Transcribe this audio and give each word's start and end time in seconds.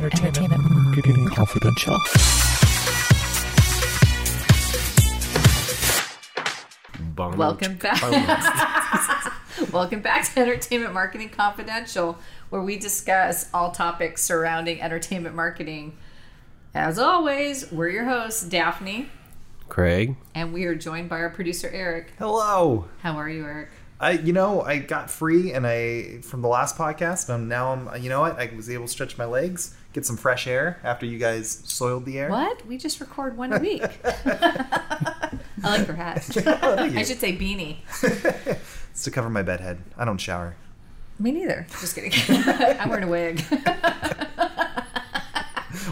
Entertainment 0.00 0.62
Marketing 0.70 1.26
Confidential. 1.26 1.98
Bum. 7.14 7.36
Welcome 7.36 7.76
back. 7.76 8.00
Welcome 9.72 10.00
back 10.00 10.32
to 10.32 10.40
Entertainment 10.40 10.94
Marketing 10.94 11.28
Confidential, 11.28 12.16
where 12.48 12.62
we 12.62 12.78
discuss 12.78 13.50
all 13.52 13.72
topics 13.72 14.22
surrounding 14.22 14.80
entertainment 14.80 15.36
marketing. 15.36 15.98
As 16.74 16.98
always, 16.98 17.70
we're 17.70 17.90
your 17.90 18.06
hosts, 18.06 18.42
Daphne, 18.42 19.10
Craig. 19.68 20.16
and 20.34 20.54
we 20.54 20.64
are 20.64 20.74
joined 20.74 21.10
by 21.10 21.18
our 21.18 21.28
producer, 21.28 21.68
Eric. 21.68 22.14
Hello. 22.18 22.86
How 23.02 23.18
are 23.18 23.28
you, 23.28 23.44
Eric? 23.44 23.68
I 24.00 24.12
you 24.12 24.32
know 24.32 24.62
I 24.62 24.78
got 24.78 25.10
free 25.10 25.52
and 25.52 25.66
I 25.66 26.22
from 26.22 26.40
the 26.40 26.48
last 26.48 26.78
podcast 26.78 27.28
and 27.28 27.50
now 27.50 27.72
I'm 27.72 28.02
you 28.02 28.08
know 28.08 28.22
what 28.22 28.38
I 28.38 28.50
was 28.56 28.70
able 28.70 28.86
to 28.86 28.90
stretch 28.90 29.18
my 29.18 29.26
legs 29.26 29.74
get 29.92 30.06
some 30.06 30.16
fresh 30.16 30.46
air 30.46 30.78
after 30.84 31.06
you 31.06 31.18
guys 31.18 31.62
soiled 31.64 32.04
the 32.04 32.18
air. 32.18 32.30
What? 32.30 32.64
We 32.66 32.78
just 32.78 33.00
record 33.00 33.36
one 33.36 33.52
a 33.52 33.58
week. 33.58 33.82
I 34.04 35.38
like 35.62 35.86
your 35.86 35.96
hat. 35.96 36.24
I 36.46 37.02
should 37.02 37.20
say 37.20 37.36
beanie. 37.36 37.78
It's 38.90 39.04
to 39.04 39.10
cover 39.12 39.30
my 39.30 39.42
bedhead. 39.42 39.78
I 39.96 40.04
don't 40.04 40.18
shower. 40.18 40.56
Me 41.20 41.30
neither. 41.30 41.64
Just 41.80 41.94
kidding. 41.94 42.12
I'm 42.80 42.88
wearing 42.88 43.04
a 43.04 43.08
wig. 43.08 43.40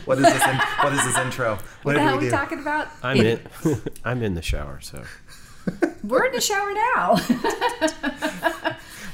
What 0.05 0.19
is 0.19 0.25
this? 0.25 0.43
In, 0.47 0.57
what 0.83 0.93
is 0.93 1.05
this 1.05 1.17
intro? 1.17 1.55
What, 1.55 1.65
What 1.85 1.93
the 1.95 2.01
hell 2.01 2.15
are 2.15 2.19
we 2.19 2.25
we 2.25 2.31
talking 2.31 2.59
about? 2.59 2.89
I'm 3.03 3.19
in. 3.19 3.41
I'm 4.05 4.23
in 4.25 4.35
the 4.35 4.43
shower, 4.43 4.81
so 4.81 5.05
We're 6.03 6.25
in 6.27 6.33
the 6.33 6.41
shower 6.41 6.73
now. 6.75 7.15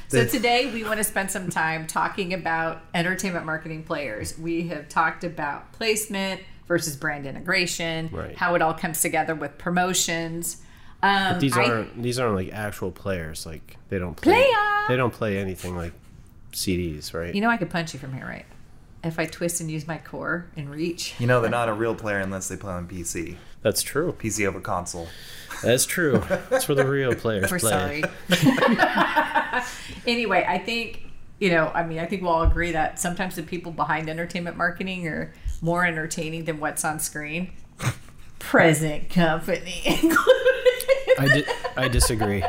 So 0.09 0.27
today 0.27 0.71
we 0.73 0.85
want 0.85 0.99
to 0.99 1.05
spend 1.05 1.31
some 1.31 1.51
time 1.51 1.87
talking 1.87 2.33
about 2.35 2.83
entertainment 2.95 3.45
marketing 3.47 3.83
players. 3.85 4.39
We 4.39 4.69
have 4.69 4.89
talked 4.89 5.25
about 5.25 5.73
placement 5.73 6.41
versus 6.69 6.96
brand 6.96 7.27
integration, 7.27 8.09
Right. 8.13 8.37
how 8.37 8.55
it 8.55 8.63
all 8.63 8.74
comes 8.74 9.01
together 9.01 9.35
with 9.35 9.59
promotions. 9.59 10.63
Um, 11.02 11.38
these 11.38 11.57
aren't 11.57 12.02
these 12.02 12.19
aren't 12.19 12.35
like 12.35 12.52
actual 12.52 12.91
players. 12.91 13.45
Like 13.45 13.77
they 13.91 13.99
don't 13.99 14.16
play. 14.16 14.33
Player! 14.35 14.85
They 14.88 14.96
don't 14.96 15.13
play 15.13 15.38
anything 15.38 15.77
like 15.77 15.93
CDs, 16.52 17.13
right? 17.13 17.35
you 17.35 17.41
know, 17.41 17.51
I 17.51 17.57
could 17.57 17.68
punch 17.71 17.93
you 17.93 18.01
from 18.01 18.15
here, 18.15 18.24
right? 18.27 18.46
If 19.05 19.19
I 19.19 19.27
twist 19.27 19.60
and 19.60 19.71
use 19.71 19.87
my 19.87 19.99
core 19.99 20.47
and 20.57 20.71
reach. 20.71 21.15
You 21.19 21.27
know 21.27 21.41
they're 21.41 21.51
not 21.51 21.69
a 21.69 21.73
real 21.74 21.95
player 21.95 22.19
unless 22.19 22.49
they 22.49 22.57
play 22.57 22.73
on 22.73 22.88
PC. 22.88 23.37
That's 23.63 23.83
true. 23.83 24.13
PC 24.19 24.46
over 24.46 24.61
console. 24.61 25.09
That's 25.63 25.87
true. 25.87 26.23
That's 26.51 26.69
where 26.69 26.74
the 26.74 26.87
real 26.87 27.15
players 27.16 27.51
We're 27.51 27.59
play. 27.59 28.02
sorry. 28.29 29.63
anyway, 30.07 30.45
I 30.49 30.59
think 30.59 31.02
you 31.38 31.51
know. 31.51 31.71
I 31.74 31.85
mean, 31.85 31.99
I 31.99 32.07
think 32.07 32.23
we'll 32.23 32.33
all 32.33 32.43
agree 32.43 32.73
that 32.73 32.99
sometimes 32.99 33.37
the 33.37 33.43
people 33.43 33.73
behind 33.73 34.09
entertainment 34.09 34.57
marketing 34.57 35.07
are 35.09 35.33
more 35.63 35.85
entertaining 35.87 36.45
than 36.45 36.61
what's 36.61 36.85
on 36.85 36.99
screen. 37.01 37.52
Present 38.39 39.09
company 39.11 39.80
included. 39.85 40.18
I 41.18 41.29
di- 41.33 41.52
I 41.77 41.89
disagree. 41.89 42.45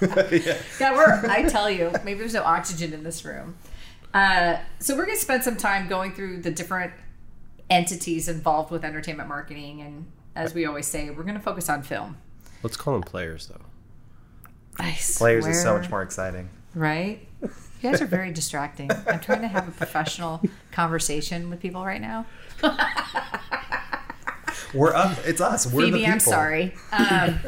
yeah, 0.00 0.94
we're. 0.94 1.22
I 1.28 1.44
tell 1.48 1.70
you, 1.70 1.92
maybe 2.04 2.20
there's 2.20 2.34
no 2.34 2.42
oxygen 2.44 2.92
in 2.92 3.02
this 3.04 3.24
room. 3.24 3.56
Uh, 4.18 4.58
so 4.80 4.96
we're 4.96 5.06
gonna 5.06 5.16
spend 5.16 5.44
some 5.44 5.56
time 5.56 5.86
going 5.86 6.12
through 6.12 6.42
the 6.42 6.50
different 6.50 6.92
entities 7.70 8.28
involved 8.28 8.72
with 8.72 8.84
entertainment 8.84 9.28
marketing, 9.28 9.80
and 9.80 10.10
as 10.34 10.52
we 10.54 10.66
always 10.66 10.88
say, 10.88 11.08
we're 11.10 11.22
gonna 11.22 11.38
focus 11.38 11.68
on 11.68 11.84
film. 11.84 12.16
Let's 12.64 12.76
call 12.76 12.94
them 12.94 13.04
players, 13.04 13.46
though. 13.46 13.60
I 14.80 14.98
Players 15.16 15.46
is 15.46 15.62
so 15.62 15.78
much 15.78 15.88
more 15.88 16.02
exciting. 16.02 16.48
right? 16.74 17.28
You 17.40 17.50
guys 17.80 18.02
are 18.02 18.06
very 18.06 18.32
distracting. 18.32 18.90
I'm 19.06 19.20
trying 19.20 19.42
to 19.42 19.48
have 19.48 19.68
a 19.68 19.70
professional 19.70 20.42
conversation 20.72 21.48
with 21.48 21.60
people 21.60 21.84
right 21.84 22.00
now. 22.00 22.26
We're 24.74 24.94
up. 24.94 25.16
It's 25.26 25.40
us. 25.40 25.72
We're 25.72 25.86
the 25.86 25.98
people. 25.98 26.12
I'm 26.12 26.18
sorry. 26.18 26.74
Um, 26.90 27.38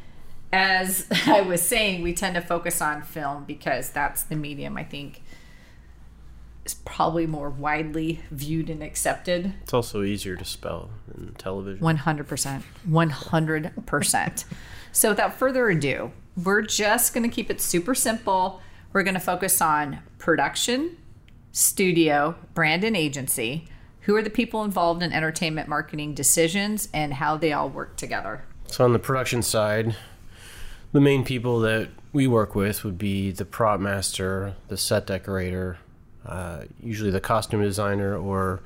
as 0.52 1.06
I 1.26 1.42
was 1.42 1.62
saying, 1.62 2.02
we 2.02 2.14
tend 2.14 2.34
to 2.34 2.40
focus 2.40 2.82
on 2.82 3.02
film 3.02 3.44
because 3.44 3.90
that's 3.90 4.24
the 4.24 4.34
medium 4.34 4.76
I 4.76 4.82
think 4.82 5.22
is 6.66 6.74
probably 6.74 7.26
more 7.26 7.48
widely 7.48 8.20
viewed 8.30 8.68
and 8.68 8.82
accepted. 8.82 9.54
It's 9.62 9.74
also 9.74 10.02
easier 10.02 10.36
to 10.36 10.44
spell 10.44 10.90
than 11.08 11.34
television. 11.34 11.82
100%. 11.82 12.62
100%. 12.88 14.44
So 14.92 15.08
without 15.10 15.34
further 15.34 15.68
ado, 15.68 16.12
we're 16.42 16.62
just 16.62 17.14
going 17.14 17.28
to 17.28 17.34
keep 17.34 17.50
it 17.50 17.60
super 17.60 17.94
simple. 17.94 18.60
We're 18.92 19.02
going 19.02 19.14
to 19.14 19.20
focus 19.20 19.60
on 19.60 20.00
production, 20.18 20.96
studio, 21.52 22.36
brand, 22.54 22.84
and 22.84 22.96
agency. 22.96 23.68
Who 24.02 24.16
are 24.16 24.22
the 24.22 24.30
people 24.30 24.62
involved 24.64 25.02
in 25.02 25.12
entertainment 25.12 25.68
marketing 25.68 26.14
decisions 26.14 26.88
and 26.92 27.14
how 27.14 27.36
they 27.36 27.52
all 27.52 27.68
work 27.68 27.96
together? 27.96 28.44
So 28.66 28.84
on 28.84 28.92
the 28.92 28.98
production 28.98 29.42
side, 29.42 29.96
the 30.92 31.00
main 31.00 31.24
people 31.24 31.60
that 31.60 31.88
we 32.12 32.26
work 32.26 32.54
with 32.54 32.84
would 32.84 32.98
be 32.98 33.30
the 33.30 33.44
prop 33.44 33.80
master, 33.80 34.54
the 34.68 34.76
set 34.76 35.06
decorator, 35.06 35.78
uh, 36.26 36.62
usually 36.82 37.10
the 37.10 37.20
costume 37.20 37.62
designer 37.62 38.16
or 38.16 38.60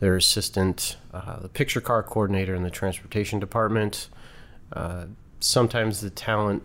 their 0.00 0.16
assistant, 0.16 0.96
uh, 1.12 1.38
the 1.40 1.48
picture 1.48 1.80
car 1.80 2.02
coordinator 2.02 2.54
in 2.54 2.62
the 2.62 2.70
transportation 2.70 3.38
department, 3.38 4.08
uh, 4.72 5.04
sometimes 5.40 6.00
the 6.00 6.10
talent 6.10 6.62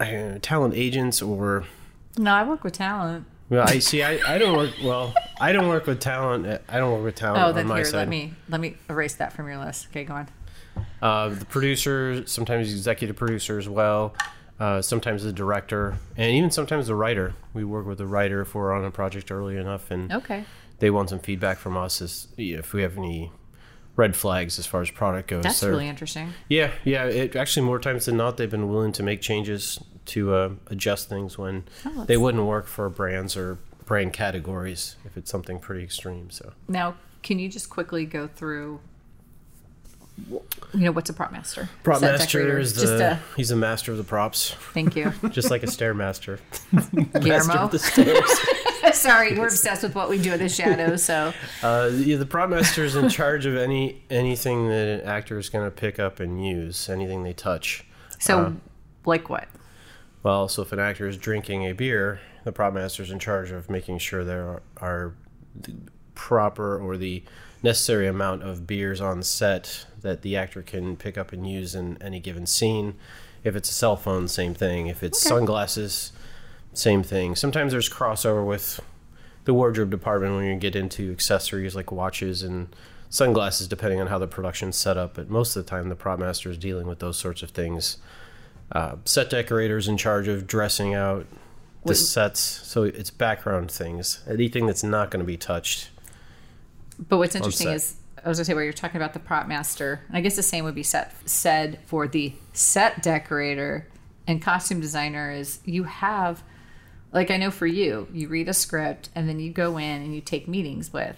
uh, 0.00 0.38
talent 0.40 0.74
agents 0.74 1.20
or 1.22 1.64
No, 2.18 2.32
I 2.32 2.44
work 2.44 2.64
with 2.64 2.72
talent. 2.74 3.24
well, 3.50 3.64
I 3.68 3.78
see. 3.78 4.02
I, 4.02 4.18
I 4.26 4.38
don't 4.38 4.56
work 4.56 4.70
well. 4.82 5.14
I 5.40 5.52
don't 5.52 5.68
work 5.68 5.86
with 5.86 6.00
talent. 6.00 6.46
I 6.68 6.78
don't 6.78 6.92
work 6.92 7.04
with 7.04 7.14
talent 7.16 7.42
Oh, 7.44 7.52
then 7.52 7.66
here, 7.68 7.84
side. 7.84 7.94
let 7.98 8.08
me 8.08 8.34
let 8.48 8.60
me 8.60 8.76
erase 8.88 9.14
that 9.16 9.32
from 9.32 9.48
your 9.48 9.58
list. 9.58 9.88
Okay, 9.90 10.04
go 10.04 10.14
on. 10.14 10.28
Uh, 11.02 11.28
the 11.30 11.44
producer, 11.44 12.26
sometimes 12.26 12.72
executive 12.72 13.16
producer 13.16 13.58
as 13.58 13.68
well, 13.68 14.14
uh, 14.62 14.80
sometimes 14.80 15.24
the 15.24 15.32
director, 15.32 15.98
and 16.16 16.30
even 16.36 16.50
sometimes 16.50 16.86
the 16.86 16.94
writer. 16.94 17.34
We 17.52 17.64
work 17.64 17.86
with 17.86 17.98
the 17.98 18.06
writer 18.06 18.40
if 18.42 18.54
we're 18.54 18.72
on 18.72 18.84
a 18.84 18.90
project 18.90 19.30
early 19.30 19.56
enough, 19.56 19.90
and 19.90 20.12
Okay, 20.12 20.44
they 20.78 20.90
want 20.90 21.08
some 21.10 21.18
feedback 21.18 21.58
from 21.58 21.76
us 21.76 22.00
as 22.00 22.28
if 22.36 22.72
we 22.72 22.82
have 22.82 22.96
any 22.96 23.32
red 23.96 24.14
flags 24.16 24.58
as 24.58 24.66
far 24.66 24.80
as 24.82 24.90
product 24.90 25.28
goes. 25.28 25.42
that's 25.42 25.60
They're- 25.60 25.70
really 25.70 25.88
interesting. 25.88 26.32
yeah, 26.48 26.70
yeah. 26.84 27.04
It, 27.06 27.34
actually, 27.36 27.66
more 27.66 27.78
times 27.78 28.06
than 28.06 28.16
not, 28.16 28.36
they've 28.36 28.50
been 28.50 28.68
willing 28.70 28.92
to 28.92 29.02
make 29.02 29.20
changes 29.20 29.78
to 30.06 30.34
uh, 30.34 30.50
adjust 30.68 31.08
things 31.08 31.36
when 31.36 31.64
Oh, 31.84 32.04
they 32.04 32.16
wouldn't 32.16 32.44
work 32.44 32.66
for 32.66 32.88
brands 32.88 33.36
or 33.36 33.58
brand 33.84 34.12
categories 34.12 34.96
if 35.04 35.16
it's 35.16 35.30
something 35.30 35.58
pretty 35.58 35.82
extreme. 35.84 36.30
So. 36.30 36.52
Now, 36.68 36.94
can 37.22 37.38
you 37.38 37.48
just 37.48 37.68
quickly 37.68 38.06
go 38.06 38.28
through? 38.28 38.80
You 40.28 40.40
know 40.74 40.92
what's 40.92 41.10
a 41.10 41.12
prop 41.14 41.32
master? 41.32 41.68
Prop 41.82 42.00
Set 42.00 42.12
master 42.18 42.38
decorator. 42.38 42.58
is 42.58 42.74
the 42.74 42.80
just 42.82 42.92
a 42.94 43.18
he's 43.36 43.50
a 43.50 43.56
master 43.56 43.92
of 43.92 43.98
the 43.98 44.04
props, 44.04 44.52
thank 44.74 44.94
you, 44.96 45.12
just 45.30 45.50
like 45.50 45.62
a 45.62 45.66
stairmaster. 45.66 46.38
master 46.72 47.18
Guillermo. 47.20 47.54
of 47.64 47.70
the 47.70 47.78
stairs. 47.78 48.30
Sorry, 48.98 49.38
we're 49.38 49.46
obsessed 49.46 49.82
with 49.82 49.94
what 49.94 50.08
we 50.10 50.18
do 50.20 50.32
in 50.32 50.38
the 50.38 50.48
shadows. 50.48 51.02
So 51.02 51.32
Uh, 51.62 51.90
yeah, 51.94 52.16
the 52.16 52.26
prop 52.26 52.50
master 52.50 52.84
is 52.84 52.94
in 52.96 53.08
charge 53.08 53.46
of 53.46 53.56
any 53.56 54.02
anything 54.10 54.68
that 54.68 55.00
an 55.00 55.00
actor 55.08 55.38
is 55.38 55.48
going 55.48 55.64
to 55.64 55.70
pick 55.70 55.98
up 55.98 56.20
and 56.20 56.44
use, 56.44 56.88
anything 56.90 57.22
they 57.22 57.32
touch. 57.32 57.84
so 58.18 58.38
Uh, 58.38 58.52
like 59.06 59.30
what? 59.30 59.48
Well, 60.22 60.46
so 60.48 60.62
if 60.62 60.72
an 60.72 60.78
actor 60.78 61.08
is 61.08 61.16
drinking 61.16 61.64
a 61.64 61.72
beer, 61.72 62.20
the 62.44 62.52
prop 62.52 62.74
master 62.74 63.02
is 63.02 63.10
in 63.10 63.18
charge 63.18 63.50
of 63.50 63.68
making 63.70 63.98
sure 63.98 64.24
there 64.24 64.44
are, 64.46 64.62
are 64.76 65.14
the 65.60 65.74
proper 66.14 66.78
or 66.78 66.96
the 66.96 67.24
necessary 67.62 68.06
amount 68.06 68.42
of 68.42 68.66
beers 68.66 69.00
on 69.00 69.22
set 69.22 69.86
that 70.00 70.22
the 70.22 70.36
actor 70.36 70.62
can 70.62 70.96
pick 70.96 71.16
up 71.16 71.32
and 71.32 71.48
use 71.48 71.74
in 71.74 72.00
any 72.02 72.20
given 72.20 72.46
scene. 72.46 72.94
If 73.44 73.56
it's 73.56 73.70
a 73.70 73.74
cell 73.74 73.96
phone, 73.96 74.28
same 74.28 74.54
thing. 74.54 74.86
If 74.86 75.02
it's 75.02 75.20
sunglasses, 75.20 76.12
same 76.72 77.02
thing. 77.02 77.36
Sometimes 77.36 77.72
there's 77.72 77.88
crossover 77.88 78.46
with 78.46 78.80
the 79.44 79.54
wardrobe 79.54 79.90
department 79.90 80.36
when 80.36 80.44
you 80.44 80.56
get 80.56 80.76
into 80.76 81.10
accessories 81.10 81.74
like 81.74 81.90
watches 81.90 82.42
and 82.42 82.74
sunglasses, 83.10 83.68
depending 83.68 84.00
on 84.00 84.06
how 84.06 84.18
the 84.18 84.26
production's 84.26 84.76
set 84.76 84.96
up. 84.96 85.14
But 85.14 85.28
most 85.28 85.56
of 85.56 85.64
the 85.64 85.70
time, 85.70 85.88
the 85.88 85.96
prop 85.96 86.18
master 86.18 86.50
is 86.50 86.58
dealing 86.58 86.86
with 86.86 87.00
those 87.00 87.18
sorts 87.18 87.42
of 87.42 87.50
things. 87.50 87.98
Uh, 88.70 88.96
set 89.04 89.28
decorators 89.28 89.86
in 89.86 89.96
charge 89.96 90.28
of 90.28 90.46
dressing 90.46 90.94
out 90.94 91.26
the 91.84 91.90
Wait. 91.90 91.96
sets, 91.96 92.40
so 92.40 92.84
it's 92.84 93.10
background 93.10 93.70
things. 93.70 94.20
Anything 94.28 94.66
that's 94.66 94.84
not 94.84 95.10
going 95.10 95.20
to 95.20 95.26
be 95.26 95.36
touched. 95.36 95.90
But 97.08 97.18
what's 97.18 97.34
interesting 97.34 97.68
is 97.68 97.96
I 98.24 98.28
was 98.28 98.38
gonna 98.38 98.44
say 98.44 98.54
where 98.54 98.64
you're 98.64 98.72
talking 98.72 98.96
about 98.96 99.12
the 99.12 99.18
prop 99.18 99.46
master. 99.46 100.00
and 100.08 100.16
I 100.16 100.20
guess 100.20 100.36
the 100.36 100.42
same 100.42 100.64
would 100.64 100.74
be 100.74 100.82
set, 100.82 101.12
said 101.28 101.80
for 101.86 102.06
the 102.06 102.32
set 102.52 103.02
decorator 103.02 103.88
and 104.26 104.40
costume 104.40 104.80
designer. 104.80 105.32
Is 105.32 105.60
you 105.64 105.84
have, 105.84 106.42
like 107.12 107.30
I 107.30 107.36
know 107.36 107.50
for 107.50 107.66
you, 107.66 108.08
you 108.12 108.28
read 108.28 108.48
a 108.48 108.54
script 108.54 109.08
and 109.14 109.28
then 109.28 109.40
you 109.40 109.50
go 109.50 109.76
in 109.78 110.02
and 110.02 110.14
you 110.14 110.20
take 110.20 110.46
meetings 110.46 110.92
with 110.92 111.16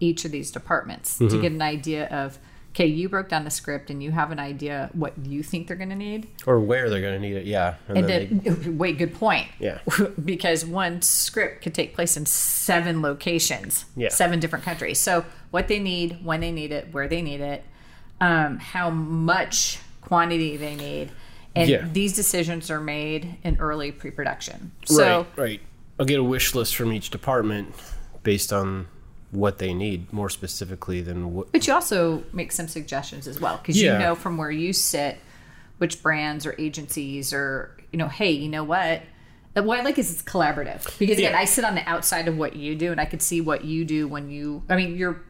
each 0.00 0.24
of 0.24 0.32
these 0.32 0.50
departments 0.50 1.18
to 1.18 1.24
mm-hmm. 1.24 1.40
get 1.40 1.52
an 1.52 1.62
idea 1.62 2.06
of 2.08 2.38
okay, 2.72 2.86
you 2.86 3.08
broke 3.08 3.28
down 3.28 3.44
the 3.44 3.50
script 3.50 3.90
and 3.90 4.02
you 4.02 4.10
have 4.12 4.30
an 4.30 4.38
idea 4.38 4.88
what 4.94 5.12
you 5.26 5.42
think 5.42 5.68
they're 5.68 5.76
going 5.76 5.90
to 5.90 5.94
need. 5.94 6.26
Or 6.46 6.58
where 6.58 6.88
they're 6.88 7.02
going 7.02 7.20
to 7.20 7.20
need 7.20 7.36
it. 7.36 7.46
Yeah. 7.46 7.74
And 7.88 8.08
then 8.08 8.40
then, 8.42 8.78
wait, 8.78 8.96
good 8.96 9.14
point. 9.14 9.48
Yeah. 9.58 9.78
because 10.24 10.64
one 10.64 11.02
script 11.02 11.62
could 11.62 11.74
take 11.74 11.94
place 11.94 12.16
in 12.16 12.24
seven 12.24 13.02
locations, 13.02 13.84
Yeah. 13.94 14.08
seven 14.08 14.40
different 14.40 14.64
countries. 14.64 14.98
So, 14.98 15.24
what 15.50 15.68
they 15.68 15.78
need, 15.78 16.24
when 16.24 16.40
they 16.40 16.50
need 16.50 16.72
it, 16.72 16.92
where 16.92 17.08
they 17.08 17.20
need 17.20 17.42
it, 17.42 17.62
um, 18.22 18.58
how 18.58 18.88
much 18.88 19.78
quantity 20.00 20.56
they 20.56 20.74
need. 20.74 21.10
And 21.54 21.68
Yeah. 21.68 21.86
these 21.92 22.14
decisions 22.14 22.70
are 22.70 22.80
made 22.80 23.36
in 23.44 23.58
early 23.58 23.92
pre 23.92 24.10
production. 24.10 24.72
So, 24.86 25.26
right, 25.36 25.42
right. 25.42 25.60
I'll 26.00 26.06
get 26.06 26.18
a 26.18 26.24
wish 26.24 26.54
list 26.54 26.74
from 26.74 26.90
each 26.90 27.10
department 27.10 27.74
based 28.22 28.50
on 28.50 28.86
what 29.32 29.58
they 29.58 29.74
need 29.74 30.12
more 30.12 30.28
specifically 30.30 31.00
than 31.00 31.34
what. 31.34 31.50
But 31.52 31.66
you 31.66 31.72
also 31.74 32.22
make 32.32 32.52
some 32.52 32.68
suggestions 32.68 33.26
as 33.26 33.40
well 33.40 33.56
because 33.56 33.80
Yeah. 33.80 33.94
you 33.94 33.98
know 33.98 34.14
from 34.14 34.36
where 34.36 34.50
you 34.50 34.72
sit 34.72 35.18
which 35.78 36.00
brands 36.02 36.46
or 36.46 36.54
agencies 36.58 37.32
or 37.32 37.76
you 37.92 37.98
know, 37.98 38.08
hey, 38.08 38.30
you 38.30 38.48
know 38.48 38.62
what? 38.62 39.02
Uh, 39.56 39.62
What 39.62 39.80
I 39.80 39.82
like 39.82 39.98
is 39.98 40.12
it's 40.12 40.22
collaborative 40.22 40.84
because 40.98 41.18
again, 41.18 41.32
Yeah. 41.32 41.38
I 41.38 41.44
sit 41.44 41.64
on 41.64 41.74
the 41.74 41.86
outside 41.88 42.28
of 42.28 42.36
what 42.38 42.54
you 42.56 42.74
do 42.76 42.92
and 42.92 43.00
I 43.00 43.04
could 43.04 43.20
see 43.20 43.40
what 43.40 43.64
you 43.64 43.84
do 43.84 44.06
when 44.06 44.30
you. 44.30 44.62
I 44.68 44.76
mean, 44.76 44.96
you're 44.96 45.20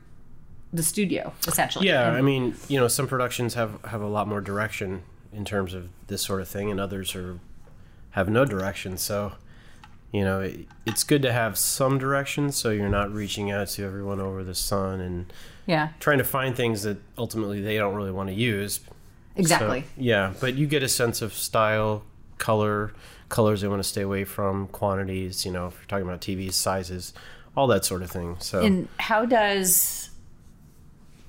the 0.72 0.82
studio 0.82 1.32
essentially. 1.46 1.86
Yeah, 1.86 2.08
And- 2.08 2.16
I 2.16 2.20
mean, 2.22 2.54
you 2.68 2.78
know, 2.78 2.88
some 2.88 3.06
productions 3.06 3.54
have 3.54 3.82
have 3.84 4.00
a 4.02 4.06
lot 4.06 4.28
more 4.28 4.40
direction 4.40 5.02
in 5.32 5.44
terms 5.44 5.74
of 5.74 5.88
this 6.08 6.22
sort 6.22 6.40
of 6.42 6.48
thing, 6.48 6.70
and 6.70 6.78
others 6.80 7.14
are 7.14 7.38
have 8.10 8.28
no 8.28 8.44
direction. 8.44 8.98
So, 8.98 9.32
you 10.12 10.24
know, 10.24 10.42
it, 10.42 10.66
it's 10.86 11.04
good 11.04 11.22
to 11.22 11.32
have 11.32 11.56
some 11.56 11.98
direction, 11.98 12.52
so 12.52 12.70
you're 12.70 12.88
not 12.88 13.12
reaching 13.12 13.50
out 13.50 13.68
to 13.68 13.84
everyone 13.84 14.20
over 14.20 14.44
the 14.44 14.54
sun 14.54 15.00
and 15.00 15.32
yeah, 15.66 15.90
trying 16.00 16.18
to 16.18 16.24
find 16.24 16.54
things 16.54 16.82
that 16.82 16.98
ultimately 17.16 17.60
they 17.60 17.76
don't 17.76 17.94
really 17.94 18.12
want 18.12 18.28
to 18.28 18.34
use. 18.34 18.80
exactly. 19.36 19.82
So, 19.82 19.86
yeah, 19.96 20.34
but 20.38 20.54
you 20.54 20.66
get 20.66 20.82
a 20.82 20.88
sense 20.88 21.22
of 21.22 21.32
style, 21.32 22.02
color, 22.38 22.92
colors 23.30 23.62
they 23.62 23.68
want 23.68 23.82
to 23.82 23.88
stay 23.88 24.02
away 24.02 24.24
from, 24.24 24.68
quantities. 24.68 25.46
You 25.46 25.52
know, 25.52 25.68
if 25.68 25.78
you're 25.78 25.86
talking 25.86 26.06
about 26.06 26.20
TVs, 26.20 26.52
sizes, 26.52 27.14
all 27.56 27.66
that 27.68 27.84
sort 27.84 28.02
of 28.02 28.10
thing. 28.10 28.36
So. 28.40 28.60
And 28.60 28.88
how 28.98 29.24
does 29.24 30.10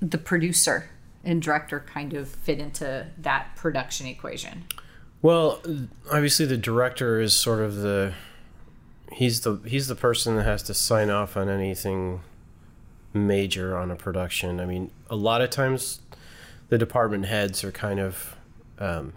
the 0.00 0.18
producer 0.18 0.90
and 1.24 1.40
director 1.40 1.80
kind 1.80 2.12
of 2.12 2.28
fit 2.28 2.58
into 2.58 3.06
that 3.18 3.56
production 3.56 4.06
equation? 4.06 4.64
Well, 5.22 5.62
obviously 6.12 6.44
the 6.44 6.58
director 6.58 7.18
is 7.18 7.32
sort 7.32 7.60
of 7.60 7.76
the 7.76 8.12
he's 9.12 9.40
the 9.40 9.60
he's 9.66 9.88
the 9.88 9.94
person 9.94 10.36
that 10.36 10.44
has 10.44 10.62
to 10.64 10.74
sign 10.74 11.10
off 11.10 11.36
on 11.36 11.48
anything 11.48 12.20
major 13.12 13.76
on 13.76 13.90
a 13.90 13.96
production. 13.96 14.60
I 14.60 14.66
mean, 14.66 14.90
a 15.08 15.16
lot 15.16 15.40
of 15.40 15.50
times 15.50 16.00
the 16.68 16.78
department 16.78 17.26
heads 17.26 17.62
are 17.62 17.72
kind 17.72 18.00
of 18.00 18.36
um, 18.78 19.12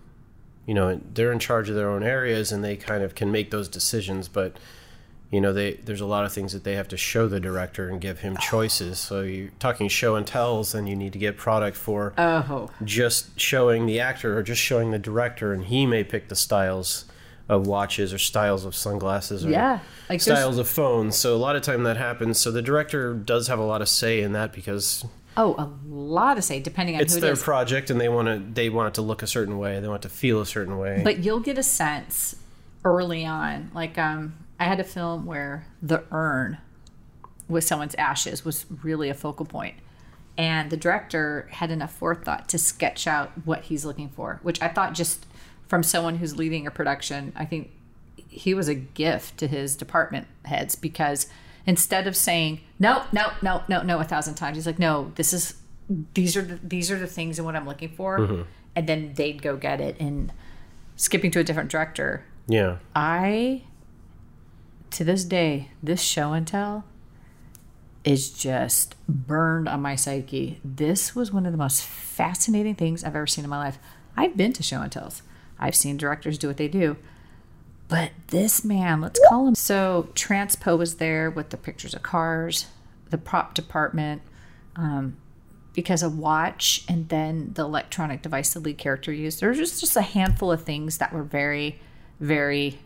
you 0.66 0.74
know, 0.74 1.00
they're 1.14 1.32
in 1.32 1.40
charge 1.40 1.70
of 1.70 1.76
their 1.76 1.90
own 1.90 2.04
areas 2.04 2.52
and 2.52 2.64
they 2.64 2.76
kind 2.76 3.02
of 3.04 3.16
can 3.16 3.32
make 3.32 3.52
those 3.52 3.68
decisions, 3.68 4.28
but 4.28 4.58
you 5.32 5.42
know, 5.42 5.52
they 5.52 5.74
there's 5.74 6.00
a 6.02 6.06
lot 6.06 6.24
of 6.24 6.32
things 6.32 6.54
that 6.54 6.64
they 6.64 6.76
have 6.76 6.88
to 6.90 6.98
show 6.98 7.28
the 7.28 7.40
director 7.40 7.90
and 7.90 8.00
give 8.00 8.20
him 8.20 8.38
choices. 8.38 8.98
So 9.00 9.22
you're 9.22 9.50
talking 9.60 9.90
show 9.90 10.16
and 10.16 10.26
tells, 10.26 10.74
and 10.74 10.88
you 10.88 10.96
need 10.96 11.14
to 11.14 11.20
get 11.20 11.36
product 11.38 11.76
for 11.76 12.14
Oh, 12.18 12.70
just 12.84 13.38
showing 13.40 13.88
the 13.88 14.00
actor 14.00 14.38
or 14.38 14.44
just 14.44 14.62
showing 14.62 14.92
the 14.92 15.00
director, 15.00 15.52
and 15.52 15.66
he 15.66 15.86
may 15.86 16.04
pick 16.04 16.30
the 16.30 16.36
styles 16.36 17.06
of 17.50 17.66
watches 17.66 18.14
or 18.14 18.18
styles 18.18 18.66
of 18.66 18.76
sunglasses 18.76 19.46
or 19.46 19.50
Yeah, 19.50 19.80
like 20.10 20.22
styles 20.22 20.58
of 20.58 20.68
phones. 20.68 21.16
So 21.16 21.36
a 21.36 21.38
lot 21.38 21.56
of 21.56 21.62
time 21.62 21.84
that 21.84 21.98
happens. 21.98 22.40
So 22.40 22.52
the 22.52 22.62
director 22.62 23.14
does 23.14 23.48
have 23.48 23.60
a 23.60 23.64
lot 23.64 23.82
of 23.82 23.90
say 23.90 24.22
in 24.22 24.34
that 24.34 24.52
because 24.54 25.06
oh, 25.38 25.56
a 25.58 25.70
lot 25.88 26.36
to 26.36 26.42
say 26.42 26.60
depending 26.60 26.96
on 26.96 27.02
it's 27.02 27.14
who 27.14 27.20
it 27.20 27.22
their 27.22 27.34
is. 27.34 27.44
project 27.44 27.90
and 27.90 28.02
they 28.02 28.10
want 28.10 28.28
to 28.28 28.54
they 28.54 28.70
want 28.70 28.90
it 28.90 28.94
to 28.96 29.02
look 29.02 29.24
a 29.24 29.28
certain 29.28 29.58
way. 29.58 29.80
They 29.80 29.88
want 29.88 30.04
it 30.04 30.10
to 30.10 30.14
feel 30.14 30.42
a 30.42 30.46
certain 30.46 30.78
way. 30.78 31.02
But 31.04 31.20
you'll 31.24 31.40
get 31.40 31.58
a 31.58 31.64
sense 31.64 32.36
early 32.84 33.26
on. 33.26 33.72
Like 33.74 33.98
um, 33.98 34.36
I 34.60 34.66
had 34.66 34.80
a 34.80 34.84
film 34.84 35.26
where 35.26 35.66
the 35.82 36.04
urn 36.12 36.58
with 37.48 37.64
someone's 37.64 37.96
ashes 37.96 38.44
was 38.44 38.66
really 38.84 39.10
a 39.10 39.14
focal 39.14 39.46
point. 39.46 39.76
And 40.38 40.70
the 40.70 40.78
director 40.78 41.48
had 41.52 41.72
enough 41.72 41.94
forethought 41.94 42.48
to 42.50 42.60
sketch 42.60 43.08
out 43.08 43.32
what 43.46 43.64
he's 43.64 43.86
looking 43.86 44.10
for, 44.10 44.40
which 44.44 44.62
I 44.62 44.68
thought 44.68 44.94
just 44.94 45.26
from 45.68 45.84
someone 45.84 46.16
who's 46.16 46.38
leading 46.38 46.66
a 46.68 46.72
production, 46.72 47.34
I 47.36 47.46
think 47.46 47.72
he 48.16 48.54
was 48.54 48.68
a 48.68 48.76
gift 48.76 49.38
to 49.38 49.48
his 49.48 49.76
department 49.76 50.28
heads 50.46 50.76
because 50.76 51.28
instead 51.66 52.08
of 52.08 52.16
saying 52.16 52.62
no, 52.80 53.04
no, 53.12 53.32
no, 53.42 53.64
no, 53.68 53.82
no 53.82 54.00
a 54.00 54.04
thousand 54.04 54.36
times, 54.36 54.58
he's 54.58 54.66
like, 54.66 54.80
no, 54.80 55.12
this 55.16 55.34
is 55.34 55.56
these 56.14 56.36
are 56.36 56.42
the, 56.42 56.60
these 56.64 56.92
are 56.92 57.00
the 57.00 57.08
things 57.08 57.40
and 57.40 57.46
what 57.46 57.56
I'm 57.56 57.66
looking 57.66 57.90
for, 57.90 58.20
mm-hmm. 58.20 58.42
and 58.76 58.88
then 58.88 59.14
they'd 59.14 59.42
go 59.42 59.56
get 59.56 59.80
it. 59.80 59.96
And 60.00 60.32
skipping 60.96 61.32
to 61.32 61.40
a 61.40 61.44
different 61.44 61.70
director, 61.70 62.26
yeah. 62.48 62.78
I 62.96 63.64
to 64.92 65.04
this 65.04 65.24
day, 65.24 65.72
this 65.84 66.02
show 66.02 66.34
and 66.34 66.48
tell 66.48 66.86
is 68.04 68.30
just 68.30 68.96
burned 69.08 69.68
on 69.68 69.82
my 69.82 69.96
psyche. 69.96 70.62
This 70.64 71.14
was 71.14 71.34
one 71.34 71.46
of 71.46 71.52
the 71.52 71.58
most 71.58 71.84
fascinating 71.84 72.76
things 72.76 73.04
I've 73.04 73.16
ever 73.16 73.28
seen 73.28 73.44
in 73.44 73.50
my 73.50 73.58
life. 73.58 73.80
I've 74.16 74.38
been 74.38 74.54
to 74.54 74.64
show 74.64 74.82
and 74.82 74.92
tells. 74.92 75.22
I've 75.60 75.76
seen 75.76 75.98
directors 75.98 76.38
do 76.38 76.48
what 76.48 76.58
they 76.58 76.68
do. 76.68 76.98
But 77.88 78.12
this 78.28 78.66
man, 78.66 79.02
let's 79.02 79.20
call 79.30 79.48
him. 79.48 79.56
So 79.56 80.10
Transpo 80.14 80.78
was 80.78 80.96
there 80.96 81.32
with 81.32 81.50
the 81.50 81.58
pictures 81.58 81.94
of 81.94 82.04
cars, 82.04 82.68
the 83.10 83.18
prop 83.18 83.54
department, 83.54 84.22
um, 84.76 85.18
because 85.74 86.04
a 86.04 86.10
watch 86.10 86.84
and 86.90 87.08
then 87.10 87.52
the 87.54 87.64
electronic 87.64 88.22
device 88.22 88.54
the 88.54 88.60
lead 88.60 88.78
character 88.78 89.14
used. 89.14 89.40
There 89.40 89.50
was 89.50 89.58
just, 89.58 89.80
just 89.80 89.96
a 89.96 90.02
handful 90.02 90.52
of 90.52 90.64
things 90.64 90.98
that 90.98 91.14
were 91.14 91.24
very, 91.24 91.80
very 92.20 92.80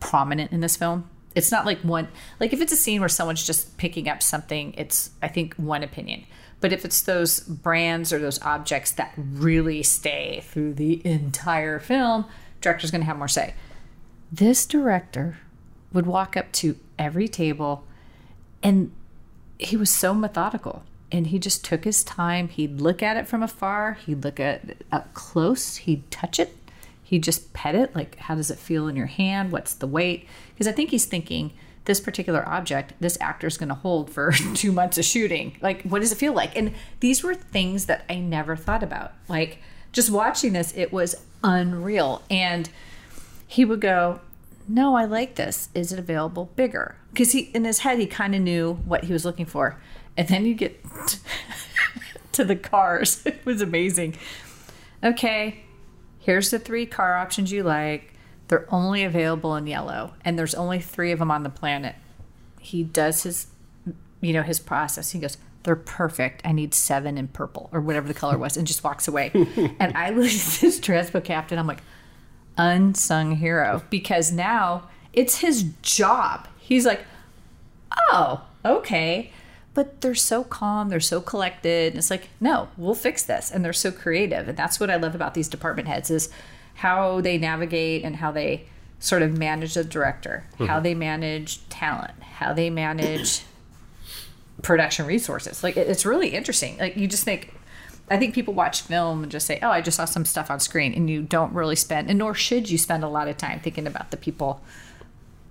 prominent 0.00 0.52
in 0.52 0.60
this 0.60 0.76
film. 0.76 1.10
It's 1.34 1.50
not 1.50 1.66
like 1.66 1.78
one 1.80 2.08
like 2.40 2.52
if 2.52 2.60
it's 2.60 2.72
a 2.72 2.76
scene 2.76 3.00
where 3.00 3.08
someone's 3.08 3.46
just 3.46 3.76
picking 3.76 4.08
up 4.08 4.22
something, 4.22 4.74
it's 4.76 5.10
I 5.22 5.28
think 5.28 5.54
one 5.54 5.82
opinion. 5.82 6.24
But 6.60 6.72
if 6.72 6.84
it's 6.84 7.02
those 7.02 7.40
brands 7.40 8.12
or 8.12 8.18
those 8.18 8.40
objects 8.42 8.90
that 8.92 9.12
really 9.16 9.82
stay 9.82 10.42
through 10.44 10.74
the 10.74 11.04
entire 11.06 11.78
film, 11.78 12.26
director's 12.60 12.90
going 12.90 13.02
to 13.02 13.06
have 13.06 13.18
more 13.18 13.28
say. 13.28 13.54
This 14.32 14.66
director 14.66 15.38
would 15.92 16.06
walk 16.06 16.36
up 16.36 16.50
to 16.52 16.76
every 16.98 17.28
table 17.28 17.84
and 18.62 18.90
he 19.58 19.76
was 19.76 19.90
so 19.90 20.14
methodical 20.14 20.82
and 21.12 21.28
he 21.28 21.38
just 21.38 21.64
took 21.64 21.84
his 21.84 22.02
time. 22.02 22.48
He'd 22.48 22.80
look 22.80 23.02
at 23.02 23.16
it 23.16 23.28
from 23.28 23.42
afar, 23.42 23.94
he'd 24.06 24.24
look 24.24 24.40
at 24.40 24.64
it 24.64 24.86
up 24.90 25.14
close, 25.14 25.76
he'd 25.76 26.10
touch 26.10 26.40
it, 26.40 26.56
he'd 27.02 27.22
just 27.22 27.52
pet 27.52 27.74
it. 27.74 27.94
Like, 27.94 28.16
how 28.16 28.34
does 28.34 28.50
it 28.50 28.58
feel 28.58 28.88
in 28.88 28.96
your 28.96 29.06
hand? 29.06 29.52
What's 29.52 29.74
the 29.74 29.86
weight? 29.86 30.26
Because 30.52 30.66
I 30.66 30.72
think 30.72 30.90
he's 30.90 31.06
thinking 31.06 31.52
this 31.86 32.00
particular 32.00 32.46
object, 32.46 32.92
this 33.00 33.16
actor's 33.20 33.56
going 33.56 33.70
to 33.70 33.74
hold 33.74 34.10
for 34.10 34.32
two 34.54 34.70
months 34.70 34.98
of 34.98 35.04
shooting. 35.04 35.56
Like, 35.60 35.82
what 35.82 36.00
does 36.00 36.12
it 36.12 36.16
feel 36.16 36.34
like? 36.34 36.54
And 36.56 36.74
these 37.00 37.22
were 37.22 37.34
things 37.34 37.86
that 37.86 38.04
I 38.10 38.16
never 38.16 38.54
thought 38.54 38.82
about. 38.82 39.14
Like, 39.28 39.58
just 39.92 40.10
watching 40.10 40.52
this, 40.52 40.74
it 40.76 40.92
was 40.92 41.14
unreal. 41.42 42.22
And 42.30 42.68
he 43.46 43.64
would 43.64 43.80
go, 43.80 44.20
No, 44.68 44.94
I 44.94 45.04
like 45.04 45.36
this. 45.36 45.70
Is 45.74 45.92
it 45.92 45.98
available 45.98 46.50
bigger? 46.56 46.96
Because 47.12 47.32
he, 47.32 47.50
in 47.54 47.64
his 47.64 47.78
head, 47.78 47.98
he 47.98 48.06
kind 48.06 48.34
of 48.34 48.42
knew 48.42 48.74
what 48.84 49.04
he 49.04 49.12
was 49.12 49.24
looking 49.24 49.46
for. 49.46 49.80
And 50.16 50.28
then 50.28 50.44
you 50.44 50.54
get 50.54 50.84
to 52.32 52.44
the 52.44 52.56
cars. 52.56 53.22
It 53.26 53.44
was 53.46 53.62
amazing. 53.62 54.16
Okay, 55.04 55.62
here's 56.18 56.50
the 56.50 56.58
three 56.58 56.84
car 56.84 57.14
options 57.16 57.52
you 57.52 57.62
like. 57.62 58.12
They're 58.48 58.66
only 58.72 59.02
available 59.02 59.56
in 59.56 59.66
yellow, 59.66 60.14
and 60.24 60.38
there's 60.38 60.54
only 60.54 60.80
three 60.80 61.12
of 61.12 61.18
them 61.18 61.30
on 61.30 61.42
the 61.42 61.50
planet. 61.50 61.96
He 62.60 62.84
does 62.84 63.24
his, 63.24 63.48
you 64.20 64.32
know, 64.32 64.42
his 64.42 64.60
process. 64.60 65.10
He 65.10 65.18
goes, 65.18 65.36
they're 65.64 65.74
perfect. 65.74 66.42
I 66.44 66.52
need 66.52 66.74
seven 66.74 67.18
in 67.18 67.26
purple 67.26 67.68
or 67.72 67.80
whatever 67.80 68.06
the 68.06 68.14
color 68.14 68.38
was, 68.38 68.56
and 68.56 68.66
just 68.66 68.84
walks 68.84 69.08
away. 69.08 69.32
and 69.80 69.96
I 69.96 70.10
look 70.10 70.26
at 70.26 70.60
this 70.60 70.78
Transpo 70.78 71.22
captain. 71.22 71.58
I'm 71.58 71.66
like, 71.66 71.82
unsung 72.56 73.36
hero 73.36 73.82
because 73.90 74.32
now 74.32 74.88
it's 75.12 75.38
his 75.38 75.64
job. 75.82 76.48
He's 76.58 76.86
like, 76.86 77.00
oh, 78.10 78.42
okay. 78.64 79.32
But 79.74 80.00
they're 80.00 80.14
so 80.14 80.42
calm, 80.44 80.88
they're 80.88 81.00
so 81.00 81.20
collected. 81.20 81.92
And 81.92 81.98
it's 81.98 82.10
like, 82.10 82.28
no, 82.40 82.68
we'll 82.76 82.94
fix 82.94 83.22
this. 83.22 83.50
And 83.50 83.64
they're 83.64 83.72
so 83.72 83.92
creative. 83.92 84.48
And 84.48 84.56
that's 84.56 84.80
what 84.80 84.90
I 84.90 84.96
love 84.96 85.14
about 85.14 85.34
these 85.34 85.48
department 85.48 85.88
heads 85.88 86.10
is 86.10 86.30
how 86.76 87.20
they 87.20 87.38
navigate 87.38 88.04
and 88.04 88.16
how 88.16 88.30
they 88.30 88.66
sort 88.98 89.22
of 89.22 89.36
manage 89.36 89.74
the 89.74 89.84
director, 89.84 90.46
how 90.58 90.64
mm-hmm. 90.64 90.82
they 90.82 90.94
manage 90.94 91.66
talent, 91.68 92.22
how 92.22 92.52
they 92.52 92.70
manage 92.70 93.42
production 94.62 95.06
resources. 95.06 95.62
Like 95.62 95.76
it- 95.76 95.88
it's 95.88 96.06
really 96.06 96.28
interesting. 96.28 96.78
Like 96.78 96.96
you 96.96 97.06
just 97.08 97.24
think 97.24 97.52
I 98.08 98.18
think 98.18 98.34
people 98.34 98.54
watch 98.54 98.82
film 98.82 99.24
and 99.24 99.32
just 99.32 99.48
say, 99.48 99.58
"Oh, 99.62 99.70
I 99.70 99.80
just 99.80 99.96
saw 99.96 100.04
some 100.04 100.24
stuff 100.24 100.48
on 100.48 100.60
screen," 100.60 100.94
and 100.94 101.10
you 101.10 101.22
don't 101.22 101.52
really 101.52 101.74
spend, 101.74 102.08
and 102.08 102.20
nor 102.20 102.34
should 102.34 102.70
you 102.70 102.78
spend 102.78 103.02
a 103.02 103.08
lot 103.08 103.26
of 103.26 103.36
time 103.36 103.58
thinking 103.58 103.84
about 103.84 104.12
the 104.12 104.16
people 104.16 104.60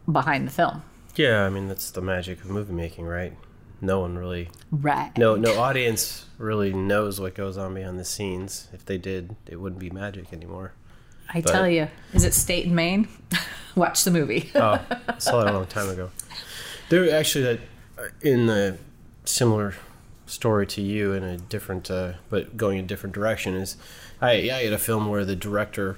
behind 0.10 0.48
the 0.48 0.52
film. 0.52 0.82
Yeah, 1.18 1.46
I 1.46 1.50
mean 1.50 1.68
that's 1.68 1.92
the 1.92 2.02
magic 2.02 2.40
of 2.42 2.50
movie 2.50 2.74
making, 2.74 3.06
right? 3.08 3.34
no 3.82 4.00
one 4.00 4.18
really, 4.18 4.50
Right. 4.72 5.12
no 5.18 5.36
no 5.36 5.60
audience 5.60 6.26
really 6.38 6.74
knows 6.74 7.20
what 7.20 7.36
goes 7.36 7.58
on 7.58 7.74
behind 7.74 8.00
the 8.00 8.06
scenes. 8.06 8.68
If 8.74 8.86
they 8.86 8.98
did, 8.98 9.36
it 9.46 9.58
wouldn't 9.58 9.80
be 9.80 9.90
magic 9.90 10.32
anymore. 10.34 10.74
I 11.30 11.42
but- 11.42 11.52
tell 11.52 11.68
you, 11.68 11.88
is 12.14 12.24
it 12.24 12.34
State 12.34 12.66
and 12.66 12.76
Main? 12.76 13.08
Watch 13.76 14.04
the 14.04 14.12
movie. 14.12 14.52
Oh, 14.56 14.80
I 15.08 15.18
saw 15.18 15.44
that 15.44 15.54
a 15.54 15.58
long 15.58 15.66
time 15.68 15.90
ago. 15.90 16.10
There 16.90 17.14
actually 17.14 17.44
that 17.44 17.60
uh, 17.98 18.04
in 18.22 18.46
the 18.46 18.78
similar 19.26 19.74
story 20.28 20.66
to 20.68 20.82
you 20.82 21.14
in 21.14 21.24
a 21.24 21.38
different, 21.38 21.92
uh, 21.92 22.14
but 22.30 22.56
going 22.56 22.80
a 22.80 22.84
different 22.84 23.14
direction 23.14 23.54
is, 23.56 23.76
I 24.22 24.50
I 24.50 24.64
had 24.64 24.74
a 24.74 24.78
film 24.78 25.10
where 25.10 25.26
the 25.26 25.36
director 25.36 25.98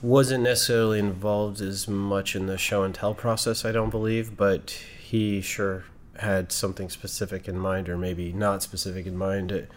wasn't 0.00 0.44
necessarily 0.44 0.98
involved 0.98 1.60
as 1.60 1.88
much 1.88 2.36
in 2.36 2.46
the 2.46 2.58
show 2.58 2.82
and 2.82 2.94
tell 2.94 3.14
process. 3.14 3.64
I 3.64 3.72
don't 3.72 3.90
believe, 3.90 4.36
but 4.36 4.70
he 5.02 5.40
sure 5.40 5.84
had 6.18 6.52
something 6.52 6.88
specific 6.90 7.48
in 7.48 7.58
mind, 7.58 7.88
or 7.88 7.96
maybe 7.96 8.32
not 8.32 8.62
specific 8.62 9.06
in 9.06 9.16
mind. 9.16 9.50
It, 9.52 9.70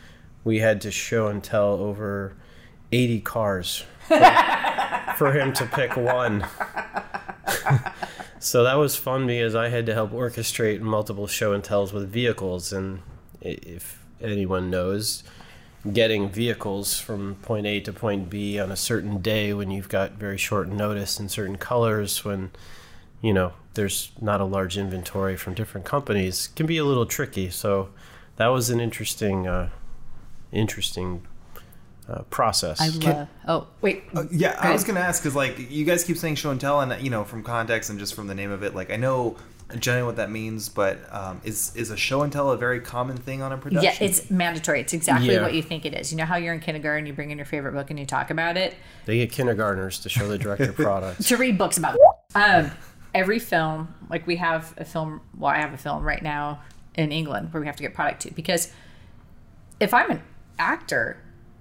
we 0.44 0.60
had 0.60 0.82
to 0.82 0.92
show 0.92 1.28
and 1.28 1.44
tell 1.44 1.74
over 1.74 2.36
eighty 2.92 3.22
cars 3.22 3.84
for 5.18 5.32
him 5.32 5.54
to 5.54 5.66
pick 5.66 5.96
one. 5.96 6.46
So 8.46 8.64
that 8.64 8.76
was 8.76 8.96
fun 8.96 9.26
because 9.26 9.56
I 9.56 9.70
had 9.70 9.88
to 9.88 9.96
help 9.96 10.12
orchestrate 10.12 10.80
multiple 10.80 11.26
show 11.26 11.54
and 11.54 11.64
tells 11.64 11.92
with 11.92 12.12
vehicles, 12.12 12.72
and 12.72 13.02
if 13.42 14.06
anyone 14.22 14.70
knows, 14.70 15.24
getting 15.92 16.30
vehicles 16.30 17.00
from 17.00 17.38
point 17.42 17.66
A 17.66 17.80
to 17.80 17.92
point 17.92 18.30
B 18.30 18.60
on 18.60 18.72
a 18.72 18.76
certain 18.76 19.20
day 19.20 19.52
when 19.52 19.72
you've 19.72 19.90
got 19.90 20.12
very 20.12 20.38
short 20.38 20.68
notice 20.68 21.20
and 21.20 21.32
certain 21.32 21.58
colors, 21.58 22.24
when 22.24 22.52
you 23.20 23.34
know 23.34 23.54
there's 23.74 24.12
not 24.22 24.42
a 24.42 24.46
large 24.46 24.78
inventory 24.78 25.36
from 25.36 25.56
different 25.56 25.88
companies, 25.88 26.46
can 26.46 26.68
be 26.68 26.78
a 26.78 26.86
little 26.86 27.08
tricky. 27.08 27.50
So 27.50 27.90
that 28.36 28.48
was 28.50 28.70
an 28.70 28.80
interesting, 28.80 29.48
uh, 29.48 29.70
interesting 30.52 31.26
uh, 32.10 32.22
process. 32.30 32.80
I 32.82 32.88
love. 32.90 33.28
Oh 33.48 33.68
wait. 33.82 34.04
Uh, 34.16 34.26
yeah, 34.32 34.58
I 34.60 34.68
Go 34.68 34.74
was 34.74 34.84
gonna 34.84 35.00
ask 35.00 35.22
because 35.24 35.36
like 35.36 35.72
you 35.72 35.86
guys 35.86 36.04
keep 36.04 36.18
saying 36.18 36.36
show 36.36 36.52
and 36.52 36.60
tell, 36.62 36.82
and 36.82 37.02
you 37.04 37.10
know 37.10 37.24
from 37.24 37.44
context 37.44 37.90
and 37.90 37.98
just 38.00 38.14
from 38.14 38.28
the 38.28 38.36
name 38.36 38.52
of 38.52 38.64
it, 38.64 38.76
like 38.76 38.92
I 38.92 38.96
know 38.96 39.38
generally 39.80 40.06
what 40.06 40.18
that 40.18 40.30
means, 40.30 40.70
but 40.70 41.00
um, 41.12 41.42
is 41.44 41.76
is 41.76 41.90
a 41.90 41.98
show 41.98 42.22
and 42.22 42.32
tell 42.32 42.52
a 42.52 42.58
very 42.58 42.80
common 42.80 43.18
thing 43.18 43.42
on 43.42 43.52
a 43.52 43.58
production? 43.58 43.84
Yeah, 44.00 44.08
it's 44.08 44.30
mandatory. 44.30 44.82
It's 44.82 44.94
exactly 44.94 45.34
Yeah. 45.34 45.42
what 45.42 45.54
you 45.56 45.64
think 45.64 45.86
it 45.86 45.96
is. 45.96 46.12
You 46.12 46.18
know 46.20 46.26
how 46.26 46.36
you're 46.36 46.54
in 46.54 46.60
kindergarten, 46.60 47.08
you 47.08 47.14
bring 47.14 47.32
in 47.32 47.38
your 47.40 47.46
favorite 47.46 47.72
book 47.74 47.90
and 47.90 47.98
you 47.98 48.06
talk 48.06 48.30
about 48.30 48.56
it. 48.58 48.76
they 49.06 49.18
get 49.18 49.32
kindergartners 49.32 50.00
to 50.02 50.10
show 50.10 50.28
the 50.28 50.38
director 50.38 50.72
products. 50.84 51.28
to 51.30 51.38
read 51.38 51.58
books 51.58 51.78
about 51.80 51.98
um 52.36 52.70
every 53.16 53.40
film 53.40 53.94
like 54.10 54.28
we 54.28 54.36
have 54.36 54.74
a 54.78 54.84
film 54.84 55.22
well 55.38 55.50
i 55.50 55.56
have 55.58 55.74
a 55.74 55.78
film 55.78 56.04
right 56.04 56.22
now 56.22 56.60
in 56.96 57.14
england 57.14 57.48
where 57.54 57.62
we 57.62 57.66
have 57.66 57.76
to 57.78 57.82
get 57.82 57.94
product 57.94 58.22
to 58.24 58.32
because 58.34 58.74
if 59.80 59.94
i'm 59.94 60.12
an 60.12 60.22
actor 60.60 61.16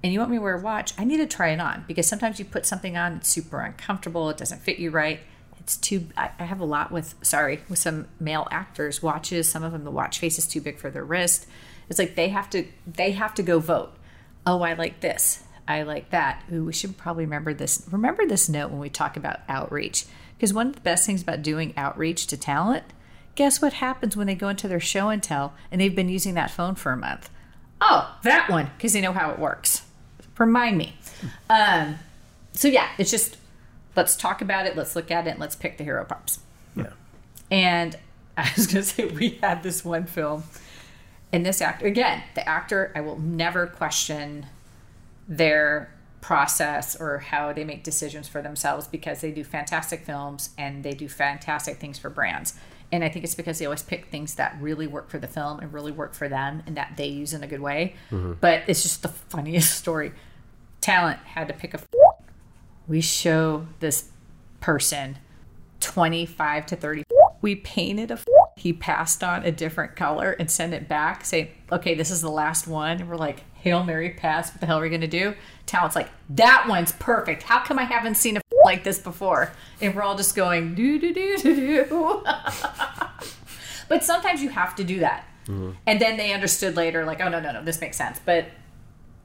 and 0.04 0.12
you 0.12 0.18
want 0.18 0.30
me 0.30 0.37
to 0.37 0.42
wear 0.42 0.54
a 0.54 0.61
watch 0.61 0.92
i 0.99 1.02
need 1.02 1.16
to 1.16 1.26
try 1.26 1.49
it 1.49 1.58
on 1.58 1.82
because 1.88 2.06
sometimes 2.06 2.38
you 2.38 2.44
put 2.44 2.66
something 2.66 2.96
on 2.96 3.14
it's 3.14 3.28
super 3.28 3.61
uncomfortable 3.61 4.28
it 4.28 4.37
doesn't 4.37 4.61
fit 4.61 4.78
you 4.78 4.90
right. 4.90 5.20
It's 5.58 5.78
too 5.78 6.08
i, 6.14 6.30
have 6.44 6.61
a 6.61 6.64
lot 6.66 6.92
with 6.92 7.14
sorry 7.23 7.62
with 7.70 7.78
some 7.78 8.06
male 8.20 8.46
actors 8.50 9.02
watches 9.02 9.49
some 9.49 9.64
of 9.64 9.73
them 9.73 9.84
the 9.84 9.90
watch 9.90 10.18
face 10.18 10.38
is 10.38 10.46
too 10.46 10.61
big 10.61 10.78
for 10.78 10.90
their 10.90 11.04
wrist. 11.04 11.46
It's 11.88 11.99
like 11.99 12.16
they 12.16 12.28
have 12.28 12.50
to 12.50 12.66
they 12.87 13.12
have 13.12 13.32
to 13.34 13.42
go 13.42 13.58
vote. 13.58 13.94
Oh 14.46 14.61
i 14.61 14.75
like 14.75 15.00
this. 15.00 15.42
I 15.66 15.82
like 15.82 16.11
that. 16.11 16.42
Ooh, 16.52 16.66
we 16.66 16.75
should 16.75 16.99
probably 16.99 17.25
remember 17.25 17.54
this 17.54 17.88
remember 17.90 18.26
this 18.26 18.46
note 18.46 18.70
when 18.70 18.80
we 18.80 18.90
talk 18.90 19.16
about 19.16 19.40
outreach. 19.49 20.04
Because 20.37 20.52
one 20.52 20.66
of 20.66 20.75
the 20.75 20.82
best 20.82 21.06
things 21.06 21.23
about 21.23 21.40
doing 21.40 21.73
outreach 21.78 22.26
to 22.26 22.37
talent 22.37 22.84
guess 23.37 23.62
what 23.62 23.73
happens 23.73 24.18
when 24.18 24.26
they 24.26 24.34
go 24.34 24.50
into 24.50 24.68
their 24.68 24.78
show 24.78 25.08
and 25.08 25.23
tell 25.23 25.54
and 25.70 25.80
they've 25.80 25.96
been 25.96 26.11
using 26.11 26.34
that 26.34 26.50
phone 26.50 26.75
for 26.75 26.92
a 26.92 26.96
month? 26.99 27.30
Oh 27.80 28.18
that 28.23 28.50
one 28.50 28.70
because 28.76 28.92
they 28.92 29.00
know 29.00 29.14
how 29.14 29.30
it 29.30 29.38
works 29.38 29.80
remind 30.38 30.76
me 30.78 30.96
um, 31.50 31.98
so 32.52 32.68
yeah 32.68 32.88
it's 32.98 33.10
just 33.10 33.36
let's 33.96 34.16
talk 34.16 34.40
about 34.42 34.66
it 34.66 34.76
let's 34.76 34.94
look 34.96 35.10
at 35.10 35.26
it 35.26 35.30
and 35.30 35.38
let's 35.40 35.56
pick 35.56 35.78
the 35.78 35.84
hero 35.84 36.04
props 36.04 36.40
Yeah. 36.76 36.90
and 37.50 37.96
I 38.36 38.50
was 38.56 38.66
going 38.66 38.82
to 38.82 38.90
say, 38.90 39.04
we 39.06 39.38
had 39.40 39.62
this 39.62 39.84
one 39.84 40.06
film, 40.06 40.42
and 41.32 41.46
this 41.46 41.60
actor, 41.62 41.86
again, 41.86 42.20
the 42.34 42.48
actor, 42.48 42.90
I 42.96 43.00
will 43.00 43.16
never 43.20 43.68
question 43.68 44.46
their 45.28 45.94
process 46.20 46.96
or 47.00 47.18
how 47.18 47.52
they 47.52 47.62
make 47.62 47.84
decisions 47.84 48.26
for 48.26 48.42
themselves 48.42 48.88
because 48.88 49.20
they 49.20 49.30
do 49.30 49.44
fantastic 49.44 50.04
films 50.04 50.50
and 50.58 50.82
they 50.82 50.94
do 50.94 51.08
fantastic 51.08 51.76
things 51.76 51.96
for 51.96 52.10
brands. 52.10 52.54
And 52.94 53.02
I 53.02 53.08
think 53.08 53.24
it's 53.24 53.34
because 53.34 53.58
they 53.58 53.64
always 53.64 53.82
pick 53.82 54.06
things 54.06 54.36
that 54.36 54.56
really 54.60 54.86
work 54.86 55.10
for 55.10 55.18
the 55.18 55.26
film 55.26 55.58
and 55.58 55.72
really 55.72 55.90
work 55.90 56.14
for 56.14 56.28
them 56.28 56.62
and 56.64 56.76
that 56.76 56.92
they 56.96 57.08
use 57.08 57.34
in 57.34 57.42
a 57.42 57.46
good 57.48 57.60
way. 57.60 57.96
Mm-hmm. 58.12 58.34
But 58.40 58.62
it's 58.68 58.84
just 58.84 59.02
the 59.02 59.08
funniest 59.08 59.74
story. 59.80 60.12
Talent 60.80 61.18
had 61.18 61.48
to 61.48 61.54
pick 61.54 61.74
a. 61.74 61.80
We 62.86 63.00
show 63.00 63.66
this 63.80 64.10
person 64.60 65.18
25 65.80 66.66
to 66.66 66.76
30. 66.76 67.02
We 67.42 67.56
painted 67.56 68.12
a. 68.12 68.18
He 68.56 68.72
passed 68.72 69.24
on 69.24 69.44
a 69.44 69.50
different 69.50 69.96
color 69.96 70.30
and 70.30 70.48
sent 70.48 70.72
it 70.72 70.88
back, 70.88 71.24
saying, 71.24 71.48
okay, 71.72 71.96
this 71.96 72.12
is 72.12 72.20
the 72.20 72.30
last 72.30 72.68
one. 72.68 73.00
And 73.00 73.08
we're 73.10 73.16
like, 73.16 73.42
Hail 73.54 73.82
Mary 73.82 74.10
pass. 74.10 74.52
What 74.52 74.60
the 74.60 74.66
hell 74.66 74.78
are 74.78 74.82
we 74.82 74.88
going 74.88 75.00
to 75.00 75.08
do? 75.08 75.34
Talent's 75.66 75.96
like, 75.96 76.10
that 76.30 76.66
one's 76.68 76.92
perfect. 76.92 77.42
How 77.42 77.64
come 77.64 77.80
I 77.80 77.84
haven't 77.84 78.14
seen 78.14 78.36
a 78.36 78.40
like 78.64 78.85
this 78.85 78.99
before? 78.99 79.52
And 79.80 79.94
we're 79.94 80.02
all 80.02 80.16
just 80.16 80.35
going, 80.35 80.75
do, 80.75 80.99
do, 80.99 81.12
do, 81.14 81.37
do, 81.37 81.85
do. 81.85 82.25
but 83.88 84.02
sometimes 84.02 84.42
you 84.42 84.49
have 84.50 84.75
to 84.76 84.85
do 84.85 85.00
that. 85.00 85.26
Mm-hmm. 85.47 85.73
And 85.87 86.00
then 86.00 86.16
they 86.16 86.33
understood 86.33 86.76
later, 86.76 87.04
like, 87.04 87.21
oh, 87.21 87.28
no, 87.28 87.40
no, 87.40 87.52
no, 87.52 87.62
this 87.62 87.80
makes 87.80 87.97
sense. 87.97 88.21
But 88.25 88.47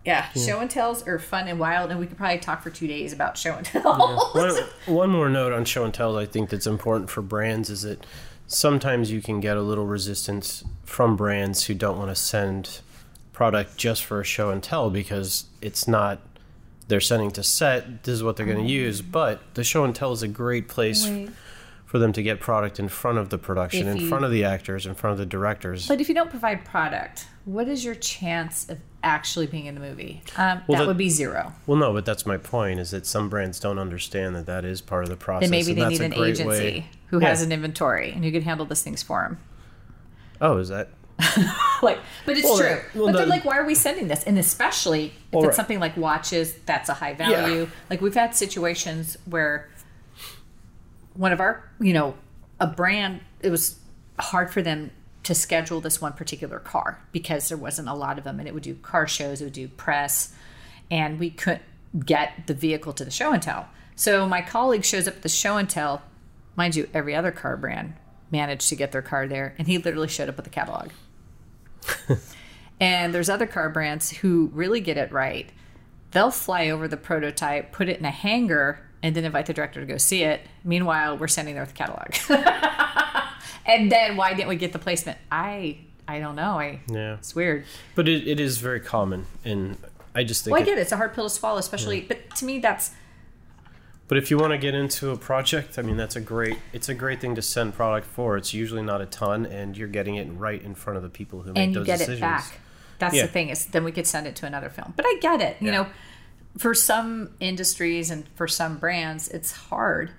yeah, 0.05 0.29
show 0.31 0.59
and 0.59 0.69
tells 0.69 1.05
are 1.07 1.19
fun 1.19 1.47
and 1.47 1.59
wild. 1.59 1.91
And 1.91 1.99
we 1.99 2.07
could 2.07 2.17
probably 2.17 2.39
talk 2.39 2.63
for 2.63 2.69
two 2.69 2.87
days 2.87 3.13
about 3.13 3.37
show 3.37 3.55
and 3.55 3.65
tells. 3.65 4.33
one, 4.33 4.63
one 4.85 5.09
more 5.09 5.29
note 5.29 5.53
on 5.53 5.65
show 5.65 5.83
and 5.83 5.93
tells 5.93 6.15
I 6.15 6.25
think 6.25 6.49
that's 6.49 6.67
important 6.67 7.09
for 7.09 7.21
brands 7.21 7.69
is 7.69 7.83
that 7.83 8.05
sometimes 8.47 9.11
you 9.11 9.21
can 9.21 9.39
get 9.39 9.57
a 9.57 9.61
little 9.61 9.85
resistance 9.85 10.63
from 10.83 11.15
brands 11.15 11.65
who 11.65 11.73
don't 11.73 11.97
want 11.97 12.09
to 12.09 12.15
send 12.15 12.81
product 13.33 13.77
just 13.77 14.03
for 14.03 14.19
a 14.19 14.23
show 14.23 14.49
and 14.49 14.63
tell 14.63 14.89
because 14.89 15.45
it's 15.61 15.87
not 15.87 16.19
they're 16.89 16.99
sending 16.99 17.31
to 17.31 17.43
set 17.43 18.03
this 18.03 18.13
is 18.13 18.23
what 18.23 18.35
they're 18.35 18.45
going 18.45 18.65
to 18.65 18.69
use 18.71 19.01
but 19.01 19.41
the 19.53 19.63
show 19.63 19.85
and 19.85 19.95
tell 19.95 20.11
is 20.11 20.21
a 20.23 20.27
great 20.27 20.67
place 20.67 21.07
Wait. 21.07 21.29
for 21.85 21.99
them 21.99 22.11
to 22.13 22.21
get 22.21 22.39
product 22.39 22.79
in 22.79 22.89
front 22.89 23.17
of 23.17 23.29
the 23.29 23.37
production 23.37 23.87
If 23.87 23.95
in 23.95 24.01
you- 24.01 24.09
front 24.09 24.25
of 24.25 24.31
the 24.31 24.43
actors 24.43 24.85
in 24.85 24.95
front 24.95 25.13
of 25.13 25.17
the 25.19 25.25
directors 25.25 25.87
But 25.87 26.01
if 26.01 26.09
you 26.09 26.15
don't 26.15 26.29
provide 26.29 26.65
product, 26.65 27.27
what 27.45 27.67
is 27.67 27.85
your 27.85 27.95
chance 27.95 28.67
of 28.69 28.79
actually 29.01 29.47
being 29.47 29.65
in 29.67 29.75
the 29.75 29.81
movie? 29.81 30.21
Um, 30.35 30.61
Well, 30.67 30.77
that 30.77 30.83
the- 30.83 30.87
would 30.89 30.97
be 30.97 31.09
zero. 31.09 31.53
well 31.67 31.77
no 31.77 31.93
but 31.93 32.05
that's 32.05 32.25
my 32.25 32.37
point 32.37 32.79
is 32.79 32.91
that 32.91 33.05
some 33.05 33.29
brands 33.29 33.59
don't 33.59 33.79
understand 33.79 34.35
that 34.35 34.45
that 34.47 34.65
is 34.65 34.81
part 34.81 35.03
of 35.03 35.09
the 35.09 35.15
process 35.15 35.49
Then 35.49 35.51
maybe 35.51 35.71
and 35.71 35.77
they 35.77 35.81
that's 35.83 35.99
need 35.99 36.05
an 36.17 36.23
agency 36.25 36.45
way- 36.47 36.89
who 37.07 37.21
Yeah. 37.21 37.29
has 37.29 37.41
an 37.43 37.51
inventory 37.51 38.11
and 38.11 38.23
who 38.25 38.31
can 38.31 38.41
handle 38.41 38.65
these 38.65 38.81
things 38.81 39.01
for 39.03 39.21
them. 39.21 39.37
oh 40.41 40.57
is 40.57 40.69
that 40.69 40.89
Like, 41.81 41.99
but 42.25 42.35
it's 42.37 42.43
Well, 42.45 42.57
true. 42.57 42.65
that- 42.67 42.95
well, 42.95 43.05
but 43.07 43.17
they're 43.17 43.25
like, 43.25 43.45
why 43.45 43.57
are 43.57 43.65
we 43.65 43.73
sending 43.75 44.07
this? 44.09 44.23
And 44.25 44.37
especially 44.37 45.05
if 45.07 45.13
Well, 45.31 45.43
it's 45.43 45.47
right. 45.49 45.55
something 45.55 45.79
like 45.79 45.95
watches, 45.95 46.53
that's 46.65 46.89
a 46.89 46.93
high 46.93 47.13
value. 47.13 47.69
Like 47.89 48.01
we've 48.01 48.13
had 48.15 48.35
situations 48.35 49.17
where 49.25 49.69
one 51.13 51.31
of 51.31 51.39
our, 51.39 51.63
you 51.79 51.93
know, 51.93 52.15
a 52.59 52.67
brand, 52.67 53.21
it 53.41 53.49
was 53.49 53.79
hard 54.19 54.51
for 54.51 54.61
them 54.61 54.91
to 55.23 55.33
schedule 55.35 55.79
this 55.81 56.01
one 56.01 56.13
particular 56.13 56.59
car 56.59 57.01
because 57.11 57.49
there 57.49 57.57
wasn't 57.57 57.87
a 57.87 57.93
lot 57.93 58.17
of 58.17 58.23
them, 58.23 58.39
and 58.39 58.47
it 58.47 58.53
would 58.53 58.63
do 58.63 58.75
car 58.75 59.07
shows, 59.07 59.41
it 59.41 59.45
would 59.45 59.53
do 59.53 59.67
press, 59.67 60.33
and 60.91 61.19
we 61.19 61.29
couldn't 61.29 61.61
get 62.05 62.47
the 62.47 62.53
vehicle 62.53 62.93
to 62.93 63.05
the 63.05 63.11
show 63.11 63.31
and 63.31 63.41
tell. 63.41 63.67
So 63.95 64.25
my 64.27 64.41
colleague 64.41 64.83
shows 64.85 65.07
up 65.07 65.15
at 65.15 65.21
the 65.21 65.29
show 65.29 65.57
and 65.57 65.69
tell. 65.69 66.01
Mind 66.55 66.75
you, 66.75 66.89
every 66.93 67.15
other 67.15 67.31
car 67.31 67.55
brand 67.57 67.93
managed 68.31 68.67
to 68.69 68.75
get 68.75 68.91
their 68.91 69.01
car 69.01 69.27
there, 69.27 69.55
and 69.57 69.67
he 69.67 69.77
literally 69.77 70.07
showed 70.09 70.27
up 70.29 70.35
with 70.37 70.47
a 70.47 70.49
catalog. 70.49 70.89
And 72.79 73.13
there's 73.13 73.29
other 73.29 73.45
car 73.45 73.69
brands 73.69 74.09
who 74.09 74.49
really 74.53 74.79
get 74.79 74.97
it 74.97 75.11
right. 75.11 75.49
They'll 76.11 76.31
fly 76.31 76.69
over 76.69 76.87
the 76.87 76.97
prototype, 76.97 77.71
put 77.71 77.89
it 77.89 77.99
in 77.99 78.05
a 78.05 78.11
hangar, 78.11 78.79
and 79.03 79.15
then 79.15 79.25
invite 79.25 79.45
the 79.45 79.53
director 79.53 79.79
to 79.81 79.85
go 79.85 79.97
see 79.97 80.23
it. 80.23 80.41
Meanwhile, 80.63 81.17
we're 81.17 81.27
sending 81.27 81.55
there 81.55 81.63
with 81.63 81.73
the 81.73 81.77
catalog. 81.77 82.15
and 83.65 83.91
then 83.91 84.17
why 84.17 84.33
didn't 84.33 84.49
we 84.49 84.55
get 84.55 84.73
the 84.73 84.79
placement? 84.79 85.17
I 85.31 85.79
I 86.07 86.19
don't 86.19 86.35
know. 86.35 86.59
I 86.59 86.79
yeah 86.87 87.15
it's 87.15 87.35
weird. 87.35 87.65
But 87.95 88.07
it, 88.07 88.27
it 88.27 88.39
is 88.39 88.57
very 88.57 88.79
common, 88.79 89.27
and 89.43 89.77
I 90.15 90.23
just 90.23 90.43
think. 90.43 90.53
Well, 90.53 90.61
I 90.61 90.65
get 90.65 90.77
it. 90.77 90.81
It's 90.81 90.91
a 90.91 90.97
hard 90.97 91.13
pill 91.13 91.25
to 91.25 91.29
swallow, 91.29 91.59
especially. 91.59 92.01
But 92.01 92.35
to 92.37 92.45
me, 92.45 92.59
that's 92.59 92.91
but 94.09 94.17
if 94.17 94.29
you 94.29 94.37
want 94.37 94.51
to 94.51 94.57
get 94.57 94.73
into 94.75 95.11
a 95.11 95.17
project, 95.17 95.79
I 95.79 95.83
mean, 95.83 95.95
that's 95.95 96.15
a 96.17 96.21
great. 96.21 96.57
It's 96.73 96.89
a 96.89 96.93
great 96.95 97.21
thing 97.21 97.35
to 97.35 97.41
send 97.41 97.75
product 97.75 98.05
for. 98.07 98.35
It's 98.35 98.53
usually 98.53 98.81
not 98.81 98.99
a 99.01 99.05
ton, 99.05 99.45
and 99.45 99.77
you're 99.77 99.87
getting 99.87 100.15
it 100.15 100.27
right 100.33 100.61
in 100.61 100.75
front 100.75 100.97
of 100.97 101.03
the 101.03 101.09
people 101.09 101.43
who 101.43 101.53
make 101.53 101.73
those 101.73 101.85
get 101.85 101.99
decisions. 101.99 102.17
it 102.17 102.21
back. 102.21 102.59
That's 102.97 103.15
Yeah. 103.15 103.21
the 103.21 103.27
thing 103.29 103.49
is 103.49 103.67
then 103.67 103.83
we 103.85 103.91
could 103.93 104.07
send 104.07 104.27
it 104.27 104.35
to 104.37 104.45
another 104.45 104.69
film. 104.69 104.93
But 104.97 105.05
I 105.07 105.17
get 105.21 105.39
it. 105.39 105.57
You 105.61 105.67
Yeah. 105.71 105.83
know, 105.83 105.87
for 106.57 106.73
some 106.73 107.29
industries 107.39 108.09
and 108.11 108.27
for 108.35 108.47
some 108.47 108.77
brands, 108.77 109.29
it's 109.29 109.51
hard. 109.51 110.11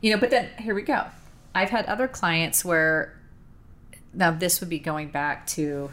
You 0.00 0.12
know, 0.14 0.18
but 0.18 0.30
then 0.30 0.48
here 0.58 0.74
we 0.74 0.82
go. 0.82 1.06
I've 1.54 1.70
had 1.70 1.84
other 1.86 2.08
clients 2.08 2.64
where 2.64 3.18
now 4.14 4.30
this 4.30 4.60
would 4.60 4.70
be 4.70 4.78
going 4.78 5.10
back 5.10 5.46
to 5.48 5.90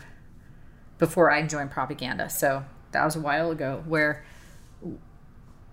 before 0.99 1.31
I 1.31 1.41
joined 1.47 1.71
propaganda. 1.71 2.29
So 2.29 2.63
that 2.91 3.03
was 3.03 3.15
a 3.15 3.19
while 3.19 3.51
ago 3.51 3.83
where 3.87 4.23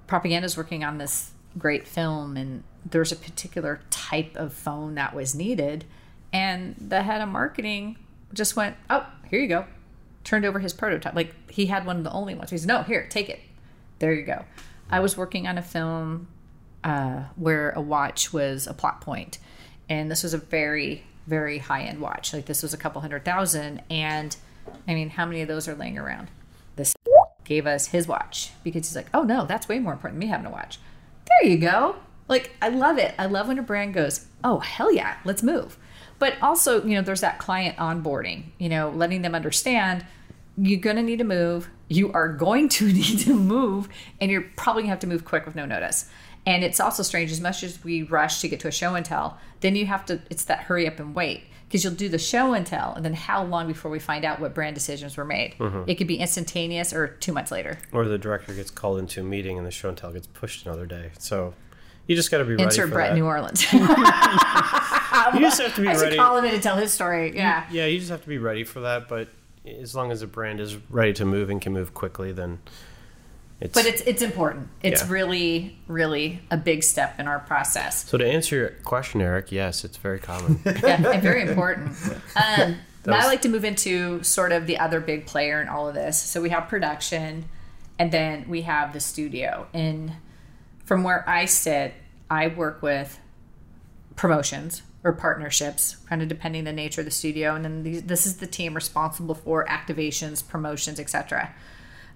propaganda 0.06 0.46
is 0.46 0.56
working 0.56 0.82
on 0.82 0.98
this 0.98 1.30
great 1.58 1.86
film 1.86 2.36
and 2.36 2.62
there's 2.84 3.12
a 3.12 3.16
particular 3.16 3.80
type 3.90 4.36
of 4.36 4.52
phone 4.52 4.94
that 4.94 5.14
was 5.14 5.34
needed 5.34 5.84
and 6.32 6.74
the 6.78 7.02
head 7.02 7.20
of 7.20 7.28
marketing 7.28 7.96
just 8.32 8.56
went 8.56 8.76
oh 8.90 9.06
here 9.28 9.40
you 9.40 9.48
go. 9.48 9.64
Turned 10.24 10.44
over 10.44 10.58
his 10.58 10.72
prototype. 10.72 11.14
Like 11.14 11.34
he 11.50 11.66
had 11.66 11.86
one 11.86 11.98
of 11.98 12.04
the 12.04 12.12
only 12.12 12.34
ones. 12.34 12.50
He 12.50 12.58
said 12.58 12.68
no 12.68 12.82
here 12.82 13.06
take 13.08 13.28
it. 13.28 13.40
There 13.98 14.12
you 14.12 14.24
go. 14.24 14.44
I 14.90 15.00
was 15.00 15.16
working 15.16 15.46
on 15.46 15.58
a 15.58 15.62
film 15.62 16.28
uh, 16.84 17.24
where 17.36 17.70
a 17.70 17.80
watch 17.80 18.32
was 18.32 18.66
a 18.66 18.74
plot 18.74 19.00
point 19.00 19.38
and 19.88 20.10
this 20.10 20.22
was 20.22 20.34
a 20.34 20.38
very 20.38 21.04
very 21.26 21.58
high 21.58 21.82
end 21.82 22.00
watch. 22.00 22.32
Like 22.32 22.46
this 22.46 22.62
was 22.62 22.74
a 22.74 22.76
couple 22.76 23.00
hundred 23.00 23.24
thousand 23.24 23.82
and 23.90 24.36
i 24.88 24.94
mean 24.94 25.10
how 25.10 25.24
many 25.24 25.42
of 25.42 25.48
those 25.48 25.68
are 25.68 25.74
laying 25.74 25.98
around? 25.98 26.28
This 26.76 26.94
gave 27.44 27.66
us 27.66 27.86
his 27.86 28.08
watch 28.08 28.50
because 28.64 28.88
he's 28.88 28.96
like 28.96 29.06
oh 29.14 29.22
no 29.22 29.46
that's 29.46 29.68
way 29.68 29.78
more 29.78 29.92
important 29.92 30.20
than 30.20 30.28
me 30.28 30.32
having 30.32 30.46
a 30.46 30.50
watch 30.50 30.78
there 31.26 31.50
you 31.50 31.58
go. 31.58 31.96
Like, 32.28 32.56
I 32.60 32.68
love 32.68 32.98
it. 32.98 33.14
I 33.18 33.26
love 33.26 33.48
when 33.48 33.58
a 33.58 33.62
brand 33.62 33.94
goes, 33.94 34.26
oh, 34.42 34.58
hell 34.58 34.92
yeah, 34.92 35.18
let's 35.24 35.42
move. 35.42 35.78
But 36.18 36.34
also, 36.42 36.82
you 36.84 36.94
know, 36.94 37.02
there's 37.02 37.20
that 37.20 37.38
client 37.38 37.76
onboarding, 37.76 38.44
you 38.58 38.68
know, 38.68 38.90
letting 38.90 39.22
them 39.22 39.34
understand 39.34 40.04
you're 40.58 40.80
going 40.80 40.96
to 40.96 41.02
need 41.02 41.18
to 41.18 41.24
move. 41.24 41.68
You 41.88 42.12
are 42.12 42.28
going 42.28 42.68
to 42.70 42.86
need 42.92 43.18
to 43.20 43.34
move, 43.34 43.88
and 44.20 44.30
you're 44.30 44.46
probably 44.56 44.82
going 44.82 44.88
to 44.88 44.92
have 44.92 45.00
to 45.00 45.06
move 45.06 45.24
quick 45.24 45.46
with 45.46 45.54
no 45.54 45.66
notice. 45.66 46.08
And 46.46 46.62
it's 46.62 46.80
also 46.80 47.02
strange, 47.02 47.32
as 47.32 47.40
much 47.40 47.62
as 47.62 47.82
we 47.82 48.02
rush 48.02 48.40
to 48.40 48.48
get 48.48 48.60
to 48.60 48.68
a 48.68 48.72
show 48.72 48.94
and 48.94 49.04
tell, 49.04 49.38
then 49.60 49.74
you 49.74 49.86
have 49.86 50.06
to, 50.06 50.20
it's 50.30 50.44
that 50.44 50.60
hurry 50.60 50.86
up 50.86 51.00
and 51.00 51.14
wait 51.14 51.42
because 51.68 51.82
you'll 51.84 51.94
do 51.94 52.08
the 52.08 52.18
show 52.18 52.54
and 52.54 52.66
tell, 52.66 52.94
and 52.94 53.04
then 53.04 53.14
how 53.14 53.42
long 53.44 53.66
before 53.66 53.90
we 53.90 53.98
find 53.98 54.24
out 54.24 54.40
what 54.40 54.54
brand 54.54 54.74
decisions 54.74 55.16
were 55.16 55.24
made? 55.24 55.54
Mm-hmm. 55.58 55.82
It 55.88 55.96
could 55.96 56.06
be 56.06 56.16
instantaneous 56.16 56.92
or 56.92 57.08
two 57.08 57.32
months 57.32 57.50
later. 57.50 57.78
Or 57.92 58.04
the 58.06 58.18
director 58.18 58.54
gets 58.54 58.70
called 58.70 58.98
into 58.98 59.20
a 59.20 59.24
meeting 59.24 59.58
and 59.58 59.66
the 59.66 59.70
show 59.70 59.88
and 59.88 59.98
tell 59.98 60.12
gets 60.12 60.26
pushed 60.28 60.64
another 60.66 60.86
day. 60.86 61.10
So 61.18 61.54
you 62.06 62.14
just 62.14 62.30
got 62.30 62.38
to 62.38 62.44
be 62.44 62.52
ready 62.52 62.64
Insert 62.64 62.90
Brett 62.90 63.10
that. 63.10 63.16
New 63.16 63.24
Orleans. 63.26 63.66
You 65.34 65.40
just 65.40 65.60
have 65.60 65.74
to 65.74 65.80
be 65.80 65.88
I 65.88 65.96
ready. 65.96 66.16
call 66.16 66.36
him 66.38 66.44
in 66.44 66.52
to 66.52 66.60
tell 66.60 66.76
his 66.76 66.92
story. 66.92 67.34
Yeah. 67.34 67.66
Yeah, 67.70 67.86
you 67.86 67.98
just 67.98 68.10
have 68.10 68.22
to 68.22 68.28
be 68.28 68.38
ready 68.38 68.64
for 68.64 68.80
that. 68.80 69.08
But 69.08 69.28
as 69.66 69.94
long 69.94 70.12
as 70.12 70.20
the 70.20 70.26
brand 70.26 70.60
is 70.60 70.76
ready 70.90 71.12
to 71.14 71.24
move 71.24 71.50
and 71.50 71.60
can 71.60 71.72
move 71.72 71.94
quickly, 71.94 72.32
then 72.32 72.60
it's. 73.60 73.72
But 73.74 73.86
it's 73.86 74.02
it's 74.02 74.22
important. 74.22 74.68
It's 74.82 75.02
Yeah. 75.02 75.08
really, 75.12 75.78
really 75.88 76.40
a 76.50 76.56
big 76.56 76.82
step 76.82 77.18
in 77.18 77.26
our 77.28 77.38
process. 77.40 78.04
so 78.08 78.18
to 78.18 78.26
answer 78.26 78.56
your 78.56 78.68
question, 78.84 79.20
Eric, 79.20 79.50
yes, 79.52 79.84
it's 79.84 79.96
very 79.96 80.18
common. 80.18 80.60
Yeah, 80.64 81.10
and 81.10 81.22
very 81.22 81.42
important. 81.42 81.96
Um, 82.36 82.76
was- 83.06 83.24
I 83.24 83.26
like 83.26 83.42
to 83.42 83.48
move 83.48 83.64
into 83.64 84.22
sort 84.22 84.52
of 84.52 84.66
the 84.66 84.78
other 84.78 85.00
big 85.00 85.26
player 85.26 85.60
in 85.62 85.68
all 85.68 85.88
of 85.88 85.94
this. 85.94 86.20
So 86.20 86.42
we 86.42 86.50
have 86.50 86.68
production, 86.68 87.46
and 87.98 88.10
then 88.12 88.46
we 88.48 88.62
have 88.62 88.92
the 88.92 89.00
studio. 89.00 89.68
And 89.72 90.12
from 90.84 91.02
where 91.04 91.26
I 91.28 91.44
sit, 91.46 91.94
I 92.30 92.48
work 92.48 92.82
with 92.82 93.18
promotions 94.16 94.82
or 95.04 95.12
partnerships, 95.12 95.96
kind 96.08 96.20
of 96.20 96.28
depending 96.28 96.64
the 96.64 96.72
nature 96.72 97.00
of 97.00 97.04
the 97.04 97.10
studio. 97.10 97.54
And 97.54 97.64
then 97.64 97.82
these, 97.84 98.02
this 98.02 98.26
is 98.26 98.38
the 98.38 98.46
team 98.46 98.74
responsible 98.74 99.34
for 99.34 99.64
activations, 99.66 100.46
promotions, 100.46 100.98
etc. 100.98 101.54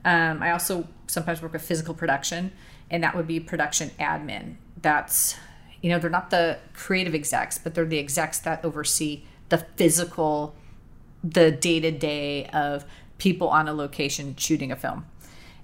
Um, 0.05 0.43
I 0.43 0.53
also 0.53 0.89
sometimes 1.07 1.43
work 1.43 1.53
with 1.53 1.63
physical 1.63 1.95
production, 1.95 2.53
and 2.91 3.03
that 3.03 3.15
would 3.15 3.27
be 3.27 3.41
production 3.41 3.91
admin. 3.99 4.57
That's, 4.81 5.37
you 5.83 5.91
know, 5.91 5.99
they're 5.99 6.11
not 6.11 6.31
the 6.31 6.59
creative 6.75 7.15
execs, 7.15 7.59
but 7.59 7.75
they're 7.75 7.85
the 7.85 7.99
execs 7.99 8.39
that 8.41 8.65
oversee 8.65 9.25
the 9.49 9.59
physical, 9.59 10.55
the 11.23 11.51
day 11.51 11.81
to 11.81 11.91
day 11.91 12.47
of 12.47 12.85
people 13.19 13.49
on 13.49 13.69
a 13.69 13.73
location 13.73 14.35
shooting 14.37 14.73
a 14.73 14.77
film. 14.77 15.05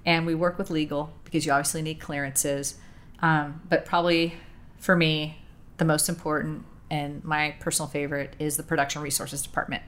And 0.04 0.26
we 0.26 0.34
work 0.34 0.58
with 0.58 0.70
legal 0.70 1.12
because 1.24 1.46
you 1.46 1.52
obviously 1.52 1.82
need 1.82 2.00
clearances. 2.00 2.76
Um, 3.20 3.62
but 3.68 3.84
probably 3.84 4.34
for 4.78 4.94
me, 4.94 5.38
the 5.78 5.84
most 5.84 6.08
important 6.08 6.64
and 6.90 7.24
my 7.24 7.54
personal 7.60 7.88
favorite 7.88 8.34
is 8.38 8.56
the 8.56 8.62
production 8.62 9.02
resources 9.02 9.42
department 9.42 9.82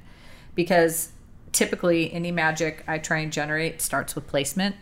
because 0.54 1.10
typically 1.52 2.12
any 2.12 2.30
magic 2.32 2.84
I 2.86 2.98
try 2.98 3.18
and 3.18 3.32
generate 3.32 3.80
starts 3.80 4.14
with 4.14 4.26
placement. 4.26 4.76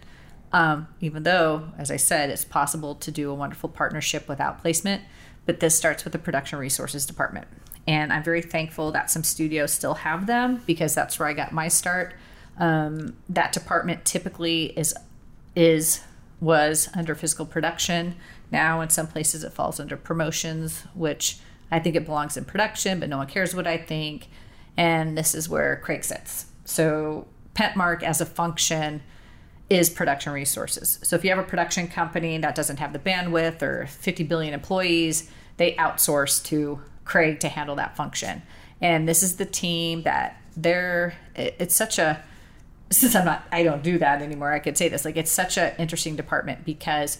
Um, 0.53 0.89
even 1.01 1.25
though, 1.25 1.69
as 1.77 1.91
I 1.91 1.97
said, 1.97 2.31
it's 2.31 2.45
possible 2.45 2.95
to 2.97 3.11
do 3.11 3.31
a 3.31 3.35
wonderful 3.35 3.69
partnership 3.69 4.29
without 4.29 4.61
placement, 4.61 5.03
but 5.45 5.61
this 5.61 5.77
starts 5.77 6.05
with 6.05 6.13
the 6.13 6.19
production 6.19 6.59
resources 6.59 7.05
department. 7.05 7.47
And 7.87 8.13
I'm 8.13 8.23
very 8.23 8.43
thankful 8.43 8.91
that 8.93 9.11
some 9.11 9.23
studios 9.23 9.73
still 9.73 9.95
have 9.95 10.27
them 10.27 10.63
because 10.67 10.95
that's 10.95 11.19
where 11.19 11.29
I 11.29 11.35
got 11.35 11.53
my 11.53 11.69
start. 11.69 12.15
Um, 12.59 13.17
that 13.29 13.53
department 13.53 14.05
typically 14.05 14.67
is 14.79 14.95
is 15.55 16.03
was 16.41 16.89
under 16.95 17.15
physical 17.15 17.47
production. 17.47 18.17
Now, 18.51 18.81
in 18.81 18.91
some 18.91 19.07
places, 19.07 19.43
it 19.43 19.53
falls 19.53 19.81
under 19.81 19.97
promotions, 19.97 20.85
which 20.95 21.39
I 21.71 21.79
think 21.81 21.97
it 21.97 22.05
belongs 22.05 22.37
in 22.37 22.45
production, 22.45 23.01
but 23.01 23.09
no 23.09 23.19
one 23.19 23.27
cares 23.27 23.55
what 23.55 23.67
I 23.67 23.77
think. 23.79 24.29
And 24.77 25.17
this 25.17 25.35
is 25.35 25.49
where 25.49 25.81
Craig 25.83 26.05
sits. 26.05 26.47
So, 26.67 27.27
Pentmark 27.55 28.03
as 28.03 28.21
a 28.21 28.27
function 28.27 29.01
is 29.71 29.89
production 29.89 30.33
resources. 30.33 30.99
So, 31.03 31.17
if 31.17 31.25
you 31.25 31.31
have 31.31 31.39
a 31.39 31.43
production 31.43 31.89
company 31.89 32.37
that 32.39 32.55
doesn't 32.55 32.79
have 32.79 32.93
the 32.93 32.99
bandwidth 32.99 33.63
or 33.63 33.87
50 33.87 34.25
billion 34.25 34.53
employees, 34.53 35.31
they 35.57 35.73
outsource 35.77 36.45
to 36.47 36.81
Craig 37.07 37.41
to 37.41 37.49
handle 37.49 37.77
that 37.77 37.97
function. 37.97 38.43
And 38.83 39.09
this 39.09 39.23
is 39.23 39.37
the 39.37 39.47
team 39.47 40.03
that 40.03 40.37
they're, 40.57 41.15
it- 41.35 41.57
it's 41.59 41.75
such 41.75 41.99
a, 41.99 42.23
since 42.91 43.15
I'm 43.15 43.25
not, 43.25 43.45
I 43.51 43.63
don't 43.63 43.83
do 43.83 43.97
that 43.99 44.21
anymore. 44.21 44.53
I 44.53 44.59
could 44.59 44.77
say 44.77 44.89
this 44.89 45.05
like 45.05 45.17
it's 45.17 45.33
such 45.33 45.57
an 45.57 45.73
interesting 45.79 46.15
department 46.17 46.65
because 46.65 47.19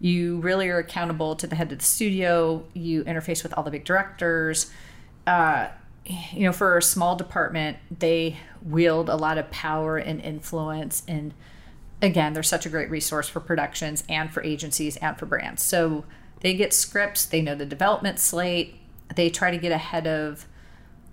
you 0.00 0.38
really 0.40 0.68
are 0.68 0.78
accountable 0.78 1.34
to 1.36 1.46
the 1.46 1.56
head 1.56 1.72
of 1.72 1.78
the 1.78 1.84
studio. 1.84 2.64
You 2.74 3.02
interface 3.04 3.42
with 3.42 3.52
all 3.54 3.64
the 3.64 3.70
big 3.72 3.84
directors. 3.84 4.70
Uh, 5.26 5.68
you 6.32 6.40
know, 6.44 6.52
for 6.52 6.76
a 6.76 6.82
small 6.82 7.16
department, 7.16 7.76
they 7.96 8.36
wield 8.62 9.08
a 9.08 9.16
lot 9.16 9.38
of 9.38 9.50
power 9.50 9.98
and 9.98 10.20
influence. 10.20 11.02
And 11.06 11.34
again, 12.00 12.32
they're 12.32 12.42
such 12.42 12.64
a 12.66 12.68
great 12.68 12.90
resource 12.90 13.28
for 13.28 13.40
productions 13.40 14.04
and 14.08 14.32
for 14.32 14.42
agencies 14.42 14.96
and 14.98 15.18
for 15.18 15.26
brands. 15.26 15.62
So 15.62 16.04
they 16.40 16.54
get 16.54 16.72
scripts, 16.72 17.26
they 17.26 17.42
know 17.42 17.54
the 17.54 17.66
development 17.66 18.18
slate, 18.18 18.76
they 19.14 19.28
try 19.30 19.50
to 19.50 19.58
get 19.58 19.72
ahead 19.72 20.06
of 20.06 20.46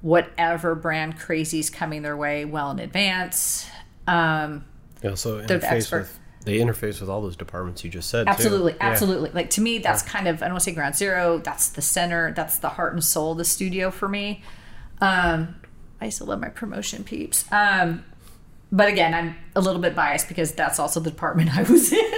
whatever 0.01 0.75
brand 0.75 1.17
crazy's 1.19 1.69
coming 1.69 2.01
their 2.03 2.15
way 2.15 2.45
well 2.45 2.71
in 2.71 2.79
advance. 2.79 3.67
Um, 4.07 4.65
They're 5.01 5.11
the 5.11 5.15
interface 5.15 5.63
expert. 5.63 5.99
with 5.99 6.19
they 6.45 6.59
interface 6.59 7.01
with 7.01 7.09
all 7.09 7.21
those 7.23 7.35
departments 7.35 7.83
you 7.83 7.89
just 7.89 8.07
said. 8.07 8.25
too. 8.27 8.29
absolutely, 8.29 8.73
Yeah. 8.73 8.77
absolutely. 8.81 9.31
Like 9.31 9.49
to 9.51 9.61
me, 9.61 9.79
that's 9.79 10.03
kind 10.03 10.27
of 10.27 10.43
I 10.43 10.45
don't 10.45 10.53
want 10.53 10.63
to 10.63 10.69
say 10.69 10.75
ground 10.75 10.95
zero. 10.95 11.39
That's 11.39 11.69
the 11.69 11.81
center. 11.81 12.33
That's 12.33 12.59
the 12.59 12.69
heart 12.69 12.93
and 12.93 13.03
soul 13.03 13.31
of 13.31 13.39
the 13.39 13.45
studio 13.45 13.89
for 13.89 14.07
me. 14.07 14.43
Um, 15.01 15.55
I 16.01 16.09
still 16.09 16.27
love 16.27 16.39
my 16.39 16.49
promotion 16.49 17.03
peeps. 17.03 17.45
Um, 17.51 18.03
but 18.71 18.87
again, 18.87 19.13
I'm 19.13 19.35
a 19.55 19.61
little 19.61 19.81
bit 19.81 19.95
biased 19.95 20.27
because 20.27 20.51
that's 20.53 20.79
also 20.79 20.99
the 20.99 21.09
department 21.09 21.55
I 21.55 21.63
was 21.63 21.93
in, 21.93 22.13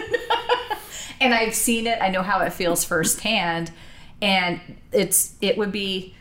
and 1.22 1.34
I've 1.34 1.54
seen 1.54 1.88
it. 1.88 2.00
I 2.02 2.10
know 2.10 2.24
how 2.24 2.40
it 2.42 2.54
feels 2.54 2.84
firsthand, 2.84 3.72
and 4.22 4.60
it's 4.92 5.36
it 5.42 5.58
would 5.58 5.72
be 5.72 6.16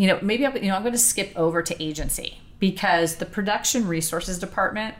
you 0.00 0.06
know, 0.06 0.18
maybe 0.22 0.46
I'm, 0.46 0.56
you 0.56 0.68
know, 0.68 0.76
I'm 0.76 0.82
going 0.82 0.92
to 0.92 0.98
skip 0.98 1.30
over 1.36 1.62
to 1.62 1.82
agency 1.82 2.38
because 2.58 3.16
the 3.16 3.26
production 3.26 3.86
resources 3.86 4.38
department 4.38 4.94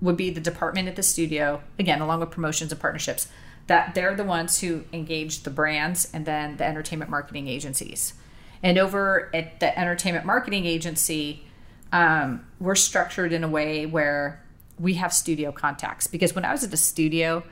would 0.00 0.16
be 0.16 0.30
the 0.30 0.40
department 0.40 0.88
at 0.88 0.96
the 0.96 1.02
studio, 1.04 1.62
again, 1.78 2.00
along 2.00 2.18
with 2.18 2.32
promotions 2.32 2.72
and 2.72 2.80
partnerships, 2.80 3.28
that 3.68 3.94
they're 3.94 4.16
the 4.16 4.24
ones 4.24 4.60
who 4.60 4.82
engage 4.92 5.44
the 5.44 5.50
brands 5.50 6.10
and 6.12 6.26
then 6.26 6.56
the 6.56 6.64
entertainment 6.64 7.08
marketing 7.08 7.46
agencies. 7.46 8.14
And 8.62 8.78
over 8.78 9.30
at 9.34 9.60
the 9.60 9.76
entertainment 9.78 10.24
marketing 10.24 10.66
agency, 10.66 11.44
um, 11.92 12.46
we're 12.60 12.74
structured 12.74 13.32
in 13.32 13.44
a 13.44 13.48
way 13.48 13.86
where 13.86 14.42
we 14.78 14.94
have 14.94 15.12
studio 15.12 15.52
contacts. 15.52 16.06
Because 16.06 16.34
when 16.34 16.44
I 16.44 16.52
was 16.52 16.64
at 16.64 16.70
the 16.70 16.76
studio, 16.76 17.42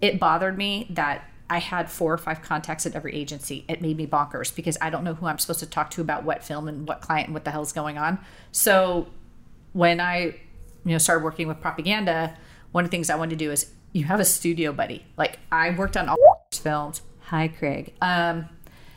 it 0.00 0.20
bothered 0.20 0.56
me 0.56 0.86
that 0.90 1.24
I 1.50 1.58
had 1.58 1.90
four 1.90 2.12
or 2.12 2.18
five 2.18 2.42
contacts 2.42 2.84
at 2.86 2.94
every 2.94 3.14
agency. 3.14 3.64
It 3.68 3.80
made 3.80 3.96
me 3.96 4.06
bonkers 4.06 4.54
because 4.54 4.76
I 4.80 4.90
don't 4.90 5.02
know 5.02 5.14
who 5.14 5.26
I'm 5.26 5.38
supposed 5.38 5.60
to 5.60 5.66
talk 5.66 5.90
to 5.92 6.00
about 6.00 6.24
what 6.24 6.44
film 6.44 6.68
and 6.68 6.86
what 6.86 7.00
client 7.00 7.28
and 7.28 7.34
what 7.34 7.44
the 7.44 7.50
hell's 7.50 7.72
going 7.72 7.96
on. 7.96 8.18
So 8.52 9.08
when 9.72 10.00
I, 10.00 10.20
you 10.20 10.92
know, 10.92 10.98
started 10.98 11.24
working 11.24 11.48
with 11.48 11.60
propaganda, 11.60 12.36
one 12.72 12.84
of 12.84 12.90
the 12.90 12.94
things 12.94 13.08
I 13.08 13.16
wanted 13.16 13.38
to 13.38 13.44
do 13.44 13.50
is 13.50 13.70
you 13.92 14.04
have 14.04 14.20
a 14.20 14.24
studio 14.24 14.72
buddy. 14.72 15.06
Like 15.16 15.38
I 15.50 15.70
worked 15.70 15.96
on 15.96 16.08
all 16.10 16.48
films. 16.52 17.00
Hi, 17.22 17.48
Craig. 17.48 17.94
Um, 18.02 18.48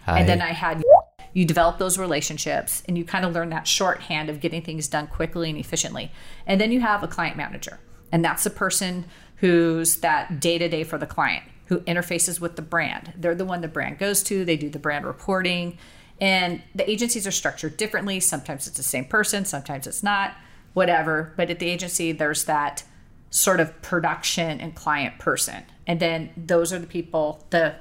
and 0.06 0.28
then 0.28 0.42
I 0.42 0.52
had 0.52 0.84
you 1.34 1.46
develop 1.46 1.78
those 1.78 1.98
relationships 1.98 2.84
and 2.88 2.98
you 2.98 3.06
kind 3.06 3.26
of 3.26 3.34
learn 3.34 3.50
that 3.50 3.68
shorthand 3.68 4.30
of 4.30 4.40
getting 4.40 4.62
things 4.62 4.88
done 4.88 5.08
quickly 5.08 5.50
and 5.50 5.58
efficiently. 5.58 6.12
And 6.46 6.60
then 6.60 6.72
you 6.72 6.82
have 6.82 7.04
a 7.04 7.08
client 7.08 7.38
manager, 7.38 7.80
and 8.12 8.24
that's 8.24 8.44
the 8.44 8.50
person 8.50 9.06
who's 9.38 9.98
that 9.98 10.40
day 10.40 10.58
to 10.58 10.70
day 10.70 10.84
for 10.84 10.98
the 10.98 11.08
client 11.08 11.44
who 11.72 11.80
interfaces 11.82 12.42
with 12.42 12.58
the 12.58 12.62
brand. 12.62 13.14
They're 13.16 13.34
the 13.34 13.46
one 13.46 13.62
the 13.62 13.68
brand 13.70 13.98
goes 13.98 14.24
to, 14.24 14.44
they 14.44 14.58
do 14.58 14.70
the 14.70 14.78
brand 14.78 15.06
reporting. 15.06 15.78
And 16.20 16.62
the 16.76 16.88
agencies 16.90 17.26
are 17.26 17.32
structured 17.32 17.78
differently. 17.78 18.20
Sometimes 18.20 18.68
it's 18.68 18.76
the 18.76 18.84
same 18.84 19.06
person, 19.06 19.46
sometimes 19.46 19.88
it's 19.88 20.04
not, 20.04 20.36
whatever. 20.74 21.34
But 21.38 21.50
at 21.50 21.60
the 21.60 21.70
agency, 21.70 22.12
there's 22.12 22.44
that 22.44 22.84
sort 23.30 23.62
of 23.62 23.82
production 23.82 24.60
and 24.60 24.76
client 24.76 25.18
person. 25.18 25.64
And 25.88 26.02
then 26.02 26.32
those 26.36 26.74
are 26.74 26.80
the 26.80 26.88
people, 26.88 27.48
the 27.52 27.76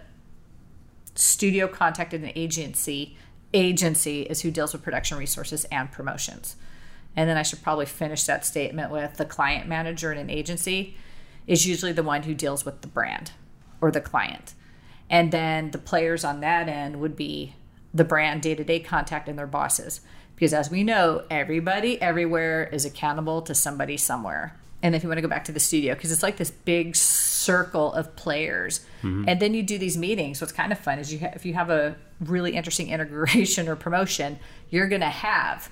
studio 1.17 1.67
contacted 1.67 2.23
an 2.23 2.31
agency. 2.37 3.17
Agency 3.53 4.23
is 4.23 4.43
who 4.43 4.51
deals 4.51 4.73
with 4.73 4.83
production 4.83 5.19
resources 5.19 5.65
and 5.67 5.91
promotions. 5.91 6.57
And 7.17 7.29
then 7.29 7.37
I 7.37 7.43
should 7.43 7.63
probably 7.63 7.87
finish 7.87 8.25
that 8.25 8.47
statement 8.47 8.91
with 8.91 9.17
the 9.17 9.25
client 9.25 9.69
manager 9.69 10.13
in 10.13 10.19
an 10.19 10.31
agency 10.31 10.97
is 11.47 11.67
usually 11.67 11.93
the 11.93 12.03
one 12.03 12.23
who 12.23 12.35
deals 12.35 12.65
with 12.65 12.83
the 12.83 12.89
brand 12.89 13.33
or 13.81 13.91
the 13.91 14.01
client. 14.01 14.55
And 15.09 15.33
then 15.33 15.73
the 15.73 15.79
players 15.79 16.25
on 16.25 16.41
that 16.41 16.69
end 16.69 17.01
would 17.01 17.17
be 17.17 17.55
the 17.93 18.05
brand 18.05 18.43
day 18.43 18.55
to 18.55 18.63
day 18.63 18.79
contact 18.79 19.29
and 19.29 19.37
their 19.37 19.49
bosses. 19.49 20.01
Because 20.37 20.55
as 20.55 20.71
we 20.71 20.85
know, 20.85 21.25
everybody 21.29 22.01
everywhere 22.01 22.69
is 22.73 22.85
accountable 22.85 23.43
to 23.43 23.55
somebody 23.55 23.97
somewhere. 23.97 24.57
And 24.83 24.95
if 24.95 25.03
you 25.03 25.09
want 25.09 25.19
to 25.19 25.23
go 25.23 25.29
back 25.29 25.45
to 25.45 25.53
the 25.53 25.61
studio, 25.61 25.95
because 25.95 26.11
it's 26.11 26.23
like 26.23 26.37
this 26.37 26.51
big 26.51 26.97
circle 26.97 27.93
of 27.93 28.17
players, 28.17 28.81
mm-hmm. 29.03 29.25
and 29.29 29.41
then 29.41 29.53
you 29.53 29.63
do 29.63 29.79
these 29.79 29.99
meetings. 29.99 30.41
What's 30.41 30.53
kind 30.53 30.73
of 30.73 30.79
fun 30.79 30.99
is 30.99 31.13
you 31.13 31.19
ha- 31.19 31.33
if 31.35 31.45
you 31.45 31.55
have 31.55 31.71
a 31.71 31.97
really 32.21 32.53
interesting 32.53 32.89
integration 32.89 33.69
or 33.69 33.77
promotion, 33.77 34.39
you're 34.71 34.89
going 34.89 35.03
to 35.03 35.07
have 35.07 35.71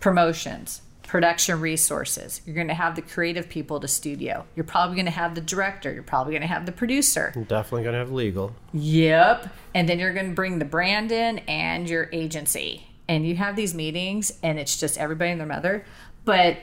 promotions, 0.00 0.82
production 1.04 1.60
resources. 1.60 2.40
You're 2.44 2.54
going 2.56 2.68
to 2.68 2.74
have 2.74 2.96
the 2.96 3.02
creative 3.02 3.48
people 3.48 3.80
to 3.80 3.88
studio. 3.88 4.44
You're 4.56 4.64
probably 4.64 4.96
going 4.96 5.06
to 5.06 5.12
have 5.12 5.34
the 5.34 5.40
director. 5.40 5.92
You're 5.92 6.02
probably 6.02 6.32
going 6.32 6.42
to 6.42 6.48
have 6.48 6.66
the 6.66 6.72
producer. 6.72 7.32
Definitely 7.48 7.84
gonna 7.84 7.98
have 7.98 8.12
legal. 8.12 8.54
Yep. 8.72 9.48
And 9.74 9.88
then 9.88 9.98
you're 9.98 10.12
going 10.12 10.28
to 10.28 10.34
bring 10.34 10.58
the 10.58 10.64
brand 10.64 11.12
in 11.12 11.38
and 11.40 11.88
your 11.88 12.08
agency. 12.12 12.86
And 13.08 13.26
you 13.26 13.36
have 13.36 13.56
these 13.56 13.74
meetings, 13.74 14.32
and 14.42 14.58
it's 14.58 14.78
just 14.78 14.98
everybody 14.98 15.30
and 15.30 15.40
their 15.40 15.46
mother. 15.46 15.86
But 16.26 16.58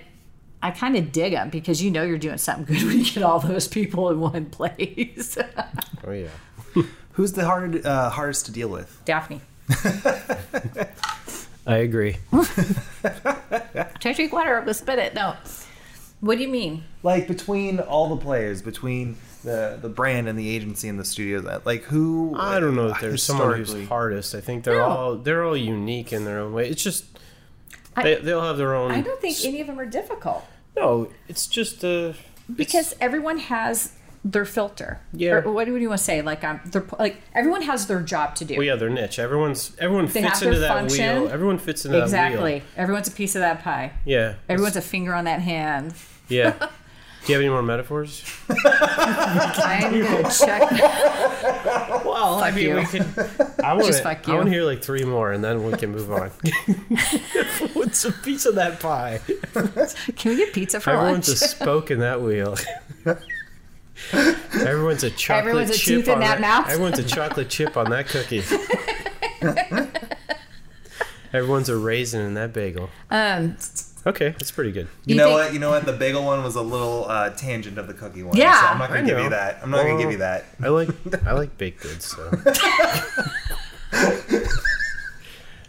I 0.66 0.72
kind 0.72 0.96
of 0.96 1.12
dig 1.12 1.34
them 1.34 1.50
because 1.52 1.84
you 1.84 1.92
know 1.92 2.02
you're 2.04 2.18
doing 2.18 2.40
something 2.40 2.66
good 2.66 2.84
when 2.88 2.98
you 3.00 3.06
get 3.06 3.22
all 3.22 3.40
those 3.40 3.68
people 3.68 4.10
in 4.10 4.20
one 4.20 4.46
place. 4.48 5.38
Oh 6.06 6.12
yeah. 6.12 6.30
Who's 7.14 7.34
the 7.34 7.46
hard, 7.46 7.86
uh, 7.86 8.10
hardest 8.10 8.48
to 8.48 8.52
deal 8.52 8.68
with? 8.68 9.00
Daphne. 9.06 9.42
I 11.68 11.78
agree. 11.78 12.18
Try 12.32 13.94
to 14.00 14.14
drink 14.14 14.34
water 14.34 14.64
or 14.66 14.74
spit 14.74 15.00
it. 15.00 15.14
No. 15.14 15.36
What 16.22 16.38
do 16.38 16.42
you 16.44 16.50
mean? 16.50 16.84
Like 17.04 17.28
between 17.28 17.80
all 17.80 18.10
the 18.16 18.18
players, 18.22 18.62
between 18.64 19.18
the 19.44 19.78
the 19.80 19.90
brand 19.90 20.28
and 20.28 20.38
the 20.40 20.50
agency 20.50 20.88
and 20.90 21.00
the 21.00 21.06
studio, 21.06 21.42
that 21.42 21.66
like 21.66 21.84
who? 21.84 22.34
I 22.38 22.60
don't 22.60 22.76
know 22.76 22.88
if 22.88 23.00
there's 23.02 23.22
someone 23.22 23.56
who's 23.58 23.88
hardest. 23.88 24.34
I 24.34 24.42
think 24.42 24.64
they're 24.64 24.78
No. 24.80 24.86
all 24.86 25.16
they're 25.16 25.44
all 25.44 25.58
unique 25.58 26.12
in 26.12 26.26
their 26.26 26.40
own 26.40 26.54
way. 26.54 26.68
It's 26.70 26.84
just 26.84 27.06
I- 27.96 28.04
they, 28.04 28.16
they'll 28.16 28.42
have 28.42 28.58
their 28.58 28.74
own. 28.74 28.92
I 28.92 29.02
don't 29.02 29.22
think 29.22 29.38
any 29.46 29.62
of 29.62 29.68
them 29.68 29.80
are 29.80 29.86
difficult. 29.86 30.44
No, 30.76 31.10
it's 31.28 31.48
just 31.48 31.84
uh, 31.84 32.14
because 32.54 32.96
everyone 33.00 33.38
has 33.38 33.94
their 34.24 34.46
filter. 34.46 35.00
Yeah. 35.14 35.36
Or 35.46 35.52
what 35.52 35.66
do 35.66 35.76
you 35.78 35.88
want 35.90 36.00
to 36.00 36.04
say? 36.04 36.22
Like 36.22 36.44
um, 36.44 36.60
they're 36.66 36.86
like 36.98 37.22
everyone 37.34 37.62
has 37.62 37.88
their 37.88 38.02
job 38.02 38.36
to 38.36 38.46
do. 38.46 38.56
well, 38.56 38.66
yeah, 38.66 38.76
their 38.76 38.90
niche. 38.90 39.20
Everyone's 39.20 39.76
everyone 39.80 40.08
They 40.08 40.24
fits 40.24 40.42
into 40.42 40.60
that 40.60 40.68
function. 40.70 41.22
wheel. 41.22 41.32
Everyone 41.32 41.58
fits 41.60 41.86
into 41.86 41.98
that 41.98 42.04
exactly. 42.06 42.54
wheel. 42.56 42.62
Everyone's 42.76 43.08
a 43.08 43.12
piece 43.12 43.36
of 43.36 43.42
that 43.42 43.64
pie. 43.64 43.94
Yeah. 44.04 44.36
Everyone's 44.50 44.76
a 44.76 44.82
finger 44.82 45.14
on 45.14 45.26
that 45.26 45.42
hand. 45.42 45.94
Yeah. 46.28 46.70
Do 47.26 47.32
you 47.34 47.40
have 47.40 47.42
any 47.42 47.50
more 47.50 47.64
metaphors? 47.64 48.24
I'm 48.50 50.04
gonna 50.04 50.32
check. 50.32 50.62
Well, 52.06 52.36
I 52.40 52.52
Fuck 52.52 52.56
mean, 52.56 52.70
you. 52.70 52.76
we 52.76 52.86
can. 52.86 53.06
I 53.64 53.74
want 53.74 53.88
Just 53.88 53.98
to. 54.00 54.04
fuck 54.04 54.28
I 54.28 54.32
you. 54.32 54.38
want 54.38 54.46
to 54.48 54.54
hear 54.54 54.64
like 54.64 54.82
three 54.82 55.04
more, 55.04 55.32
and 55.34 55.44
then 55.44 55.64
we 55.66 55.74
can 55.76 55.92
move 55.92 56.10
on. 56.12 56.30
What's 57.74 58.06
a 58.06 58.12
piece 58.12 58.46
of 58.46 58.56
that 58.56 58.80
pie? 58.80 59.20
Can 60.16 60.32
we 60.32 60.38
get 60.38 60.54
pizza 60.54 60.80
for 60.80 60.92
Everyone's 60.92 61.28
lunch? 61.28 61.42
a 61.42 61.48
spoke 61.48 61.92
in 61.92 62.00
that 62.00 62.22
wheel. 62.22 62.56
Everyone's 64.54 65.04
a 65.04 65.10
chocolate 65.12 65.48
Everyone's 65.48 65.70
a 65.72 65.74
chip 65.74 65.86
tooth 65.96 66.08
in 66.08 66.14
on 66.14 66.20
that 66.22 66.40
mouth. 66.42 66.70
Everyone's 66.70 67.00
a 67.00 67.04
chocolate 67.04 67.50
chip 67.50 67.76
on 67.76 67.90
that 67.90 68.08
cookie. 68.08 68.44
Everyone's 71.34 71.70
a 71.70 71.76
raisin 71.78 72.22
in 72.22 72.34
that 72.36 72.54
bagel. 72.54 72.90
um, 73.12 73.58
Okay, 74.08 74.30
that's 74.30 74.52
pretty 74.52 74.72
good. 74.72 74.88
You, 75.06 75.14
You 75.14 75.16
know 75.16 75.28
think- 75.30 75.40
what? 75.40 75.54
You 75.54 75.60
know 75.60 75.70
what? 75.72 75.86
The 75.86 75.94
bagel 75.94 76.24
one 76.24 76.44
was 76.44 76.56
a 76.56 76.62
little 76.62 77.06
uh, 77.10 77.32
tangent 77.32 77.78
of 77.80 77.88
the 77.88 77.94
cookie 77.94 78.22
one. 78.24 78.38
Yeah. 78.38 78.62
so 78.62 78.68
I'm 78.68 78.78
not 78.78 78.90
gonna 78.90 79.04
give 79.06 79.18
you 79.20 79.30
that. 79.30 79.60
I'm 79.64 79.72
not 79.72 79.84
gonna 79.86 79.98
give 80.02 80.12
you 80.12 80.18
that. 80.20 80.46
I 80.62 80.68
like 80.68 80.90
I 81.26 81.32
like 81.34 81.58
baked 81.64 81.82
goods. 81.82 82.06
So 82.06 82.30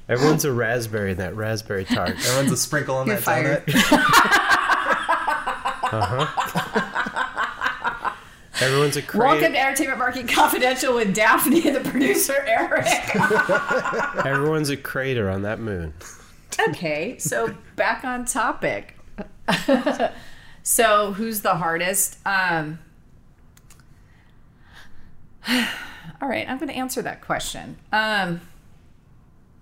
everyone's 0.09 0.45
a 0.45 0.53
raspberry 0.53 1.13
in 1.13 1.19
that 1.19 1.35
raspberry 1.35 1.85
tart. 1.87 2.11
Everyone's 2.11 2.53
a 2.53 2.57
sprinkle 2.59 2.97
on 2.97 3.07
You're 3.07 3.17
that 3.17 3.23
fired. 3.23 3.65
donut. 3.67 5.83
Everyone's 8.61 8.97
a 8.97 9.03
welcome 9.15 9.53
to 9.53 9.59
Entertainment 9.61 9.99
Marketing 9.99 10.27
Confidential 10.27 10.95
with 10.95 11.15
Daphne 11.15 11.61
the 11.61 11.81
producer 11.81 12.43
Eric. 12.47 12.87
Everyone's 14.27 14.71
a 14.71 14.77
crater 14.79 15.29
on 15.31 15.43
that 15.43 15.61
moon. 15.61 15.93
Okay, 16.69 17.19
so 17.19 17.55
back 17.77 18.05
on 18.05 18.25
topic. 18.25 18.99
so 20.63 21.13
who's 21.13 21.41
the 21.41 21.55
hardest? 21.55 22.19
Um, 22.27 22.79
all 25.49 26.29
right, 26.29 26.49
I'm 26.49 26.59
going 26.59 26.69
to 26.69 26.77
answer 26.77 27.03
that 27.03 27.21
question. 27.23 27.77
Um, 27.93 28.41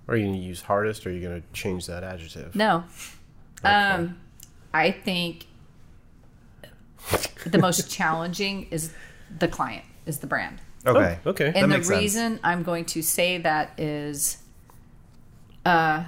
Are 0.08 0.16
you 0.16 0.26
gonna 0.26 0.38
use 0.38 0.62
hardest, 0.62 1.06
or 1.06 1.10
are 1.10 1.12
you 1.12 1.22
gonna 1.22 1.42
change 1.52 1.86
that 1.86 2.02
adjective? 2.04 2.54
no, 2.54 2.84
um, 3.64 4.18
I 4.72 4.90
think 4.90 5.46
the 7.46 7.58
most 7.58 7.90
challenging 7.96 8.66
is 8.70 8.92
the 9.38 9.48
client, 9.48 9.84
is 10.06 10.18
the 10.18 10.26
brand. 10.26 10.60
Okay. 10.86 11.18
Oh, 11.24 11.30
okay. 11.30 11.46
And 11.54 11.64
the 11.64 11.76
makes 11.76 11.88
sense. 11.88 12.00
reason 12.00 12.40
I'm 12.42 12.62
going 12.62 12.84
to 12.86 13.02
say 13.02 13.38
that 13.38 13.78
is 13.78 14.38
uh, 15.64 16.04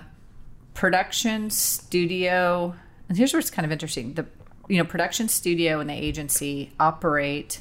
production 0.76 1.50
studio, 1.50 2.76
and 3.08 3.18
here's 3.18 3.32
where 3.32 3.40
it's 3.40 3.50
kind 3.50 3.66
of 3.66 3.72
interesting. 3.72 4.14
The 4.14 4.26
you 4.68 4.78
know, 4.78 4.84
production 4.84 5.28
studio 5.28 5.80
and 5.80 5.90
the 5.90 5.94
agency 5.94 6.72
operate 6.78 7.60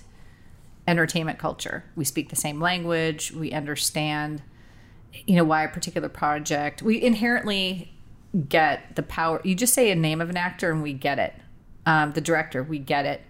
entertainment 0.87 1.39
culture. 1.39 1.83
We 1.95 2.05
speak 2.05 2.29
the 2.29 2.35
same 2.35 2.61
language, 2.61 3.31
we 3.31 3.51
understand 3.51 4.43
you 5.25 5.35
know 5.35 5.45
why 5.45 5.63
a 5.63 5.69
particular 5.69 6.09
project. 6.09 6.81
We 6.81 7.01
inherently 7.01 7.93
get 8.49 8.95
the 8.95 9.03
power. 9.03 9.41
You 9.43 9.55
just 9.55 9.73
say 9.73 9.89
a 9.91 9.95
name 9.95 10.19
of 10.19 10.29
an 10.29 10.37
actor 10.37 10.71
and 10.71 10.83
we 10.83 10.93
get 10.93 11.19
it. 11.19 11.33
Um, 11.85 12.11
the 12.11 12.21
director, 12.21 12.61
we 12.63 12.79
get 12.79 13.05
it. 13.05 13.21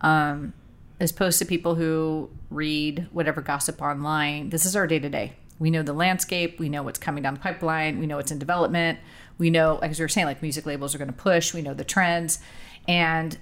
Um, 0.00 0.54
as 0.98 1.10
opposed 1.10 1.38
to 1.40 1.44
people 1.44 1.74
who 1.74 2.30
read 2.50 3.08
whatever 3.12 3.42
gossip 3.42 3.82
online. 3.82 4.48
This 4.48 4.64
is 4.64 4.74
our 4.74 4.86
day 4.86 4.98
to 4.98 5.10
day. 5.10 5.34
We 5.58 5.70
know 5.70 5.82
the 5.82 5.92
landscape. 5.92 6.58
We 6.58 6.68
know 6.68 6.82
what's 6.82 6.98
coming 6.98 7.22
down 7.22 7.34
the 7.34 7.40
pipeline. 7.40 7.98
We 7.98 8.06
know 8.06 8.16
what's 8.16 8.30
in 8.30 8.38
development. 8.38 8.98
We 9.38 9.50
know, 9.50 9.78
as 9.78 9.98
we 9.98 10.04
were 10.04 10.08
saying, 10.08 10.26
like 10.26 10.42
music 10.42 10.66
labels 10.66 10.94
are 10.94 10.98
going 10.98 11.08
to 11.08 11.14
push. 11.14 11.52
We 11.52 11.62
know 11.62 11.74
the 11.74 11.84
trends, 11.84 12.38
and 12.88 13.36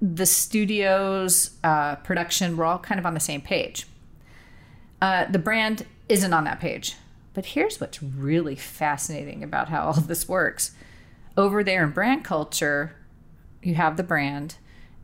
the 0.00 0.26
studios, 0.26 1.50
uh, 1.62 1.96
production, 1.96 2.56
we're 2.56 2.64
all 2.64 2.78
kind 2.78 2.98
of 2.98 3.06
on 3.06 3.14
the 3.14 3.20
same 3.20 3.40
page. 3.40 3.86
Uh, 5.00 5.26
the 5.26 5.38
brand 5.38 5.86
isn't 6.08 6.32
on 6.32 6.44
that 6.44 6.60
page. 6.60 6.96
But 7.34 7.46
here's 7.46 7.80
what's 7.80 8.02
really 8.02 8.56
fascinating 8.56 9.42
about 9.42 9.68
how 9.68 9.86
all 9.86 9.92
this 9.94 10.28
works. 10.28 10.72
Over 11.36 11.64
there 11.64 11.84
in 11.84 11.90
brand 11.90 12.24
culture, 12.24 12.94
you 13.62 13.74
have 13.74 13.96
the 13.96 14.02
brand 14.02 14.56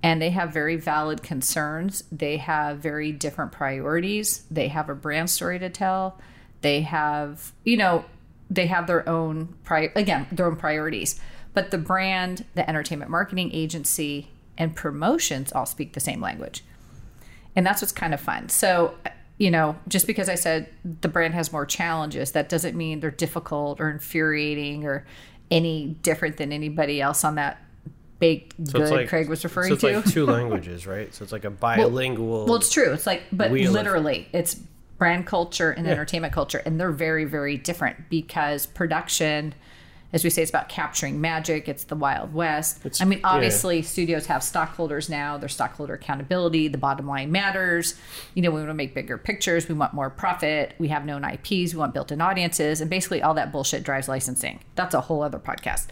and 0.02 0.22
they 0.22 0.30
have 0.30 0.52
very 0.52 0.76
valid 0.76 1.22
concerns. 1.22 2.04
They 2.12 2.36
have 2.36 2.78
very 2.78 3.10
different 3.10 3.50
priorities. 3.50 4.44
They 4.50 4.68
have 4.68 4.88
a 4.88 4.94
brand 4.94 5.30
story 5.30 5.58
to 5.58 5.70
tell. 5.70 6.20
They 6.60 6.82
have, 6.82 7.52
you 7.64 7.76
know, 7.76 8.04
they 8.50 8.66
have 8.66 8.86
their 8.86 9.08
own 9.08 9.54
pri- 9.64 9.92
again, 9.94 10.26
their 10.32 10.46
own 10.46 10.56
priorities. 10.56 11.20
But 11.54 11.70
the 11.70 11.78
brand, 11.78 12.44
the 12.54 12.68
entertainment 12.68 13.10
marketing 13.10 13.50
agency, 13.52 14.30
and 14.56 14.74
promotions 14.74 15.52
all 15.52 15.66
speak 15.66 15.92
the 15.92 16.00
same 16.00 16.20
language. 16.20 16.64
And 17.56 17.66
that's 17.66 17.80
what's 17.82 17.92
kind 17.92 18.14
of 18.14 18.20
fun. 18.20 18.48
So, 18.48 18.94
you 19.38 19.50
know, 19.50 19.76
just 19.88 20.06
because 20.06 20.28
I 20.28 20.34
said 20.34 20.68
the 21.00 21.08
brand 21.08 21.34
has 21.34 21.52
more 21.52 21.66
challenges, 21.66 22.32
that 22.32 22.48
doesn't 22.48 22.76
mean 22.76 23.00
they're 23.00 23.10
difficult 23.10 23.80
or 23.80 23.90
infuriating 23.90 24.84
or 24.84 25.06
any 25.50 25.96
different 26.02 26.36
than 26.36 26.52
anybody 26.52 27.00
else 27.00 27.24
on 27.24 27.36
that 27.36 27.62
baked 28.18 28.54
So 28.68 28.80
good 28.80 28.90
like 28.90 29.08
Craig 29.08 29.28
was 29.28 29.44
referring 29.44 29.68
so 29.68 29.74
it's 29.74 29.82
to. 29.82 29.96
like 29.96 30.04
two 30.04 30.26
languages, 30.38 30.86
right? 30.86 31.12
So 31.14 31.22
it's 31.22 31.32
like 31.32 31.44
a 31.44 31.50
bilingual. 31.50 32.46
Well, 32.46 32.56
it's 32.56 32.70
true. 32.70 32.92
It's 32.92 33.06
like, 33.06 33.22
but 33.32 33.50
wheel 33.50 33.68
of- 33.68 33.74
literally, 33.74 34.28
it's 34.32 34.60
brand 34.98 35.26
culture 35.26 35.70
and 35.70 35.86
Yeah. 35.86 35.92
entertainment 35.92 36.32
culture, 36.32 36.60
and 36.66 36.78
they're 36.80 36.92
very, 36.92 37.24
very 37.24 37.56
different 37.56 38.08
because 38.10 38.66
production 38.66 39.54
as 40.10 40.24
we 40.24 40.30
say, 40.30 40.40
it's 40.40 40.50
about 40.50 40.70
capturing 40.70 41.20
magic. 41.20 41.68
It's 41.68 41.84
the 41.84 41.94
Wild 41.94 42.32
West. 42.32 42.78
It's- 42.78 43.02
I 43.02 43.04
mean, 43.04 43.18
yeah. 43.18 43.28
obviously, 43.28 43.82
studios 43.82 44.24
have 44.24 44.42
stockholders 44.42 45.10
now. 45.10 45.36
There's 45.36 45.52
stockholder 45.52 45.92
accountability. 45.92 46.66
The 46.68 46.78
bottom 46.78 47.06
line 47.06 47.30
matters. 47.30 47.94
You 48.32 48.40
know, 48.40 48.50
we 48.50 48.56
want 48.60 48.70
to 48.70 48.74
make 48.74 48.94
bigger 48.94 49.18
pictures. 49.18 49.68
We 49.68 49.74
want 49.74 49.92
more 49.92 50.08
profit. 50.08 50.72
We 50.78 50.88
have 50.88 51.04
known 51.04 51.24
IPs. 51.26 51.74
We 51.74 51.78
want 51.80 51.92
built-in 51.92 52.22
audiences, 52.22 52.80
and 52.80 52.88
basically, 52.88 53.22
all 53.22 53.34
that 53.34 53.52
bullshit 53.52 53.82
drives 53.82 54.08
licensing. 54.08 54.60
That's 54.76 54.94
a 54.94 55.02
whole 55.02 55.22
other 55.22 55.38
podcast. 55.38 55.88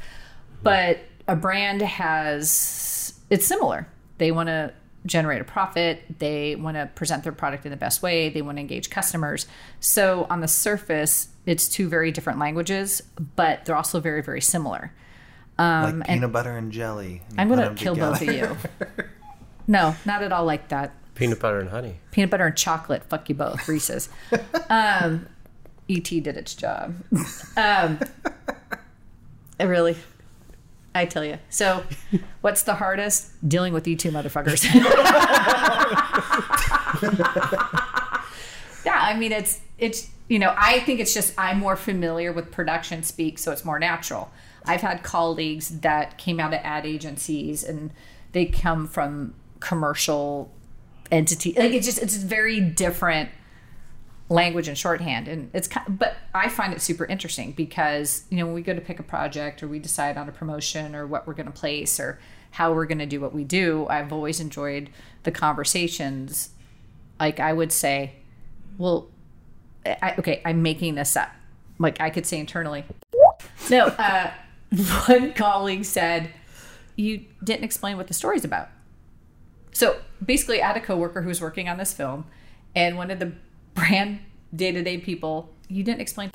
But 0.63 1.01
a 1.29 1.37
brand 1.37 1.83
has 1.83 3.13
it's 3.29 3.47
similar. 3.47 3.87
They 4.17 4.31
want 4.31 4.47
to 4.47 4.73
generate 5.07 5.41
a 5.41 5.45
profit. 5.45 6.03
They 6.19 6.57
want 6.57 6.77
to 6.77 6.87
present 6.95 7.23
their 7.23 7.33
product 7.33 7.65
in 7.65 7.71
the 7.71 7.77
best 7.77 8.03
way. 8.03 8.29
They 8.29 8.43
want 8.43 8.59
to 8.59 8.61
engage 8.61 8.91
customers. 8.91 9.47
So 9.81 10.27
on 10.29 10.41
the 10.41 10.49
surface, 10.49 11.29
it's 11.47 11.69
two 11.69 11.89
very 11.89 12.11
different 12.13 12.39
languages, 12.39 13.03
but 13.37 13.65
they're 13.65 13.77
also 13.77 14.01
very, 14.01 14.23
very 14.23 14.41
similar. 14.41 14.93
like 15.59 16.07
peanut 16.07 16.33
butter 16.33 16.57
and 16.57 16.73
jelly. 16.73 17.13
You 17.15 17.21
Um, 17.31 17.39
I'm 17.39 17.49
going 17.49 17.75
to 17.75 17.75
kill 17.75 17.95
both 17.97 18.21
of 18.21 18.29
you. 18.29 18.57
No, 19.67 19.97
not 20.05 20.23
at 20.23 20.33
all 20.33 20.45
like 20.45 20.69
that. 20.69 20.93
Peanut 21.15 21.41
butter 21.41 21.61
and 21.61 21.71
honey. 21.71 21.97
Peanut 22.11 22.31
butter 22.31 22.47
and 22.47 22.57
chocolate. 22.57 23.03
Fuck 23.05 23.29
you 23.29 23.35
both. 23.35 23.67
Reese's. 23.69 24.09
Um, 24.69 25.27
ET 25.89 26.05
did 26.05 26.27
its 26.27 26.55
job. 26.55 26.95
Um, 27.57 27.99
really, 29.61 29.97
I 30.97 31.07
tell 31.07 31.25
you. 31.25 31.39
So, 31.51 31.85
what's 32.41 32.63
the 32.63 32.75
hardest? 32.75 33.33
Dealing 33.49 33.73
with 33.73 33.87
you 33.87 33.97
two 33.97 34.11
motherfuckers. 34.11 34.65
yeah, 38.85 38.99
I 39.01 39.17
mean 39.19 39.33
it's 39.33 39.61
it's 39.79 40.11
you 40.29 40.39
know 40.39 40.55
I 40.57 40.81
think 40.81 41.01
it's 41.01 41.15
just 41.15 41.35
I'm 41.39 41.59
more 41.59 41.77
familiar 41.77 42.33
with 42.33 42.51
production 42.51 43.03
speak, 43.03 43.39
so 43.39 43.53
it's 43.53 43.65
more 43.65 43.79
natural. 43.79 44.31
I've 44.65 44.81
had 44.81 45.03
colleagues 45.03 45.81
that 45.81 46.19
came 46.19 46.41
out 46.41 46.53
of 46.53 46.61
ad 46.65 46.87
agencies 46.87 47.63
and 47.63 47.93
they 48.33 48.47
come 48.47 48.89
from 48.89 49.35
commercial 49.61 50.51
entity. 51.11 51.55
Like 51.57 51.73
it's 51.73 51.87
just 51.87 52.03
it's 52.03 52.17
very 52.17 52.61
different 52.61 53.31
language 54.29 54.69
and 54.69 54.77
shorthand. 54.77 55.29
And 55.29 55.51
it's 55.53 55.69
kind 55.69 55.87
of, 55.87 55.99
but 55.99 56.17
I 56.35 56.49
find 56.49 56.73
it 56.73 56.81
super 56.81 57.05
interesting 57.05 57.53
because 57.53 58.25
you 58.31 58.39
know 58.39 58.47
when 58.47 58.55
we 58.55 58.63
go 58.63 58.75
to 58.75 58.81
pick 58.81 58.99
a 58.99 59.03
project 59.03 59.63
or 59.63 59.69
we 59.69 59.79
decide 59.79 60.17
on 60.17 60.29
a 60.29 60.33
promotion 60.33 60.95
or 60.95 61.07
what 61.07 61.27
we're 61.27 61.35
going 61.35 61.47
to 61.47 61.53
place 61.53 62.01
or 62.01 62.19
how 62.53 62.73
we're 62.73 62.87
going 62.87 62.99
to 62.99 63.07
do 63.07 63.21
what 63.21 63.35
we 63.35 63.45
do 63.45 63.87
I've 63.89 64.13
always 64.13 64.41
enjoyed 64.41 64.91
the 65.23 65.31
conversations. 65.31 66.51
Like 67.21 67.41
I 67.41 67.53
would 67.53 67.73
say 67.73 68.15
well 68.79 69.09
I, 69.85 70.15
okay 70.19 70.43
I'm 70.45 70.63
making 70.63 70.97
this 70.97 71.17
up. 71.17 71.31
Like 71.79 72.01
I 72.01 72.11
could 72.11 72.27
say 72.27 72.41
internally. 72.41 72.85
No 73.71 73.87
uh 73.87 74.33
one 75.07 75.33
colleague 75.35 75.85
said 75.85 76.31
you 76.97 77.27
didn't 77.45 77.65
explain 77.65 77.97
what 77.97 78.09
the 78.09 78.15
story's 78.15 78.45
about. 78.45 78.69
So 79.73 79.99
basically, 80.25 80.63
I 80.63 80.69
had 80.69 80.77
a 80.79 80.81
coworker 80.81 81.21
who 81.21 81.29
was 81.29 81.41
working 81.41 81.69
on 81.69 81.77
this 81.77 81.93
film, 81.93 82.25
and 82.75 82.97
one 82.97 83.11
of 83.11 83.19
the 83.19 83.33
brand 83.77 84.19
day 84.55 84.73
to 84.73 84.83
day 84.83 84.99
people, 84.99 85.53
you 85.69 85.85
didn't 85.85 86.01
explain 86.01 86.31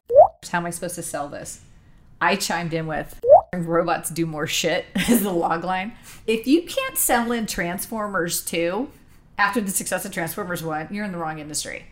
how 0.49 0.60
am 0.60 0.65
I 0.65 0.69
supposed 0.69 0.95
to 0.95 1.04
sell 1.04 1.27
this? 1.27 1.62
I 2.21 2.36
chimed 2.36 2.73
in 2.73 2.88
with 2.88 3.19
robots 3.54 4.10
do 4.10 4.25
more 4.25 4.47
shit 4.47 4.86
is 5.10 5.23
the 5.23 5.32
log 5.32 5.63
line. 5.63 5.93
If 6.25 6.47
you 6.47 6.63
can't 6.63 6.97
sell 6.97 7.32
in 7.32 7.47
Transformers 7.47 8.43
2 8.45 8.89
after 9.38 9.60
the 9.60 9.71
success 9.71 10.06
of 10.06 10.12
Transformers 10.12 10.63
1, 10.63 10.88
you're 10.91 11.04
in 11.04 11.12
the 11.12 11.17
wrong 11.17 11.39
industry. 11.39 11.86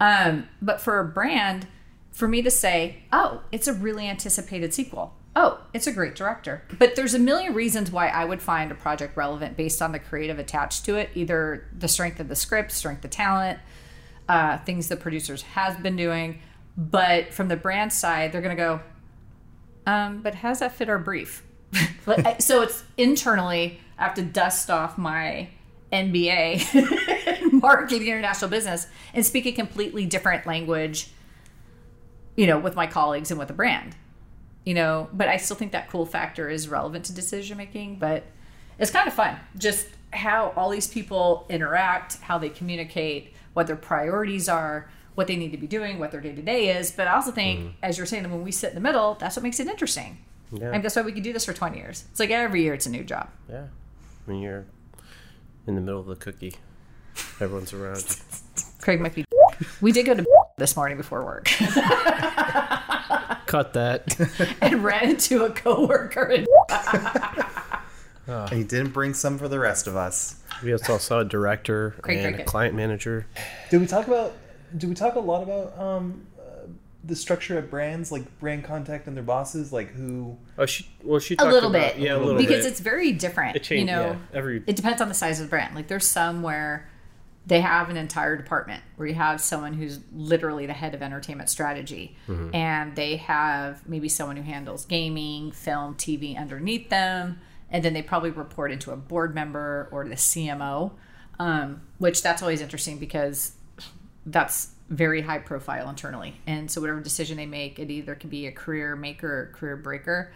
Um, 0.00 0.48
but 0.60 0.80
for 0.80 0.98
a 0.98 1.04
brand, 1.04 1.66
for 2.10 2.26
me 2.26 2.42
to 2.42 2.50
say, 2.50 3.02
oh, 3.12 3.42
it's 3.52 3.68
a 3.68 3.72
really 3.72 4.08
anticipated 4.08 4.74
sequel. 4.74 5.14
Oh, 5.34 5.60
it's 5.74 5.86
a 5.86 5.92
great 5.92 6.14
director. 6.14 6.62
But 6.78 6.96
there's 6.96 7.12
a 7.12 7.18
million 7.18 7.52
reasons 7.52 7.90
why 7.90 8.08
I 8.08 8.24
would 8.24 8.40
find 8.40 8.70
a 8.70 8.74
project 8.74 9.16
relevant 9.16 9.56
based 9.56 9.82
on 9.82 9.92
the 9.92 9.98
creative 9.98 10.38
attached 10.38 10.86
to 10.86 10.96
it, 10.96 11.10
either 11.14 11.66
the 11.76 11.88
strength 11.88 12.20
of 12.20 12.28
the 12.28 12.36
script, 12.36 12.72
strength 12.72 13.04
of 13.04 13.10
talent, 13.10 13.58
uh, 14.28 14.58
things 14.58 14.88
the 14.88 14.96
producers 14.96 15.42
has 15.42 15.76
been 15.76 15.96
doing. 15.96 16.40
But 16.76 17.32
from 17.32 17.48
the 17.48 17.56
brand 17.56 17.92
side, 17.92 18.32
they're 18.32 18.42
going 18.42 18.56
to 18.56 18.62
go, 18.62 18.80
um, 19.86 20.20
but 20.22 20.34
how 20.34 20.50
does 20.50 20.58
that 20.58 20.72
fit 20.72 20.88
our 20.88 20.98
brief? 20.98 21.42
So 22.38 22.62
it's 22.62 22.84
internally, 22.96 23.80
I 23.98 24.04
have 24.04 24.14
to 24.14 24.22
dust 24.22 24.70
off 24.70 24.96
my 24.96 25.48
MBA, 25.92 27.52
marketing 27.52 28.06
international 28.06 28.50
business, 28.50 28.86
and 29.12 29.26
speak 29.26 29.46
a 29.46 29.52
completely 29.52 30.06
different 30.06 30.46
language, 30.46 31.10
you 32.36 32.46
know, 32.46 32.58
with 32.58 32.76
my 32.76 32.86
colleagues 32.86 33.30
and 33.32 33.38
with 33.38 33.48
the 33.48 33.54
brand. 33.54 33.96
You 34.64 34.74
know, 34.74 35.08
but 35.12 35.28
I 35.28 35.36
still 35.36 35.56
think 35.56 35.72
that 35.72 35.90
cool 35.90 36.06
factor 36.06 36.48
is 36.48 36.68
relevant 36.68 37.06
to 37.06 37.12
decision 37.12 37.56
making, 37.56 37.98
but 37.98 38.24
it's 38.78 38.90
kind 38.90 39.06
of 39.06 39.14
fun. 39.14 39.36
Just 39.56 39.88
how 40.12 40.52
all 40.56 40.70
these 40.70 40.88
people 40.88 41.46
interact, 41.48 42.20
how 42.20 42.38
they 42.38 42.48
communicate, 42.48 43.32
what 43.56 43.66
their 43.66 43.74
priorities 43.74 44.50
are, 44.50 44.86
what 45.14 45.28
they 45.28 45.36
need 45.36 45.50
to 45.50 45.56
be 45.56 45.66
doing, 45.66 45.98
what 45.98 46.10
their 46.10 46.20
day 46.20 46.34
to 46.34 46.42
day 46.42 46.76
is. 46.76 46.90
But 46.90 47.08
I 47.08 47.14
also 47.14 47.30
think, 47.30 47.60
mm. 47.60 47.72
as 47.82 47.96
you're 47.96 48.06
saying, 48.06 48.30
when 48.30 48.44
we 48.44 48.52
sit 48.52 48.68
in 48.68 48.74
the 48.74 48.82
middle, 48.82 49.14
that's 49.14 49.34
what 49.34 49.42
makes 49.42 49.58
it 49.58 49.66
interesting. 49.66 50.18
Yeah. 50.52 50.68
I 50.68 50.72
mean, 50.72 50.82
that's 50.82 50.94
why 50.94 51.00
we 51.00 51.12
could 51.12 51.22
do 51.22 51.32
this 51.32 51.46
for 51.46 51.54
20 51.54 51.78
years. 51.78 52.04
It's 52.10 52.20
like 52.20 52.28
every 52.30 52.62
year 52.62 52.74
it's 52.74 52.84
a 52.84 52.90
new 52.90 53.02
job. 53.02 53.30
Yeah. 53.48 53.68
When 54.26 54.40
you're 54.40 54.66
in 55.66 55.74
the 55.74 55.80
middle 55.80 56.00
of 56.00 56.06
the 56.06 56.16
cookie, 56.16 56.56
everyone's 57.40 57.72
around 57.72 57.96
you. 57.96 58.62
Craig 58.82 59.00
might 59.00 59.14
be. 59.14 59.24
We 59.80 59.90
did 59.90 60.04
go 60.04 60.12
to 60.12 60.26
this 60.58 60.76
morning 60.76 60.98
before 60.98 61.24
work 61.24 61.46
Cut 63.46 63.72
that. 63.72 64.58
and 64.60 64.84
ran 64.84 65.08
into 65.08 65.46
a 65.46 65.50
coworker. 65.50 66.24
And 66.24 66.46
And 68.26 68.50
he 68.50 68.64
didn't 68.64 68.92
bring 68.92 69.14
some 69.14 69.38
for 69.38 69.48
the 69.48 69.58
rest 69.58 69.86
of 69.86 69.96
us. 69.96 70.36
we 70.62 70.72
also 70.72 70.98
saw 70.98 71.20
a 71.20 71.24
director 71.24 71.94
Great, 72.00 72.18
and 72.18 72.34
great, 72.34 72.46
a 72.46 72.50
client 72.50 72.74
manager. 72.74 73.26
Did 73.70 73.80
we 73.80 73.86
talk 73.86 74.06
about? 74.06 74.32
Did 74.76 74.88
we 74.88 74.94
talk 74.94 75.14
a 75.14 75.20
lot 75.20 75.42
about 75.42 75.78
um, 75.78 76.26
uh, 76.38 76.66
the 77.04 77.14
structure 77.14 77.56
of 77.58 77.70
brands, 77.70 78.10
like 78.10 78.38
brand 78.40 78.64
contact 78.64 79.06
and 79.06 79.16
their 79.16 79.24
bosses, 79.24 79.72
like 79.72 79.92
who? 79.92 80.36
Oh, 80.58 80.66
she. 80.66 80.88
Well, 81.02 81.20
she 81.20 81.36
a 81.38 81.44
little 81.44 81.70
about, 81.70 81.94
bit. 81.94 82.02
Yeah, 82.02 82.16
a 82.16 82.18
little 82.18 82.36
because 82.36 82.64
bit. 82.64 82.70
it's 82.72 82.80
very 82.80 83.12
different. 83.12 83.56
It 83.56 83.62
changed. 83.62 83.80
you 83.80 83.86
know, 83.86 84.12
yeah, 84.32 84.38
every. 84.38 84.62
it 84.66 84.76
depends 84.76 85.00
on 85.00 85.08
the 85.08 85.14
size 85.14 85.40
of 85.40 85.46
the 85.46 85.50
brand. 85.50 85.74
Like 85.74 85.88
there's 85.88 86.06
some 86.06 86.42
where 86.42 86.88
they 87.46 87.60
have 87.60 87.90
an 87.90 87.96
entire 87.96 88.36
department 88.36 88.82
where 88.96 89.06
you 89.06 89.14
have 89.14 89.40
someone 89.40 89.72
who's 89.72 90.00
literally 90.12 90.66
the 90.66 90.72
head 90.72 90.94
of 90.94 91.02
entertainment 91.02 91.48
strategy 91.48 92.16
and 92.52 92.96
they 92.96 93.16
have 93.16 93.88
maybe 93.88 94.08
someone 94.08 94.36
who 94.36 94.42
handles 94.42 94.84
gaming, 94.84 95.52
film, 95.52 95.94
TV 95.94 96.36
underneath 96.36 96.90
them 96.90 97.38
and 97.70 97.84
then 97.84 97.92
they 97.92 98.02
probably 98.02 98.30
report 98.30 98.72
into 98.72 98.92
a 98.92 98.96
board 98.96 99.34
member 99.34 99.88
or 99.90 100.06
the 100.06 100.14
CMO. 100.14 100.92
Um, 101.38 101.82
which 101.98 102.22
that's 102.22 102.40
always 102.40 102.62
interesting 102.62 102.96
because 102.96 103.52
that's 104.24 104.70
very 104.88 105.20
high 105.20 105.38
profile 105.38 105.88
internally. 105.88 106.40
And 106.46 106.70
so 106.70 106.80
whatever 106.80 107.00
decision 107.00 107.36
they 107.36 107.46
make, 107.46 107.78
it 107.78 107.90
either 107.90 108.14
can 108.14 108.30
be 108.30 108.46
a 108.46 108.52
career 108.52 108.96
maker 108.96 109.42
or 109.42 109.46
career 109.52 109.76
breaker. 109.76 110.32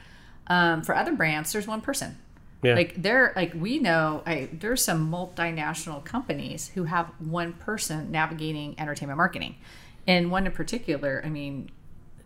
Um, 0.48 0.82
for 0.82 0.94
other 0.94 1.14
brands, 1.14 1.52
there's 1.52 1.66
one 1.66 1.80
person. 1.80 2.18
Yeah. 2.62 2.74
Like 2.74 3.00
there, 3.00 3.32
like 3.36 3.54
we 3.54 3.78
know, 3.78 4.22
I, 4.26 4.50
there's 4.52 4.84
some 4.84 5.10
multinational 5.10 6.04
companies 6.04 6.70
who 6.74 6.84
have 6.84 7.06
one 7.18 7.54
person 7.54 8.10
navigating 8.10 8.74
entertainment 8.78 9.16
marketing, 9.16 9.56
and 10.06 10.30
one 10.30 10.46
in 10.46 10.52
particular. 10.52 11.22
I 11.24 11.30
mean, 11.30 11.70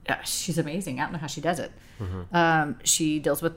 uh, 0.08 0.20
she's 0.24 0.58
amazing. 0.58 0.98
I 0.98 1.04
don't 1.04 1.12
know 1.12 1.18
how 1.18 1.28
she 1.28 1.40
does 1.40 1.60
it. 1.60 1.70
Um, 2.32 2.78
she 2.82 3.20
deals 3.20 3.42
with 3.42 3.54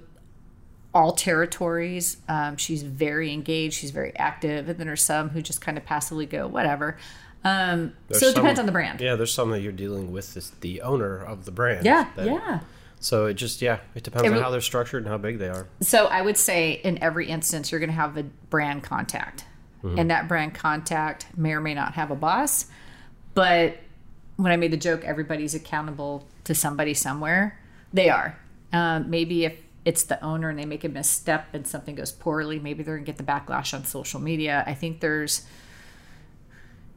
all 0.93 1.11
territories. 1.13 2.17
Um, 2.27 2.57
she's 2.57 2.83
very 2.83 3.31
engaged. 3.33 3.75
She's 3.75 3.91
very 3.91 4.15
active, 4.15 4.69
and 4.69 4.79
then 4.79 4.87
there's 4.87 5.03
some 5.03 5.29
who 5.29 5.41
just 5.41 5.61
kind 5.61 5.77
of 5.77 5.85
passively 5.85 6.25
go 6.25 6.47
whatever. 6.47 6.97
Um, 7.43 7.93
so 8.11 8.15
it 8.15 8.19
some- 8.19 8.33
depends 8.35 8.59
on 8.59 8.65
the 8.65 8.71
brand. 8.71 8.99
Yeah, 8.99 9.15
there's 9.15 9.33
some 9.33 9.51
that 9.51 9.61
you're 9.61 9.71
dealing 9.71 10.11
with 10.11 10.33
this, 10.33 10.51
the 10.61 10.81
owner 10.81 11.17
of 11.17 11.45
the 11.45 11.51
brand. 11.51 11.85
Yeah, 11.85 12.07
that- 12.15 12.25
yeah. 12.25 12.59
So 12.99 13.27
it 13.27 13.35
just 13.35 13.61
yeah, 13.61 13.77
it 13.93 14.01
depends 14.03 14.27
It 14.27 14.33
on 14.33 14.41
how 14.41 14.49
they're 14.49 14.59
structured 14.59 15.03
and 15.03 15.11
how 15.11 15.19
big 15.19 15.37
they 15.37 15.49
are. 15.49 15.67
So 15.81 16.07
I 16.07 16.23
would 16.23 16.35
say 16.37 16.71
in 16.83 16.97
every 17.01 17.27
instance, 17.27 17.71
you're 17.71 17.79
going 17.79 17.91
to 17.91 17.95
have 17.95 18.17
a 18.17 18.23
brand 18.23 18.81
contact, 18.83 19.45
and 19.83 20.09
that 20.09 20.27
brand 20.27 20.53
contact 20.55 21.27
may 21.37 21.53
or 21.53 21.61
may 21.61 21.73
not 21.75 21.93
have 21.93 22.09
a 22.11 22.15
boss. 22.15 22.65
But 23.35 23.77
when 24.35 24.51
I 24.51 24.57
made 24.57 24.71
the 24.71 24.77
joke, 24.77 25.03
everybody's 25.05 25.53
accountable 25.53 26.27
to 26.45 26.55
somebody 26.55 26.93
somewhere. 26.95 27.59
They 27.93 28.09
are. 28.09 28.35
Um, 28.73 29.09
maybe 29.11 29.45
if 29.45 29.57
it's 29.87 30.03
the 30.03 30.21
owner 30.21 30.49
and 30.49 30.59
they 30.59 30.65
make 30.65 30.83
a 30.83 30.89
misstep 30.89 31.53
and 31.53 31.65
something 31.65 31.95
goes 31.95 32.11
poorly, 32.11 32.59
maybe 32.59 32.83
they're 32.83 32.97
going 32.97 33.05
to 33.05 33.09
get 33.09 33.17
the 33.17 33.23
backlash 33.23 33.73
on 33.73 33.85
social 33.85 34.19
media. 34.19 34.61
I 34.67 34.73
think 34.73 34.99
there's, 34.99 35.47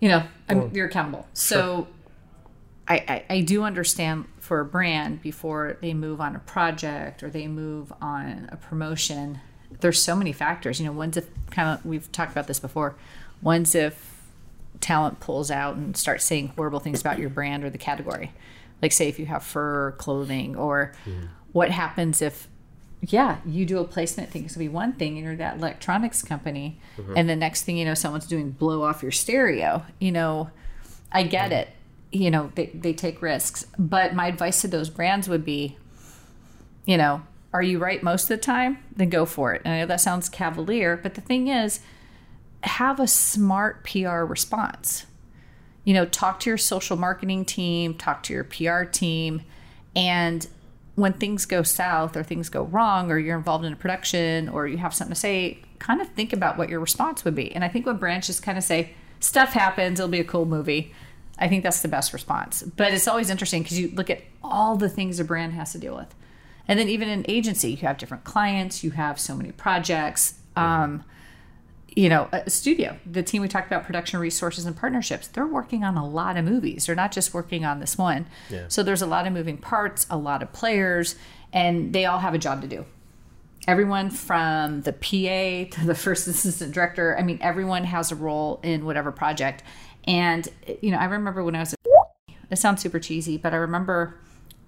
you 0.00 0.08
know, 0.08 0.24
I'm, 0.48 0.74
you're 0.74 0.88
accountable. 0.88 1.28
So 1.32 1.86
I, 2.88 2.94
I, 2.96 3.24
I 3.36 3.40
do 3.42 3.62
understand 3.62 4.24
for 4.40 4.58
a 4.58 4.64
brand 4.64 5.22
before 5.22 5.78
they 5.80 5.94
move 5.94 6.20
on 6.20 6.34
a 6.34 6.40
project 6.40 7.22
or 7.22 7.30
they 7.30 7.46
move 7.46 7.92
on 8.02 8.48
a 8.50 8.56
promotion, 8.56 9.38
there's 9.78 10.02
so 10.02 10.16
many 10.16 10.32
factors. 10.32 10.80
You 10.80 10.86
know, 10.86 10.92
one's 10.92 11.16
if 11.16 11.28
kind 11.52 11.68
of 11.68 11.86
we've 11.86 12.10
talked 12.10 12.32
about 12.32 12.48
this 12.48 12.58
before. 12.58 12.96
One's 13.40 13.76
if 13.76 14.20
talent 14.80 15.20
pulls 15.20 15.52
out 15.52 15.76
and 15.76 15.96
starts 15.96 16.24
saying 16.24 16.54
horrible 16.56 16.80
things 16.80 17.00
about 17.00 17.20
your 17.20 17.30
brand 17.30 17.62
or 17.62 17.70
the 17.70 17.78
category. 17.78 18.32
Like 18.82 18.90
say 18.90 19.08
if 19.08 19.20
you 19.20 19.26
have 19.26 19.44
fur 19.44 19.92
clothing 19.92 20.56
or 20.56 20.92
what 21.52 21.70
happens 21.70 22.20
if 22.20 22.48
yeah 23.02 23.38
you 23.46 23.64
do 23.64 23.78
a 23.78 23.84
placement 23.84 24.30
thing, 24.30 24.44
it's 24.44 24.54
going 24.54 24.66
to 24.66 24.70
be 24.70 24.74
one 24.74 24.92
thing 24.92 25.16
and 25.16 25.24
you're 25.24 25.36
that 25.36 25.56
electronics 25.56 26.22
company 26.22 26.78
mm-hmm. 26.96 27.14
and 27.16 27.28
the 27.28 27.36
next 27.36 27.62
thing 27.62 27.76
you 27.76 27.84
know 27.84 27.94
someone's 27.94 28.26
doing 28.26 28.50
blow 28.50 28.82
off 28.82 29.02
your 29.02 29.12
stereo 29.12 29.84
you 29.98 30.12
know? 30.12 30.50
I 31.12 31.24
get 31.24 31.50
mm-hmm. 31.50 31.60
it. 31.60 31.68
You 32.12 32.30
know 32.30 32.50
they, 32.54 32.66
they 32.66 32.92
take 32.92 33.22
risks. 33.22 33.66
But 33.78 34.14
my 34.14 34.26
advice 34.26 34.60
to 34.62 34.68
those 34.68 34.90
brands 34.90 35.28
would 35.28 35.44
be 35.44 35.76
you 36.84 36.96
know 36.96 37.22
are 37.52 37.62
you 37.62 37.78
right 37.78 38.02
most 38.02 38.24
of 38.24 38.28
the 38.28 38.36
time? 38.38 38.78
Then 38.94 39.10
go 39.10 39.26
for 39.26 39.54
it. 39.54 39.62
And 39.64 39.74
i 39.74 39.80
know 39.80 39.86
that 39.86 40.00
sounds 40.00 40.28
cavalier 40.28 40.96
but 40.96 41.14
the 41.14 41.20
thing 41.20 41.48
is 41.48 41.80
have 42.62 43.00
a 43.00 43.06
smart 43.06 43.84
pr 43.84 44.08
response. 44.08 45.06
You 45.84 45.94
know, 45.94 46.04
talk 46.04 46.40
to 46.40 46.50
your 46.50 46.58
social 46.58 46.96
marketing 46.96 47.46
team, 47.46 47.94
talk 47.94 48.22
to 48.24 48.34
your 48.34 48.44
PR 48.44 48.84
team, 48.84 49.42
and 49.96 50.46
when 51.00 51.12
things 51.14 51.46
go 51.46 51.62
south 51.62 52.16
or 52.16 52.22
things 52.22 52.48
go 52.48 52.62
wrong 52.64 53.10
or 53.10 53.18
you're 53.18 53.36
involved 53.36 53.64
in 53.64 53.72
a 53.72 53.76
production 53.76 54.48
or 54.48 54.66
you 54.66 54.78
have 54.78 54.94
something 54.94 55.14
to 55.14 55.20
say, 55.20 55.58
kind 55.78 56.00
of 56.00 56.08
think 56.08 56.32
about 56.32 56.58
what 56.58 56.68
your 56.68 56.80
response 56.80 57.24
would 57.24 57.34
be. 57.34 57.52
And 57.54 57.64
I 57.64 57.68
think 57.68 57.86
when 57.86 57.96
brands 57.96 58.26
just 58.26 58.42
kind 58.42 58.58
of 58.58 58.64
say, 58.64 58.94
stuff 59.20 59.50
happens, 59.50 59.98
it'll 59.98 60.10
be 60.10 60.20
a 60.20 60.24
cool 60.24 60.46
movie, 60.46 60.94
I 61.38 61.48
think 61.48 61.62
that's 61.62 61.82
the 61.82 61.88
best 61.88 62.12
response. 62.12 62.62
But 62.62 62.92
it's 62.92 63.08
always 63.08 63.30
interesting 63.30 63.62
because 63.62 63.78
you 63.78 63.90
look 63.94 64.10
at 64.10 64.22
all 64.42 64.76
the 64.76 64.88
things 64.88 65.18
a 65.18 65.24
brand 65.24 65.54
has 65.54 65.72
to 65.72 65.78
deal 65.78 65.96
with. 65.96 66.14
And 66.68 66.78
then 66.78 66.88
even 66.88 67.08
in 67.08 67.24
agency, 67.28 67.70
you 67.72 67.78
have 67.78 67.98
different 67.98 68.24
clients, 68.24 68.84
you 68.84 68.90
have 68.92 69.18
so 69.18 69.34
many 69.34 69.52
projects. 69.52 70.34
Um, 70.56 71.04
you 71.96 72.08
know, 72.08 72.28
a 72.32 72.48
studio, 72.48 72.96
the 73.04 73.22
team 73.22 73.42
we 73.42 73.48
talked 73.48 73.66
about, 73.66 73.84
production 73.84 74.20
resources 74.20 74.64
and 74.64 74.76
partnerships, 74.76 75.26
they're 75.26 75.46
working 75.46 75.82
on 75.82 75.96
a 75.96 76.06
lot 76.06 76.36
of 76.36 76.44
movies. 76.44 76.86
They're 76.86 76.94
not 76.94 77.12
just 77.12 77.34
working 77.34 77.64
on 77.64 77.80
this 77.80 77.98
one. 77.98 78.26
Yeah. 78.48 78.66
So 78.68 78.82
there's 78.82 79.02
a 79.02 79.06
lot 79.06 79.26
of 79.26 79.32
moving 79.32 79.58
parts, 79.58 80.06
a 80.08 80.16
lot 80.16 80.42
of 80.42 80.52
players, 80.52 81.16
and 81.52 81.92
they 81.92 82.04
all 82.06 82.20
have 82.20 82.34
a 82.34 82.38
job 82.38 82.62
to 82.62 82.68
do. 82.68 82.84
Everyone 83.66 84.10
from 84.10 84.82
the 84.82 84.92
PA 84.92 85.76
to 85.80 85.86
the 85.86 85.94
first 85.94 86.26
assistant 86.28 86.72
director, 86.72 87.16
I 87.18 87.22
mean, 87.22 87.38
everyone 87.40 87.84
has 87.84 88.12
a 88.12 88.16
role 88.16 88.60
in 88.62 88.84
whatever 88.84 89.10
project. 89.10 89.62
And, 90.04 90.48
you 90.80 90.90
know, 90.90 90.98
I 90.98 91.04
remember 91.04 91.42
when 91.42 91.56
I 91.56 91.60
was, 91.60 91.74
it 92.50 92.56
sounds 92.56 92.82
super 92.82 93.00
cheesy, 93.00 93.36
but 93.36 93.52
I 93.52 93.56
remember 93.56 94.18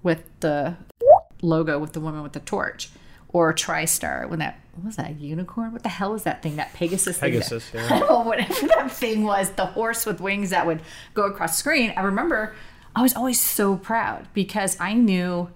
with 0.03 0.25
the 0.41 0.77
logo 1.43 1.79
with 1.79 1.93
the 1.93 2.01
woman 2.01 2.23
with 2.23 2.33
the 2.33 2.41
torch 2.41 2.91
or 3.29 3.53
TriStar 3.53 4.29
when 4.29 4.39
that 4.41 4.62
what 4.75 4.87
was 4.87 4.97
that 4.97 5.21
unicorn? 5.21 5.73
What 5.73 5.83
the 5.83 5.89
hell 5.89 6.13
was 6.13 6.23
that 6.23 6.43
thing? 6.43 6.57
That 6.57 6.73
Pegasus 6.73 7.19
thing? 7.19 7.33
that- 7.33 7.39
Pegasus, 7.39 7.71
yeah. 7.75 8.23
Whatever 8.23 8.67
that 8.69 8.91
thing 8.91 9.25
was, 9.25 9.51
the 9.51 9.67
horse 9.67 10.07
with 10.07 10.21
wings 10.21 10.51
that 10.51 10.67
would 10.67 10.81
go 11.15 11.25
across 11.25 11.53
the 11.53 11.59
screen. 11.59 11.93
I 11.97 12.03
remember 12.03 12.55
I 12.97 13.03
was 13.03 13.15
always 13.15 13.41
so 13.41 13.77
proud 13.77 14.29
because 14.35 14.79
I 14.81 14.95
knew 14.95 15.51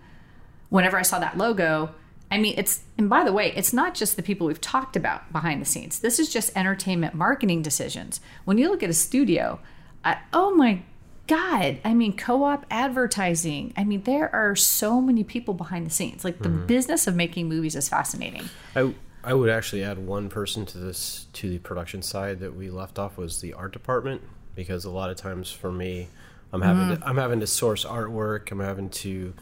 whenever 0.68 0.98
I 0.98 1.02
saw 1.02 1.18
that 1.18 1.36
logo, 1.36 1.90
I 2.30 2.38
mean, 2.38 2.54
it's, 2.56 2.82
and 2.98 3.08
by 3.08 3.24
the 3.24 3.32
way, 3.32 3.52
it's 3.54 3.72
not 3.72 3.94
just 3.94 4.16
the 4.16 4.22
people 4.22 4.46
we've 4.46 4.60
talked 4.60 4.96
about 4.96 5.32
behind 5.32 5.60
the 5.62 5.66
scenes. 5.66 6.00
This 6.00 6.18
is 6.18 6.32
just 6.32 6.56
entertainment 6.56 7.14
marketing 7.14 7.62
decisions. 7.62 8.20
When 8.44 8.58
you 8.58 8.68
look 8.68 8.82
at 8.82 8.90
a 8.90 8.94
studio, 8.94 9.60
I, 10.04 10.18
oh 10.32 10.54
my 10.54 10.82
God, 11.26 11.78
I 11.84 11.94
mean, 11.94 12.16
co 12.16 12.44
op 12.44 12.66
advertising. 12.70 13.72
I 13.76 13.84
mean, 13.84 14.02
there 14.02 14.32
are 14.34 14.54
so 14.56 15.00
many 15.00 15.24
people 15.24 15.54
behind 15.54 15.86
the 15.86 15.90
scenes. 15.90 16.24
Like 16.24 16.38
the 16.38 16.48
mm-hmm. 16.48 16.66
business 16.66 17.06
of 17.06 17.16
making 17.16 17.48
movies 17.48 17.74
is 17.74 17.88
fascinating. 17.88 18.48
I 18.74 18.94
I 19.26 19.34
would 19.34 19.50
actually 19.50 19.82
add 19.82 19.98
one 19.98 20.28
person 20.28 20.64
to 20.66 20.78
this 20.78 21.26
to 21.34 21.50
the 21.50 21.58
production 21.58 22.00
side 22.00 22.38
that 22.40 22.54
we 22.54 22.70
left 22.70 22.96
off 22.98 23.18
was 23.18 23.40
the 23.40 23.52
art 23.54 23.72
department 23.72 24.22
because 24.54 24.84
a 24.84 24.90
lot 24.90 25.10
of 25.10 25.16
times 25.16 25.50
for 25.50 25.72
me, 25.72 26.06
I'm 26.52 26.62
having 26.62 26.88
Mm. 26.96 27.00
to, 27.00 27.06
I'm 27.08 27.16
having 27.16 27.40
to 27.40 27.46
source 27.46 27.84
artwork. 27.84 28.52
I'm 28.52 28.60
having 28.60 28.88
to 28.90 29.34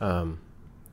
um, 0.00 0.38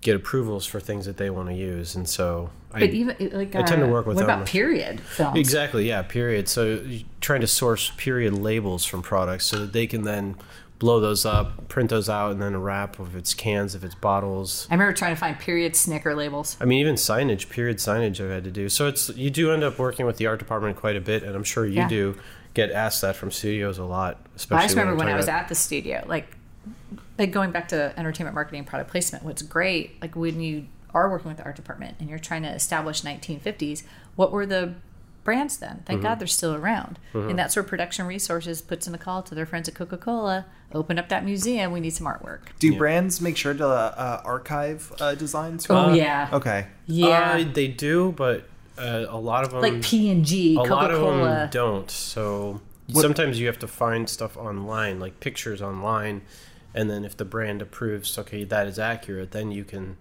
get 0.02 0.16
approvals 0.16 0.66
for 0.66 0.80
things 0.80 1.06
that 1.06 1.18
they 1.18 1.30
want 1.30 1.50
to 1.50 1.56
use, 1.56 1.96
and 1.96 2.10
so 2.10 2.50
I 2.74 2.86
even 2.86 3.16
like, 3.32 3.56
I 3.56 3.62
tend 3.62 3.82
to 3.82 3.88
uh, 3.88 3.92
work 3.92 4.08
with 4.08 4.16
what 4.16 4.26
them. 4.26 4.40
about 4.42 4.48
period 4.48 5.00
films? 5.02 5.38
Exactly, 5.38 5.88
yeah, 5.88 6.02
period. 6.02 6.50
So 6.50 6.84
trying 7.22 7.42
to 7.42 7.48
source 7.48 7.92
period 7.96 8.34
labels 8.34 8.86
from 8.86 9.04
products 9.04 9.46
so 9.46 9.60
that 9.60 9.72
they 9.72 9.86
can 9.86 10.02
then 10.02 10.36
blow 10.80 11.00
those 11.00 11.26
up, 11.26 11.68
print 11.70 11.90
those 11.90 12.10
out, 12.10 12.32
and 12.32 12.42
then 12.42 12.56
wrap 12.62 13.00
if 13.00 13.16
it's 13.16 13.34
cans, 13.34 13.76
if 13.76 13.84
it's 13.84 13.96
bottles. 13.96 14.68
I 14.70 14.74
remember 14.74 14.94
trying 14.94 15.14
to 15.16 15.20
find 15.20 15.38
period 15.40 15.76
snicker 15.76 16.14
labels. 16.16 16.58
I 16.60 16.66
mean, 16.66 16.80
even 16.80 16.96
signage, 16.96 17.50
period 17.50 17.78
signage, 17.78 18.24
I've 18.24 18.30
had 18.30 18.44
to 18.44 18.52
do. 18.52 18.68
So 18.70 18.88
it's 18.88 19.10
you 19.10 19.30
do 19.30 19.52
end 19.52 19.64
up 19.64 19.80
working 19.80 20.06
with 20.06 20.18
the 20.18 20.26
art 20.28 20.40
department 20.40 20.78
quite 20.78 20.96
a 20.96 21.02
bit, 21.02 21.24
and 21.24 21.36
I'm 21.36 21.44
sure 21.44 21.66
you 21.66 21.74
Yeah. 21.74 21.88
do 21.88 22.18
get 22.54 22.72
asked 22.72 23.02
that 23.02 23.16
from 23.16 23.32
studios 23.32 23.78
a 23.78 23.84
lot. 23.84 24.18
Especially 24.36 24.64
I 24.64 24.66
just 24.68 24.76
remember 24.78 24.98
when 24.98 25.08
I'm 25.08 25.14
I 25.14 25.18
was 25.18 25.28
at 25.28 25.48
the 25.50 25.56
studio, 25.56 26.04
like, 26.08 26.28
like 27.18 27.32
going 27.32 27.52
back 27.52 27.68
to 27.70 27.94
entertainment 27.98 28.34
marketing 28.36 28.64
product 28.66 28.92
placement. 28.92 29.24
What's 29.24 29.42
great, 29.42 30.02
like 30.02 30.16
when 30.16 30.40
you 30.42 30.68
are 30.94 31.10
working 31.10 31.28
with 31.30 31.38
the 31.38 31.44
art 31.44 31.56
department 31.58 31.96
and 32.00 32.10
you're 32.10 32.20
trying 32.20 32.44
to 32.44 32.50
establish 32.50 33.02
1950s, 33.02 33.84
what 34.16 34.32
were 34.32 34.46
the 34.46 34.76
brands 35.26 35.58
then? 35.58 35.84
Thank 35.86 36.00
Mm-hmm. 36.00 36.08
God 36.08 36.20
they're 36.20 36.28
still 36.28 36.56
around. 36.56 36.98
And 37.14 37.38
that's 37.38 37.56
where 37.58 37.64
production 37.64 38.06
resources 38.06 38.62
puts 38.62 38.88
in 38.88 38.96
a 38.96 38.98
call 38.98 39.22
to 39.24 39.36
their 39.36 39.46
friends 39.46 39.68
at 39.68 39.76
Coca 39.76 39.98
Cola. 39.98 40.46
Open 40.74 40.98
up 40.98 41.10
that 41.10 41.26
museum. 41.26 41.74
We 41.74 41.82
need 41.82 41.90
some 41.90 42.08
artwork. 42.08 42.42
Do 42.60 42.78
brands 42.78 43.20
make 43.20 43.36
sure 43.36 43.54
to 43.54 43.68
uh, 43.68 44.22
archive 44.24 44.94
uh, 45.02 45.16
designs? 45.16 45.68
Oh 45.70 45.76
Uh, 45.90 45.94
yeah, 45.94 46.30
Okay. 46.32 46.68
yeah. 46.86 47.34
Uh, 47.34 47.52
they 47.54 47.68
do, 47.68 48.14
but 48.16 48.48
uh, 48.78 49.06
a 49.10 49.18
lot 49.20 49.44
of 49.44 49.52
them 49.52 49.62
like 49.62 49.82
P 49.82 50.10
and 50.10 50.24
G, 50.26 50.56
a 50.56 50.60
Coca 50.60 50.74
lot 50.74 50.92
of 50.92 51.00
them 51.02 51.10
Cola. 51.20 51.50
don't. 51.52 51.90
So 51.92 52.62
sometimes 52.90 53.40
you 53.40 53.48
have 53.48 53.60
to 53.60 53.68
find 53.68 54.10
stuff 54.10 54.38
online, 54.38 55.00
like 55.00 55.20
pictures 55.20 55.62
online, 55.62 56.22
and 56.74 56.90
then 56.90 57.06
if 57.06 57.16
the 57.18 57.26
brand 57.26 57.62
approves, 57.62 58.18
okay, 58.18 58.44
that 58.44 58.68
is 58.68 58.78
accurate, 58.78 59.32
then 59.32 59.52
you 59.52 59.64
can 59.64 59.98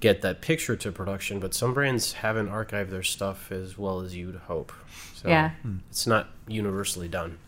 get 0.00 0.22
that 0.22 0.40
picture 0.42 0.76
to 0.76 0.92
production. 0.92 1.40
But 1.40 1.54
some 1.54 1.72
brands 1.74 2.12
haven't 2.14 2.48
archived 2.50 2.90
their 2.90 3.02
stuff 3.02 3.50
as 3.50 3.78
well 3.78 4.00
as 4.00 4.14
you'd 4.14 4.36
hope. 4.36 4.72
So 5.14 5.28
Yeah. 5.28 5.52
it's 5.90 6.06
not 6.06 6.28
universally 6.46 7.08
done. 7.08 7.38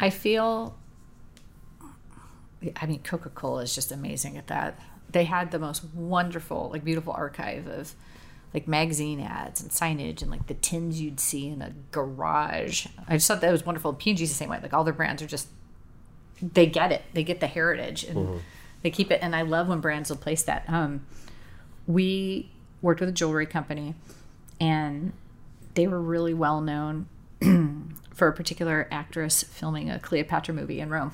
I 0.00 0.10
feel. 0.10 0.76
I 2.80 2.86
mean, 2.86 3.00
Coca 3.02 3.28
Cola 3.28 3.62
is 3.62 3.74
just 3.74 3.90
amazing 3.90 4.38
at 4.38 4.46
that. 4.46 4.78
They 5.10 5.24
had 5.24 5.50
the 5.50 5.58
most 5.58 5.84
wonderful, 5.92 6.70
like, 6.72 6.84
beautiful 6.84 7.12
archive 7.12 7.66
of 7.66 7.94
like 8.54 8.68
magazine 8.68 9.18
ads 9.18 9.62
and 9.62 9.70
signage 9.70 10.20
and 10.20 10.30
like 10.30 10.46
the 10.46 10.52
tins 10.54 11.00
you'd 11.00 11.18
see 11.18 11.48
in 11.48 11.62
a 11.62 11.72
garage. 11.90 12.86
I 13.08 13.14
just 13.16 13.26
thought 13.26 13.40
that 13.40 13.50
was 13.50 13.64
wonderful. 13.64 13.94
P&G's 13.94 14.28
the 14.28 14.34
same 14.34 14.50
way. 14.50 14.58
Like 14.62 14.74
all 14.74 14.84
their 14.84 14.92
brands 14.92 15.22
are 15.22 15.26
just 15.26 15.48
they 16.42 16.66
get 16.66 16.92
it. 16.92 17.02
They 17.14 17.24
get 17.24 17.40
the 17.40 17.46
heritage 17.46 18.04
and 18.04 18.40
they 18.82 18.90
keep 18.90 19.10
it. 19.10 19.20
And 19.22 19.34
I 19.34 19.40
love 19.42 19.68
when 19.68 19.80
brands 19.80 20.10
will 20.10 20.18
place 20.18 20.42
that. 20.42 20.64
Um, 20.68 21.06
we 21.86 22.50
worked 22.80 23.00
with 23.00 23.08
a 23.08 23.12
jewelry 23.12 23.46
company 23.46 23.94
and 24.60 25.12
they 25.74 25.86
were 25.86 26.00
really 26.00 26.34
well 26.34 26.60
known 26.60 27.06
for 28.12 28.28
a 28.28 28.32
particular 28.32 28.88
actress 28.90 29.42
filming 29.42 29.90
a 29.90 29.98
Cleopatra 29.98 30.54
movie 30.54 30.80
in 30.80 30.90
Rome. 30.90 31.12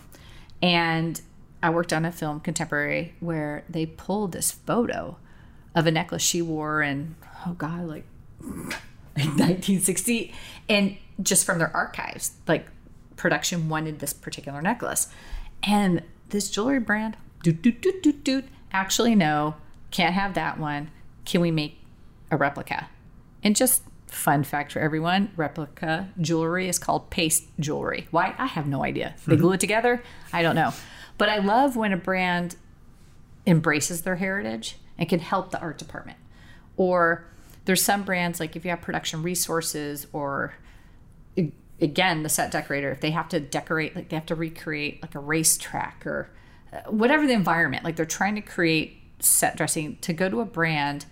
And 0.62 1.20
I 1.62 1.70
worked 1.70 1.92
on 1.92 2.04
a 2.04 2.12
film 2.12 2.40
contemporary 2.40 3.14
where 3.20 3.64
they 3.68 3.86
pulled 3.86 4.32
this 4.32 4.50
photo 4.50 5.16
of 5.74 5.86
a 5.86 5.90
necklace 5.90 6.22
she 6.22 6.42
wore 6.42 6.82
in, 6.82 7.16
oh 7.46 7.52
God, 7.52 7.86
like 7.86 8.04
1960. 8.40 10.34
And 10.68 10.96
just 11.22 11.44
from 11.44 11.58
their 11.58 11.74
archives, 11.74 12.32
like 12.46 12.66
production 13.16 13.68
wanted 13.68 13.98
this 13.98 14.12
particular 14.12 14.62
necklace. 14.62 15.08
And 15.62 16.02
this 16.30 16.50
jewelry 16.50 16.80
brand, 16.80 17.16
doot, 17.42 17.62
doot, 17.62 17.80
doot, 17.80 18.02
doot, 18.02 18.24
doot, 18.24 18.44
actually, 18.72 19.14
no, 19.14 19.56
can't 19.90 20.14
have 20.14 20.34
that 20.34 20.58
one. 20.58 20.90
Can 21.24 21.40
we 21.40 21.50
make 21.50 21.78
a 22.30 22.36
replica? 22.36 22.88
And 23.42 23.54
just 23.56 23.82
fun 24.06 24.42
fact 24.42 24.72
for 24.72 24.80
everyone 24.80 25.30
replica 25.36 26.08
jewelry 26.20 26.68
is 26.68 26.78
called 26.78 27.10
paste 27.10 27.44
jewelry. 27.60 28.08
Why? 28.10 28.34
I 28.38 28.46
have 28.46 28.66
no 28.66 28.82
idea. 28.82 29.14
They 29.26 29.36
glue 29.36 29.52
it 29.52 29.60
together? 29.60 30.02
I 30.32 30.42
don't 30.42 30.56
know. 30.56 30.72
But 31.18 31.28
I 31.28 31.38
love 31.38 31.76
when 31.76 31.92
a 31.92 31.96
brand 31.96 32.56
embraces 33.46 34.02
their 34.02 34.16
heritage 34.16 34.76
and 34.96 35.08
can 35.08 35.20
help 35.20 35.50
the 35.50 35.60
art 35.60 35.78
department. 35.78 36.18
Or 36.76 37.26
there's 37.64 37.82
some 37.82 38.04
brands, 38.04 38.40
like 38.40 38.56
if 38.56 38.64
you 38.64 38.70
have 38.70 38.80
production 38.80 39.22
resources 39.22 40.06
or 40.12 40.54
again 41.80 42.22
the 42.22 42.28
set 42.28 42.50
decorator 42.50 42.90
if 42.90 43.00
they 43.00 43.10
have 43.10 43.28
to 43.28 43.38
decorate 43.38 43.94
like 43.94 44.08
they 44.08 44.16
have 44.16 44.26
to 44.26 44.34
recreate 44.34 45.00
like 45.02 45.14
a 45.14 45.18
racetrack 45.18 46.04
or 46.06 46.28
uh, 46.72 46.78
whatever 46.90 47.26
the 47.26 47.32
environment 47.32 47.84
like 47.84 47.96
they're 47.96 48.04
trying 48.04 48.34
to 48.34 48.40
create 48.40 48.97
set 49.20 49.56
dressing 49.56 49.96
to 49.98 50.12
go 50.12 50.28
to 50.28 50.40
a 50.40 50.44
brand 50.44 51.06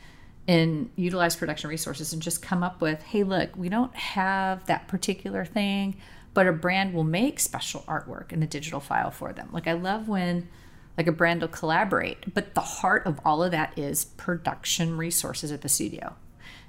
and 0.49 0.90
utilize 0.97 1.35
production 1.35 1.69
resources 1.69 2.12
and 2.12 2.23
just 2.23 2.40
come 2.40 2.62
up 2.62 2.81
with 2.81 3.03
hey 3.03 3.23
look 3.25 3.57
we 3.57 3.69
don't 3.69 3.95
have 3.95 4.64
that 4.66 4.87
particular 4.88 5.45
thing 5.45 5.97
but 6.35 6.47
a 6.47 6.53
brand 6.53 6.95
will 6.95 7.05
make 7.05 7.40
special 7.40 7.83
artwork 7.88 8.33
in 8.33 8.42
a 8.42 8.47
digital 8.47 8.81
file 8.81 9.11
for 9.11 9.33
them 9.33 9.49
like 9.53 9.66
i 9.66 9.73
love 9.73 10.09
when 10.09 10.49
like 10.97 11.09
a 11.09 11.12
brand 11.12 11.41
will 11.41 11.49
collaborate 11.49 12.33
but 12.33 12.55
the 12.55 12.61
heart 12.61 13.05
of 13.07 13.18
all 13.24 13.43
of 13.43 13.51
that 13.51 13.76
is 13.76 14.05
production 14.05 14.97
resources 14.97 15.51
at 15.51 15.62
the 15.62 15.68
studio 15.68 16.14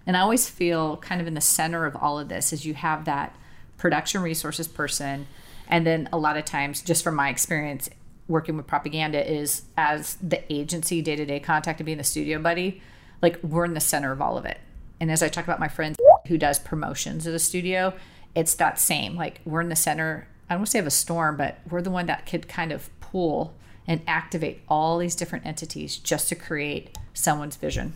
and 0.07 0.15
I 0.15 0.21
always 0.21 0.49
feel 0.49 0.97
kind 0.97 1.19
of 1.19 1.27
in 1.27 1.33
the 1.33 1.41
center 1.41 1.85
of 1.85 1.95
all 1.97 2.17
of 2.17 2.29
this 2.29 2.53
is 2.53 2.65
you 2.65 2.73
have 2.73 3.05
that 3.05 3.35
production 3.77 4.21
resources 4.21 4.67
person. 4.67 5.27
And 5.67 5.85
then 5.85 6.07
a 6.13 6.17
lot 6.17 6.37
of 6.37 6.45
times, 6.45 6.81
just 6.81 7.03
from 7.03 7.15
my 7.15 7.27
experience, 7.27 7.89
working 8.27 8.57
with 8.57 8.67
propaganda 8.67 9.29
is 9.29 9.63
as 9.77 10.15
the 10.15 10.41
agency 10.51 11.01
day 11.01 11.15
to 11.15 11.25
day 11.25 11.39
contact 11.39 11.79
and 11.79 11.85
being 11.85 11.97
the 11.97 12.03
studio 12.03 12.39
buddy, 12.39 12.81
like 13.21 13.41
we're 13.43 13.65
in 13.65 13.73
the 13.73 13.79
center 13.79 14.11
of 14.11 14.21
all 14.21 14.37
of 14.37 14.45
it. 14.45 14.59
And 14.99 15.11
as 15.11 15.21
I 15.23 15.29
talk 15.29 15.43
about 15.43 15.59
my 15.59 15.67
friend 15.67 15.95
who 16.27 16.37
does 16.37 16.59
promotions 16.59 17.25
at 17.27 17.33
a 17.33 17.39
studio, 17.39 17.93
it's 18.35 18.53
that 18.55 18.79
same. 18.79 19.15
Like 19.15 19.41
we're 19.45 19.61
in 19.61 19.69
the 19.69 19.75
center. 19.75 20.27
I 20.49 20.53
don't 20.53 20.61
want 20.61 20.67
to 20.67 20.71
say 20.71 20.79
of 20.79 20.87
a 20.87 20.91
storm, 20.91 21.37
but 21.37 21.59
we're 21.69 21.81
the 21.81 21.91
one 21.91 22.05
that 22.07 22.25
could 22.25 22.47
kind 22.47 22.71
of 22.71 22.89
pull 22.99 23.53
and 23.85 24.01
activate 24.07 24.61
all 24.67 24.97
these 24.97 25.15
different 25.15 25.45
entities 25.45 25.97
just 25.97 26.27
to 26.29 26.35
create 26.35 26.97
someone's 27.13 27.55
vision. 27.55 27.93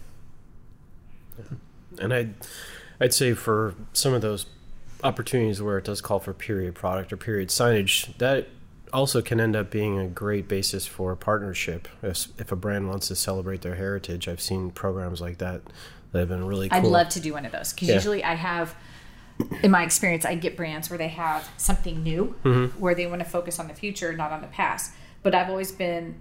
And 2.00 2.14
I'd, 2.14 2.34
I'd 3.00 3.14
say 3.14 3.34
for 3.34 3.76
some 3.94 4.14
of 4.14 4.22
those 4.22 4.46
opportunities 5.04 5.62
where 5.62 5.78
it 5.78 5.84
does 5.84 6.00
call 6.00 6.20
for 6.20 6.34
period 6.34 6.76
product 6.76 7.12
or 7.12 7.18
period 7.18 7.50
signage, 7.50 8.16
that 8.18 8.48
also 8.94 9.22
can 9.22 9.40
end 9.40 9.56
up 9.56 9.70
being 9.72 9.98
a 10.00 10.08
great 10.08 10.48
basis 10.48 10.86
for 10.86 11.12
a 11.12 11.18
partnership. 11.18 11.88
If, 12.04 12.28
if 12.40 12.52
a 12.52 12.56
brand 12.56 12.88
wants 12.90 13.08
to 13.10 13.16
celebrate 13.16 13.62
their 13.62 13.76
heritage, 13.76 14.28
I've 14.28 14.42
seen 14.42 14.72
programs 14.72 15.22
like 15.22 15.38
that 15.40 15.62
that 16.12 16.20
have 16.20 16.30
been 16.30 16.46
really 16.46 16.70
cool. 16.70 16.78
I'd 16.78 16.84
love 16.86 17.10
to 17.10 17.20
do 17.20 17.34
one 17.34 17.46
of 17.46 17.52
those 17.52 17.72
because 17.74 17.88
Yeah. 17.88 17.96
usually 17.96 18.24
I 18.24 18.36
have, 18.36 18.76
in 19.64 19.72
my 19.72 19.84
experience, 19.84 20.26
I 20.26 20.36
get 20.36 20.58
brands 20.58 20.90
where 20.90 20.98
they 20.98 21.08
have 21.10 21.50
something 21.58 22.04
new, 22.04 22.36
Mm-hmm. 22.44 22.80
where 22.80 22.94
they 22.96 23.08
want 23.08 23.20
to 23.24 23.26
focus 23.30 23.60
on 23.60 23.68
the 23.68 23.74
future, 23.74 24.12
not 24.14 24.32
on 24.32 24.42
the 24.42 24.48
past. 24.48 24.92
But 25.24 25.34
I've 25.36 25.50
always 25.50 25.72
been 25.72 26.16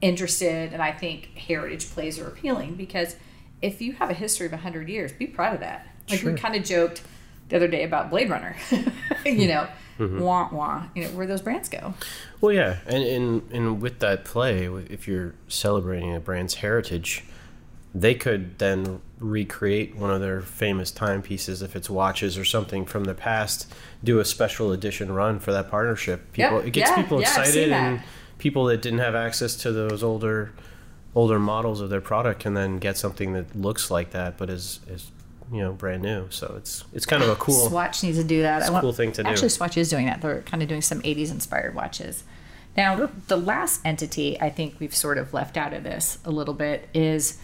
interested, 0.00 0.72
and 0.72 0.82
I 0.82 0.92
think 0.92 1.36
heritage 1.36 1.88
plays 1.90 2.18
are 2.18 2.26
appealing 2.28 2.74
because 2.74 3.16
if 3.62 3.80
you 3.80 3.92
have 3.94 4.10
a 4.10 4.14
history 4.14 4.46
of 4.46 4.52
100 4.52 4.88
years, 4.88 5.12
be 5.12 5.26
proud 5.26 5.54
of 5.54 5.60
that. 5.60 5.86
Like 6.10 6.20
Sure. 6.20 6.32
we 6.32 6.38
kind 6.38 6.54
of 6.54 6.62
joked 6.64 7.02
the 7.48 7.56
other 7.56 7.68
day 7.68 7.84
about 7.84 8.10
Blade 8.10 8.28
Runner, 8.28 8.54
you 9.24 9.48
know, 9.48 9.66
Mm-hmm. 9.98 10.20
wah 10.20 10.48
wah, 10.52 10.84
you 10.94 11.04
know, 11.04 11.10
where 11.10 11.26
those 11.26 11.40
brands 11.40 11.68
go. 11.68 11.94
Well, 12.40 12.52
yeah, 12.52 12.78
and 12.86 13.02
and 13.02 13.50
and 13.50 13.80
with 13.80 14.00
that 14.00 14.24
play, 14.24 14.66
if 14.66 15.08
you're 15.08 15.34
celebrating 15.48 16.14
a 16.14 16.20
brand's 16.20 16.56
heritage, 16.56 17.24
they 17.94 18.14
could 18.14 18.58
then 18.58 19.00
recreate 19.18 19.96
one 19.96 20.10
of 20.10 20.20
their 20.20 20.42
famous 20.42 20.90
timepieces 20.90 21.62
if 21.62 21.74
it's 21.74 21.88
watches 21.88 22.36
or 22.36 22.44
something 22.44 22.84
from 22.84 23.04
the 23.04 23.14
past. 23.14 23.72
Do 24.04 24.18
a 24.18 24.24
special 24.24 24.70
edition 24.72 25.12
run 25.12 25.38
for 25.38 25.52
that 25.52 25.70
partnership. 25.70 26.32
People, 26.32 26.58
Yep, 26.58 26.66
it 26.66 26.70
gets 26.72 26.90
yeah, 26.90 26.96
people 26.96 27.20
yeah, 27.20 27.28
excited, 27.28 27.72
and 27.72 28.02
people 28.38 28.66
that 28.66 28.82
didn't 28.82 28.98
have 28.98 29.14
access 29.14 29.56
to 29.56 29.72
those 29.72 30.02
older 30.02 30.52
older 31.14 31.38
models 31.38 31.80
of 31.80 31.88
their 31.88 32.02
product 32.02 32.40
can 32.40 32.52
then 32.52 32.76
get 32.78 32.98
something 32.98 33.32
that 33.32 33.56
looks 33.56 33.90
like 33.90 34.10
that, 34.10 34.36
but 34.36 34.50
is 34.50 34.80
is 34.88 35.10
you 35.52 35.60
know 35.60 35.72
brand 35.72 36.02
new. 36.02 36.26
So 36.30 36.54
it's 36.56 36.84
it's 36.92 37.06
kind 37.06 37.22
of 37.22 37.28
a 37.28 37.36
cool. 37.36 37.68
Swatch 37.68 38.02
needs 38.02 38.18
to 38.18 38.24
do 38.24 38.42
that. 38.42 38.62
It's 38.62 38.70
a 38.70 38.80
cool 38.80 38.92
thing 38.92 39.12
to 39.12 39.22
do. 39.22 39.28
Actually, 39.28 39.50
Swatch 39.50 39.76
is 39.76 39.88
doing 39.88 40.06
that. 40.06 40.20
They're 40.20 40.42
kind 40.42 40.62
of 40.62 40.68
doing 40.68 40.82
some 40.82 41.00
80s 41.02 41.30
inspired 41.30 41.74
watches. 41.74 42.24
Now, 42.76 43.08
the 43.28 43.36
last 43.36 43.80
entity 43.84 44.38
I 44.40 44.50
think 44.50 44.78
we've 44.78 44.94
sort 44.94 45.18
of 45.18 45.32
left 45.32 45.56
out 45.56 45.72
of 45.72 45.82
this 45.82 46.18
a 46.24 46.30
little 46.30 46.54
bit 46.54 46.88
is 46.92 47.38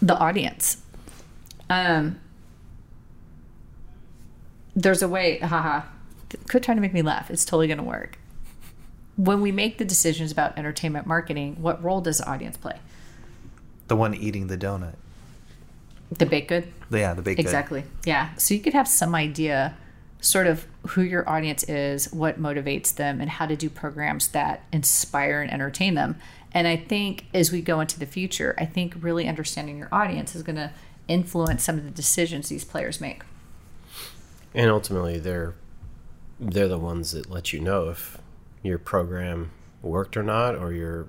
the 0.00 0.16
audience. 0.16 0.78
Um, 1.68 2.18
there's 4.74 5.02
a 5.02 5.08
way, 5.08 5.38
haha, 5.38 5.82
quit 6.48 6.62
trying 6.62 6.76
to 6.76 6.80
make 6.80 6.94
me 6.94 7.02
laugh. 7.02 7.30
It's 7.30 7.44
totally 7.44 7.66
going 7.66 7.78
to 7.78 7.84
work. 7.84 8.18
When 9.16 9.40
we 9.40 9.50
make 9.52 9.78
the 9.78 9.84
decisions 9.84 10.30
about 10.30 10.56
entertainment 10.56 11.06
marketing, 11.06 11.56
what 11.60 11.82
role 11.82 12.00
does 12.00 12.18
the 12.18 12.30
audience 12.30 12.56
play? 12.56 12.78
The 13.88 13.96
one 13.96 14.14
eating 14.14 14.46
the 14.46 14.56
donut. 14.56 14.94
The 16.10 16.26
baked 16.26 16.48
good? 16.48 16.72
Yeah, 16.90 17.14
the 17.14 17.22
baked 17.22 17.36
good. 17.36 17.42
Exactly. 17.46 17.84
Yeah. 18.04 18.34
So 18.36 18.54
you 18.54 18.60
could 18.60 18.74
have 18.74 18.88
some 18.88 19.14
idea 19.14 19.76
sort 20.20 20.46
of 20.46 20.66
who 20.88 21.02
your 21.02 21.28
audience 21.28 21.62
is, 21.64 22.12
what 22.12 22.40
motivates 22.40 22.94
them, 22.94 23.20
and 23.20 23.30
how 23.30 23.46
to 23.46 23.54
do 23.56 23.70
programs 23.70 24.28
that 24.28 24.64
inspire 24.72 25.40
and 25.42 25.52
entertain 25.52 25.94
them. 25.94 26.16
And 26.52 26.66
I 26.66 26.76
think 26.76 27.26
as 27.34 27.52
we 27.52 27.60
go 27.60 27.78
into 27.80 27.98
the 27.98 28.06
future, 28.06 28.54
I 28.58 28.64
think 28.64 28.94
really 29.00 29.28
understanding 29.28 29.78
your 29.78 29.88
audience 29.92 30.34
is 30.34 30.42
going 30.42 30.56
to 30.56 30.72
influence 31.06 31.62
some 31.62 31.78
of 31.78 31.84
the 31.84 31.90
decisions 31.90 32.48
these 32.48 32.64
players 32.64 33.00
make. 33.00 33.22
and 34.54 34.70
ultimately 34.70 35.18
they're 35.18 35.54
they're 36.40 36.68
the 36.68 36.78
ones 36.78 37.12
that 37.12 37.28
let 37.30 37.52
you 37.52 37.60
know 37.60 37.88
if 37.88 38.18
your 38.62 38.78
program 38.78 39.50
worked 39.82 40.16
or 40.16 40.22
not 40.22 40.54
or 40.54 40.72
your 40.72 41.06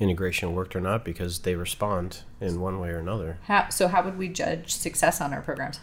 integration 0.00 0.54
worked 0.54 0.74
or 0.74 0.80
not 0.80 1.04
because 1.04 1.40
they 1.40 1.54
respond 1.54 2.22
in 2.40 2.60
one 2.60 2.80
way 2.80 2.88
or 2.88 2.98
another 2.98 3.38
How, 3.44 3.68
so, 3.68 3.86
how 3.86 4.02
would 4.02 4.16
we 4.18 4.28
judge 4.28 4.72
success 4.72 5.20
on 5.20 5.32
our 5.32 5.42
programs? 5.42 5.78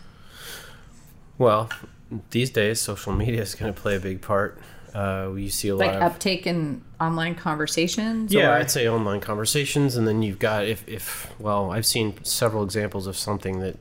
well 1.38 1.70
these 2.32 2.50
days 2.50 2.82
social 2.82 3.14
media 3.14 3.42
is 3.42 3.54
going 3.56 3.74
to 3.74 3.80
play 3.80 3.96
a 3.96 4.00
big 4.00 4.22
part 4.22 4.60
uh, 4.96 5.32
you 5.36 5.50
see 5.50 5.68
a 5.68 5.76
Like 5.76 5.92
lot 5.94 5.96
of 5.98 6.02
uptake 6.14 6.48
in 6.48 6.82
online 7.00 7.36
conversations? 7.36 8.34
yeah 8.34 8.50
or- 8.50 8.54
i'd 8.54 8.72
say 8.72 8.88
online 8.90 9.20
conversations 9.22 9.96
and 9.96 10.08
then 10.08 10.24
you've 10.24 10.40
got 10.40 10.66
if, 10.66 10.88
if 10.88 11.32
well 11.40 11.72
i've 11.72 11.86
seen 11.86 12.16
several 12.24 12.64
examples 12.64 13.06
of 13.06 13.16
something 13.16 13.60
that 13.60 13.78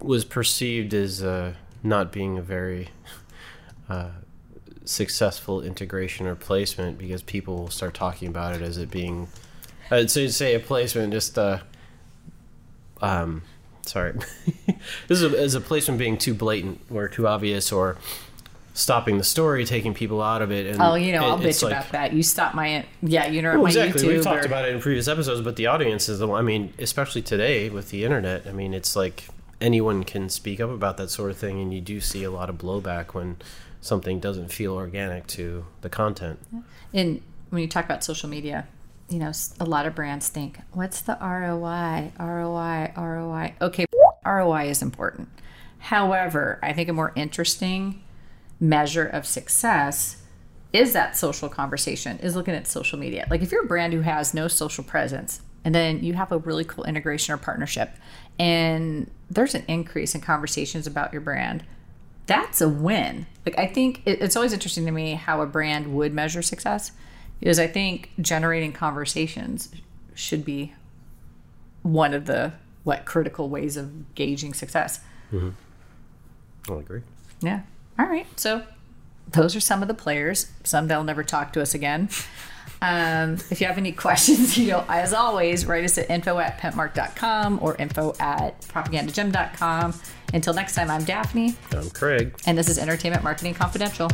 was 0.00 0.24
perceived 0.24 0.94
as 0.94 1.22
uh, 1.22 1.52
not 1.82 2.12
being 2.12 2.38
a 2.38 2.42
very 2.42 2.88
uh, 3.88 4.10
successful 4.88 5.60
integration 5.60 6.26
or 6.26 6.34
placement 6.34 6.96
because 6.96 7.22
people 7.22 7.56
will 7.56 7.70
start 7.70 7.92
talking 7.92 8.26
about 8.26 8.54
it 8.56 8.62
as 8.62 8.78
it 8.78 8.90
being 8.90 9.28
i'd 9.90 10.10
say 10.10 10.26
say 10.28 10.54
a 10.54 10.58
placement 10.60 11.12
just 11.12 11.38
uh 11.38 11.58
um 13.02 13.42
sorry 13.86 14.12
this 15.08 15.20
is 15.20 15.22
a, 15.32 15.38
as 15.38 15.54
a 15.54 15.60
placement 15.60 15.98
being 15.98 16.16
too 16.16 16.32
blatant 16.32 16.80
or 16.90 17.06
too 17.06 17.26
obvious 17.28 17.70
or 17.70 17.98
stopping 18.72 19.18
the 19.18 19.24
story 19.24 19.64
taking 19.66 19.92
people 19.92 20.22
out 20.22 20.40
of 20.40 20.50
it 20.52 20.66
and 20.66 20.80
Oh, 20.80 20.94
you 20.94 21.12
know, 21.12 21.24
I'll 21.24 21.38
bitch 21.38 21.62
like- 21.64 21.72
about 21.72 21.90
that. 21.90 22.12
You 22.12 22.22
stop 22.22 22.54
my, 22.54 22.86
yeah, 23.02 23.26
you 23.26 23.42
know, 23.42 23.54
well, 23.54 23.62
my 23.64 23.68
exactly. 23.70 24.02
YouTube. 24.04 24.08
We've 24.08 24.22
talked 24.22 24.44
about 24.44 24.66
it 24.68 24.72
in 24.72 24.80
previous 24.80 25.08
episodes, 25.08 25.40
but 25.40 25.56
the 25.56 25.66
audience 25.66 26.08
is 26.08 26.20
the 26.20 26.28
one. 26.28 26.38
I 26.38 26.42
mean, 26.42 26.72
especially 26.78 27.22
today 27.22 27.70
with 27.70 27.90
the 27.90 28.04
internet. 28.04 28.46
I 28.46 28.52
mean, 28.52 28.72
it's 28.74 28.94
like 28.94 29.24
anyone 29.60 30.04
can 30.04 30.28
speak 30.28 30.60
up 30.60 30.70
about 30.70 30.96
that 30.98 31.10
sort 31.10 31.32
of 31.32 31.36
thing, 31.36 31.60
and 31.60 31.74
you 31.74 31.80
do 31.80 32.00
see 32.00 32.22
a 32.22 32.30
lot 32.30 32.48
of 32.48 32.56
blowback 32.56 33.14
when 33.14 33.38
something 33.80 34.20
doesn't 34.20 34.52
feel 34.52 34.74
organic 34.74 35.26
to 35.28 35.64
the 35.80 35.88
content. 35.88 36.38
And 36.92 37.22
when 37.50 37.62
you 37.62 37.68
talk 37.68 37.84
about 37.84 38.04
social 38.04 38.28
media, 38.28 38.66
you 39.08 39.18
know, 39.18 39.32
a 39.58 39.64
lot 39.64 39.86
of 39.86 39.94
brands 39.94 40.28
think, 40.28 40.58
what's 40.72 41.00
the 41.00 41.16
ROI? 41.20 42.12
ROI, 42.18 42.92
ROI. 42.96 43.54
Okay, 43.60 43.86
ROI 44.24 44.68
is 44.68 44.82
important. 44.82 45.28
However, 45.78 46.58
I 46.62 46.72
think 46.72 46.88
a 46.88 46.92
more 46.92 47.12
interesting 47.14 48.02
measure 48.60 49.06
of 49.06 49.24
success 49.26 50.22
is 50.72 50.92
that 50.92 51.16
social 51.16 51.48
conversation, 51.48 52.18
is 52.18 52.36
looking 52.36 52.54
at 52.54 52.66
social 52.66 52.98
media. 52.98 53.26
Like 53.30 53.40
if 53.40 53.50
you're 53.50 53.64
a 53.64 53.68
brand 53.68 53.92
who 53.92 54.00
has 54.00 54.34
no 54.34 54.48
social 54.48 54.84
presence 54.84 55.40
and 55.64 55.74
then 55.74 56.04
you 56.04 56.14
have 56.14 56.30
a 56.30 56.38
really 56.38 56.64
cool 56.64 56.84
integration 56.84 57.32
or 57.32 57.38
partnership 57.38 57.90
and 58.38 59.10
there's 59.30 59.54
an 59.54 59.64
increase 59.66 60.14
in 60.14 60.20
conversations 60.20 60.86
about 60.86 61.12
your 61.12 61.22
brand, 61.22 61.64
that's 62.28 62.60
a 62.60 62.68
win. 62.68 63.26
Like 63.44 63.58
I 63.58 63.66
think 63.66 64.02
it, 64.04 64.22
it's 64.22 64.36
always 64.36 64.52
interesting 64.52 64.84
to 64.86 64.92
me 64.92 65.14
how 65.14 65.40
a 65.42 65.46
brand 65.46 65.92
would 65.94 66.14
measure 66.14 66.42
success 66.42 66.92
because 67.40 67.58
I 67.58 67.66
think 67.66 68.10
generating 68.20 68.72
conversations 68.72 69.70
should 70.14 70.44
be 70.44 70.74
one 71.82 72.14
of 72.14 72.26
the 72.26 72.52
what 72.84 73.04
critical 73.04 73.48
ways 73.48 73.76
of 73.76 74.14
gauging 74.14 74.54
success. 74.54 75.00
I'll 76.68 76.78
agree. 76.78 77.02
Yeah. 77.40 77.62
All 77.98 78.06
right. 78.06 78.26
So 78.38 78.62
those 79.32 79.56
are 79.56 79.60
some 79.60 79.82
of 79.82 79.88
the 79.88 79.94
players. 79.94 80.50
Some 80.64 80.88
they'll 80.88 81.04
never 81.04 81.24
talk 81.24 81.52
to 81.54 81.62
us 81.62 81.74
again. 81.74 82.08
Um, 82.80 83.34
if 83.50 83.60
you 83.60 83.66
have 83.66 83.78
any 83.78 83.92
questions, 83.92 84.56
you 84.58 84.70
know, 84.70 84.84
as 84.88 85.12
always, 85.12 85.66
write 85.66 85.84
us 85.84 85.98
at 85.98 86.10
info 86.10 86.38
at 86.38 86.58
pentmark.com 86.58 87.58
or 87.62 87.76
info 87.76 88.14
at 88.20 88.60
propagandagem.com. 88.62 89.94
Until 90.34 90.52
next 90.54 90.74
time, 90.74 90.90
I'm 90.90 91.04
Daphne. 91.04 91.54
I'm 91.72 91.90
Craig. 91.90 92.34
And 92.46 92.56
this 92.56 92.68
is 92.68 92.78
Entertainment 92.78 93.24
Marketing 93.24 93.54
Confidential. 93.54 94.10